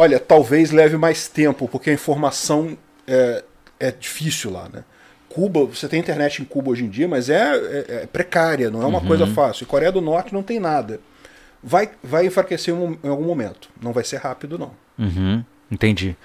[0.00, 3.42] Olha, talvez leve mais tempo, porque a informação é,
[3.80, 4.84] é difícil lá, né?
[5.28, 8.80] Cuba, você tem internet em Cuba hoje em dia, mas é, é, é precária, não
[8.80, 9.06] é uma Uhum.
[9.06, 9.64] coisa fácil.
[9.64, 11.00] E Coreia do Norte não tem nada.
[11.60, 13.68] Vai, vai enfraquecer em, um- algum momento.
[13.82, 14.70] Não vai ser rápido, não.
[14.96, 16.16] Uhum, entendi.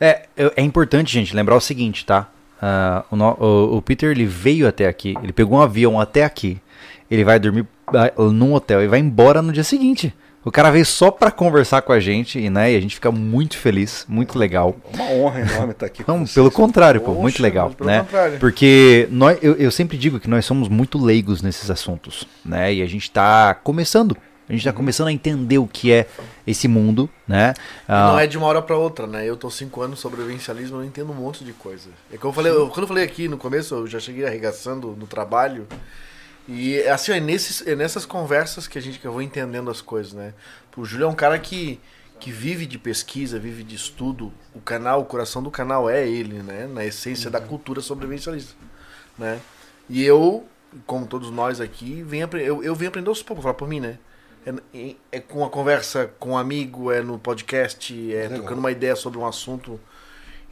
[0.00, 0.22] É,
[0.56, 2.28] é importante, gente, lembrar o seguinte, tá?
[2.62, 6.60] Ah, o, o- o Peter ele veio até aqui, ele pegou um avião até aqui,
[7.10, 7.66] ele vai dormir
[8.32, 10.14] num hotel e vai embora no dia seguinte.
[10.48, 13.12] O cara veio só pra conversar com a gente e, né, e a gente fica
[13.12, 14.74] muito feliz, muito legal.
[14.92, 16.32] É uma honra enorme estar aqui com Não, vocês.
[16.34, 18.00] pelo contrário, pô, Poxa, muito legal, né?
[18.00, 18.38] contrário.
[18.38, 22.72] Porque nós, eu, eu sempre digo que nós somos muito leigos nesses assuntos, né?
[22.72, 24.16] E a gente tá começando,
[24.48, 26.06] a gente tá começando a entender o que é
[26.46, 27.52] esse mundo, né?
[27.86, 29.28] Ah, Não é de uma hora pra outra, né?
[29.28, 31.90] Eu tô cinco anos sobre sobrevivencialismo, eu entendo um monte de coisa.
[32.10, 34.96] É que eu falei, eu- quando eu falei aqui no começo, eu já cheguei arregaçando
[34.98, 35.66] no trabalho.
[36.48, 39.82] E assim, é, nesses, é nessas conversas que a gente que eu vou entendendo as
[39.82, 40.32] coisas, né?
[40.74, 41.78] O Júlio é um cara que,
[42.18, 44.32] que vive de pesquisa, vive de estudo.
[44.54, 46.66] O canal, o coração do canal é ele, né?
[46.66, 48.54] Na essência da cultura sobrevivencialista,
[49.18, 49.40] né?
[49.90, 50.46] E eu,
[50.86, 53.98] como todos nós aqui, venho eu, eu venho aprender aos poucos, falar por mim, né?
[54.72, 58.38] É, é com a conversa com um amigo, é no podcast, é Legal.
[58.38, 59.78] trocando uma ideia sobre um assunto.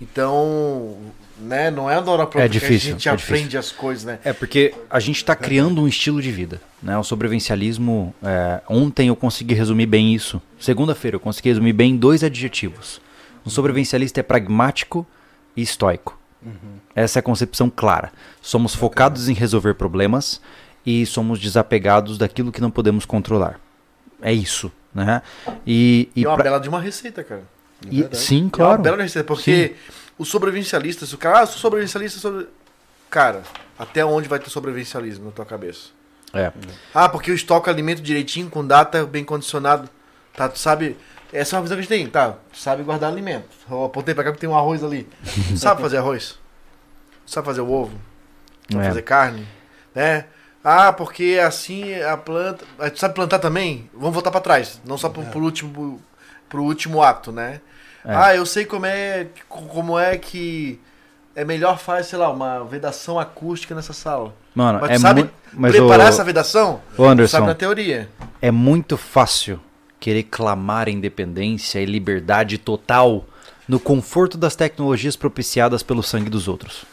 [0.00, 0.96] Então,
[1.38, 3.58] né, não é da hora pra É difícil, a gente é aprende difícil.
[3.60, 4.18] as coisas, né?
[4.24, 6.96] É porque a gente está criando um estilo de vida, né?
[6.98, 8.14] O sobrevivencialismo.
[8.22, 10.40] é, ontem eu consegui resumir bem isso.
[10.58, 13.00] Segunda-feira eu consegui resumir bem em dois adjetivos.
[13.44, 15.06] Um sobrevivencialista é pragmático
[15.56, 16.18] e estoico.
[16.94, 18.12] Essa é a concepção clara.
[18.40, 20.40] Somos focados em resolver problemas
[20.84, 23.58] e somos desapegados daquilo que não podemos controlar.
[24.22, 25.22] É isso, né?
[25.66, 27.42] E, E e é uma pra- bela de uma receita, cara.
[27.90, 28.16] E- verdade.
[28.18, 28.82] sim, É uma claro.
[28.82, 29.74] bela receita, porque
[30.18, 32.46] o sobrevivencialista, se o cara, ah, eu sou sobrevivencialista, sobre...
[33.10, 33.42] cara,
[33.78, 35.88] até onde vai ter sobrevivencialismo na tua cabeça?
[36.32, 36.52] É.
[36.94, 39.88] Ah, porque eu estoco alimento direitinho, com data bem condicionado.
[40.34, 40.96] Tá, tu sabe.
[41.32, 42.36] Essa é uma visão que a gente tem, tá?
[42.52, 43.48] Tu sabe guardar alimento.
[43.70, 45.08] Eu apontei pra cá que tem um arroz ali.
[45.48, 46.38] Tu sabe fazer arroz?
[47.24, 47.98] Tu sabe fazer o ovo?
[48.68, 48.88] Tu sabe É.
[48.88, 49.48] fazer carne?
[49.94, 50.26] Né?
[50.62, 52.64] Ah, porque assim a planta.
[52.90, 53.88] Tu sabe plantar também?
[53.94, 54.80] Vamos voltar pra trás.
[54.84, 56.02] Não só pro, pro último,
[56.48, 57.60] pro último ato, né?
[58.04, 58.14] É.
[58.14, 60.80] Ah, eu sei como é, como é que
[61.34, 64.34] é melhor fazer, sei lá, uma vedação acústica nessa sala.
[64.54, 65.30] Mano, Mas é sabe.
[65.52, 66.80] Mas preparar o- essa vedação?
[66.96, 67.36] Ô, Anderson.
[67.38, 68.08] Sabe na teoria.
[68.40, 69.60] É muito fácil
[69.98, 73.24] querer clamar independência e liberdade total
[73.68, 76.84] no conforto das tecnologias propiciadas pelo sangue dos outros.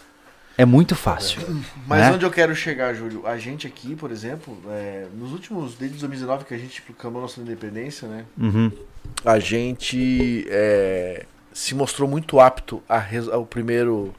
[0.57, 1.41] É muito fácil.
[1.87, 2.11] Mas né?
[2.11, 3.25] onde eu quero chegar, Júlio?
[3.25, 7.39] A gente aqui, por exemplo, é, nos últimos, desde 2019 que a gente proclamou nossa
[7.39, 8.25] independência, né?
[8.37, 8.71] Uhum.
[9.25, 14.13] A gente é, se mostrou muito apto a ao primeiro,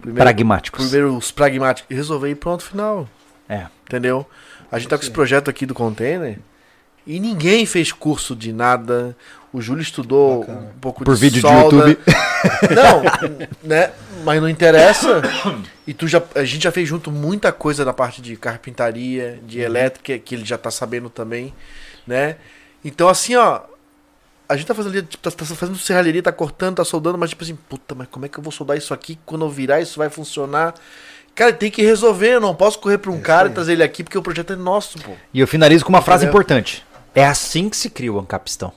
[0.00, 0.86] primeiro Pragmáticos.
[0.86, 3.08] primeiro os pragmáticos resolver e pronto, final.
[3.48, 3.66] É.
[3.86, 4.26] Entendeu?
[4.70, 6.38] A gente tá com esse projeto aqui do container
[7.06, 9.16] e ninguém fez curso de nada.
[9.50, 10.60] O Júlio estudou Bacana.
[10.60, 11.88] um pouco Por de vídeo de solda.
[11.88, 11.98] YouTube.
[12.74, 13.02] Não,
[13.62, 13.92] né?
[14.24, 15.22] Mas não interessa.
[15.86, 19.60] E tu já, a gente já fez junto muita coisa na parte de carpintaria, de
[19.60, 21.54] elétrica, que ele já tá sabendo também,
[22.06, 22.36] né?
[22.84, 23.60] Então assim, ó,
[24.48, 27.30] a gente tá fazendo ali, tipo, tá, tá fazendo serralheria, tá cortando, tá soldando, mas
[27.30, 29.18] tipo assim, puta, mas como é que eu vou soldar isso aqui?
[29.26, 30.74] Quando eu virar, isso vai funcionar?
[31.34, 34.02] Cara, tem que resolver, eu não posso correr pra um cara e trazer ele aqui
[34.02, 35.12] porque o projeto é nosso, pô.
[35.32, 36.40] E eu finalizo com uma frase Entendeu?
[36.40, 36.84] importante.
[37.14, 38.72] É assim que se cria o Ancapistão.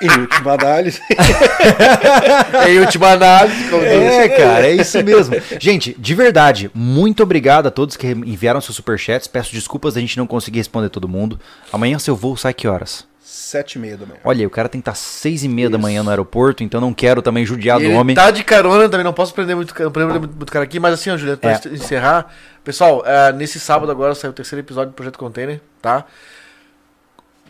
[0.00, 0.98] Em última análise,
[2.66, 3.92] É em última análise, como diz.
[3.92, 5.36] É, cara, é isso mesmo.
[5.60, 9.26] Gente, de verdade, muito obrigado a todos que enviaram seus superchats.
[9.28, 11.38] Peço desculpas da gente não conseguir responder todo mundo.
[11.70, 13.09] Amanhã seu voo sai que horas?
[13.30, 14.20] Sete e meia da manhã.
[14.24, 16.92] Olha, o cara tem que estar seis e meia da manhã no aeroporto, então não
[16.92, 18.16] quero também judiar E do ele homem.
[18.16, 21.10] tá de carona também, não posso prender muito, prender muito, muito cara aqui, mas assim,
[21.10, 21.54] ó, Juliano, pra É.
[21.54, 22.32] encer- encerrar.
[22.64, 26.04] Pessoal, é, nesse sábado agora saiu o terceiro episódio do Projeto Container, tá?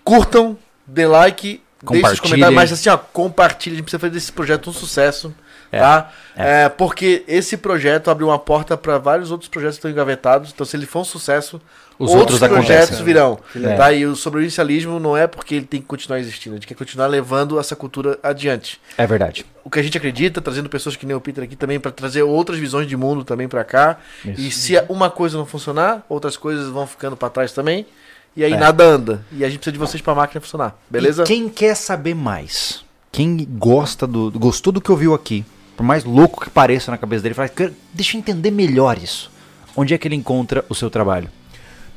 [0.05, 4.32] Curtam, dê like, deixem os comentários, mas assim, ó, compartilhem, a gente precisa fazer desse
[4.32, 5.35] projeto um sucesso,
[5.70, 6.10] tá?
[6.36, 10.64] É, porque esse projeto abriu uma porta para vários outros projetos que estão engavetados, então
[10.66, 11.60] se ele for um sucesso,
[11.98, 13.05] Os outros outros projetos acontecem.
[13.05, 13.76] virão, É.
[13.76, 13.92] tá?
[13.92, 17.06] E o sobrevivencialismo não é porque ele tem que continuar existindo, a gente quer continuar
[17.09, 19.44] levando essa cultura adiante É verdade.
[19.62, 22.22] o que a gente acredita, trazendo pessoas que nem o Peter aqui também para trazer
[22.22, 23.98] outras visões de mundo também para cá.
[24.24, 24.40] Isso.
[24.40, 27.86] E se uma coisa não funcionar, outras coisas vão ficando para trás também.
[28.34, 28.56] E aí É.
[28.56, 29.22] nada anda.
[29.32, 30.78] E a gente precisa de vocês para a máquina funcionar.
[30.88, 31.24] Beleza?
[31.24, 32.82] E quem quer saber mais,
[33.12, 35.44] quem gosta do, gostou do que ouviu aqui,
[35.81, 39.32] por mais louco que pareça na cabeça dele, fala, "Cara, deixa eu entender melhor isso.
[39.74, 41.31] Onde é que ele encontra o seu trabalho?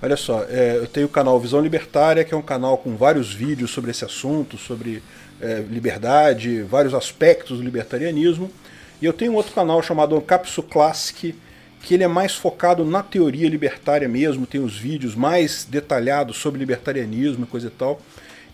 [0.02, 3.34] Olha só, é, eu tenho o canal Visão Libertária, que é um canal com vários
[3.34, 5.04] vídeos sobre esse assunto, sobre
[5.42, 8.50] é, liberdade, vários aspectos do libertarianismo.
[9.02, 11.36] E eu tenho um outro canal chamado Capsu Classic,
[11.82, 16.58] que ele é mais focado na teoria libertária mesmo, tem os vídeos mais detalhados sobre
[16.58, 18.00] libertarianismo e coisa e tal.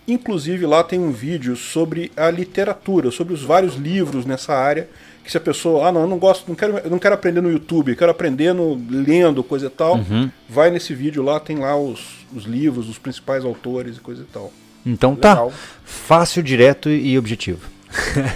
[0.07, 4.89] Inclusive lá tem um vídeo sobre a literatura, sobre os vários livros nessa área,
[5.29, 7.39] que se a pessoa, ah não, eu não gosto, não quero, eu não quero aprender
[7.39, 10.27] no YouTube, quero aprender no, lendo coisa e tal, Uhum.
[10.49, 14.25] vai nesse vídeo lá, tem lá os, os livros, os principais autores e coisa e
[14.25, 14.51] tal.
[14.83, 15.33] Então tá.
[15.33, 15.53] Legal.
[15.85, 17.59] Fácil, direto e objetivo.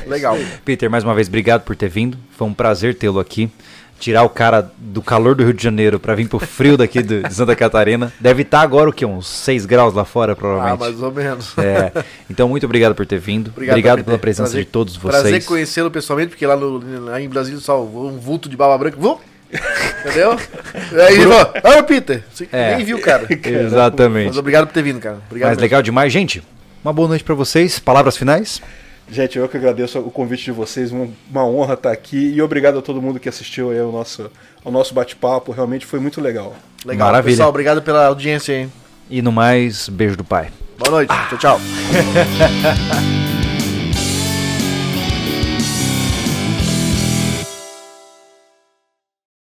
[0.06, 0.38] Legal.
[0.64, 2.16] Peter, mais uma vez, obrigado por ter vindo.
[2.38, 3.50] Foi um prazer tê-lo aqui.
[4.04, 7.24] Tirar o cara do calor do Rio de Janeiro pra vir pro frio daqui do-
[7.24, 8.12] de Santa Catarina.
[8.20, 9.06] Deve estar agora o quê?
[9.06, 10.80] Uns 6 graus lá fora, Ah, provavelmente.
[10.82, 11.58] mais ou menos.
[11.58, 11.90] É,
[12.30, 13.48] então, muito obrigado por ter vindo.
[13.56, 14.04] Obrigado, Peter.
[14.04, 15.22] pela presença Prazer- de todos vocês.
[15.22, 18.98] Prazer conhecê-lo pessoalmente, porque lá, no, lá em Brasília só um vulto de barba branca.
[19.00, 19.18] Vum!
[20.04, 20.32] Entendeu?
[21.08, 22.24] Aí falou, olha Peter.
[22.34, 22.76] Você É.
[22.76, 23.26] nem viu, cara.
[23.32, 24.28] Exatamente.
[24.28, 25.20] Mas obrigado por ter vindo, cara.
[25.28, 25.62] Obrigado Mas mesmo.
[25.62, 26.44] legal demais, gente.
[26.84, 27.80] Uma boa noite pra vocês.
[27.80, 28.62] Palavras finais?
[29.14, 32.82] Gente, eu que agradeço o convite de vocês, uma, honra estar aqui e obrigado a
[32.82, 34.32] todo mundo que assistiu aí ao nosso,
[34.66, 36.56] ao nosso bate-papo, realmente foi muito legal.
[36.84, 37.10] Legal.
[37.10, 37.34] Maravilha.
[37.34, 38.74] Pessoal, obrigado pela audiência, hein?
[39.08, 40.50] E no mais, beijo do pai.
[40.80, 41.14] Boa noite.
[41.30, 41.62] Tchau, tchau.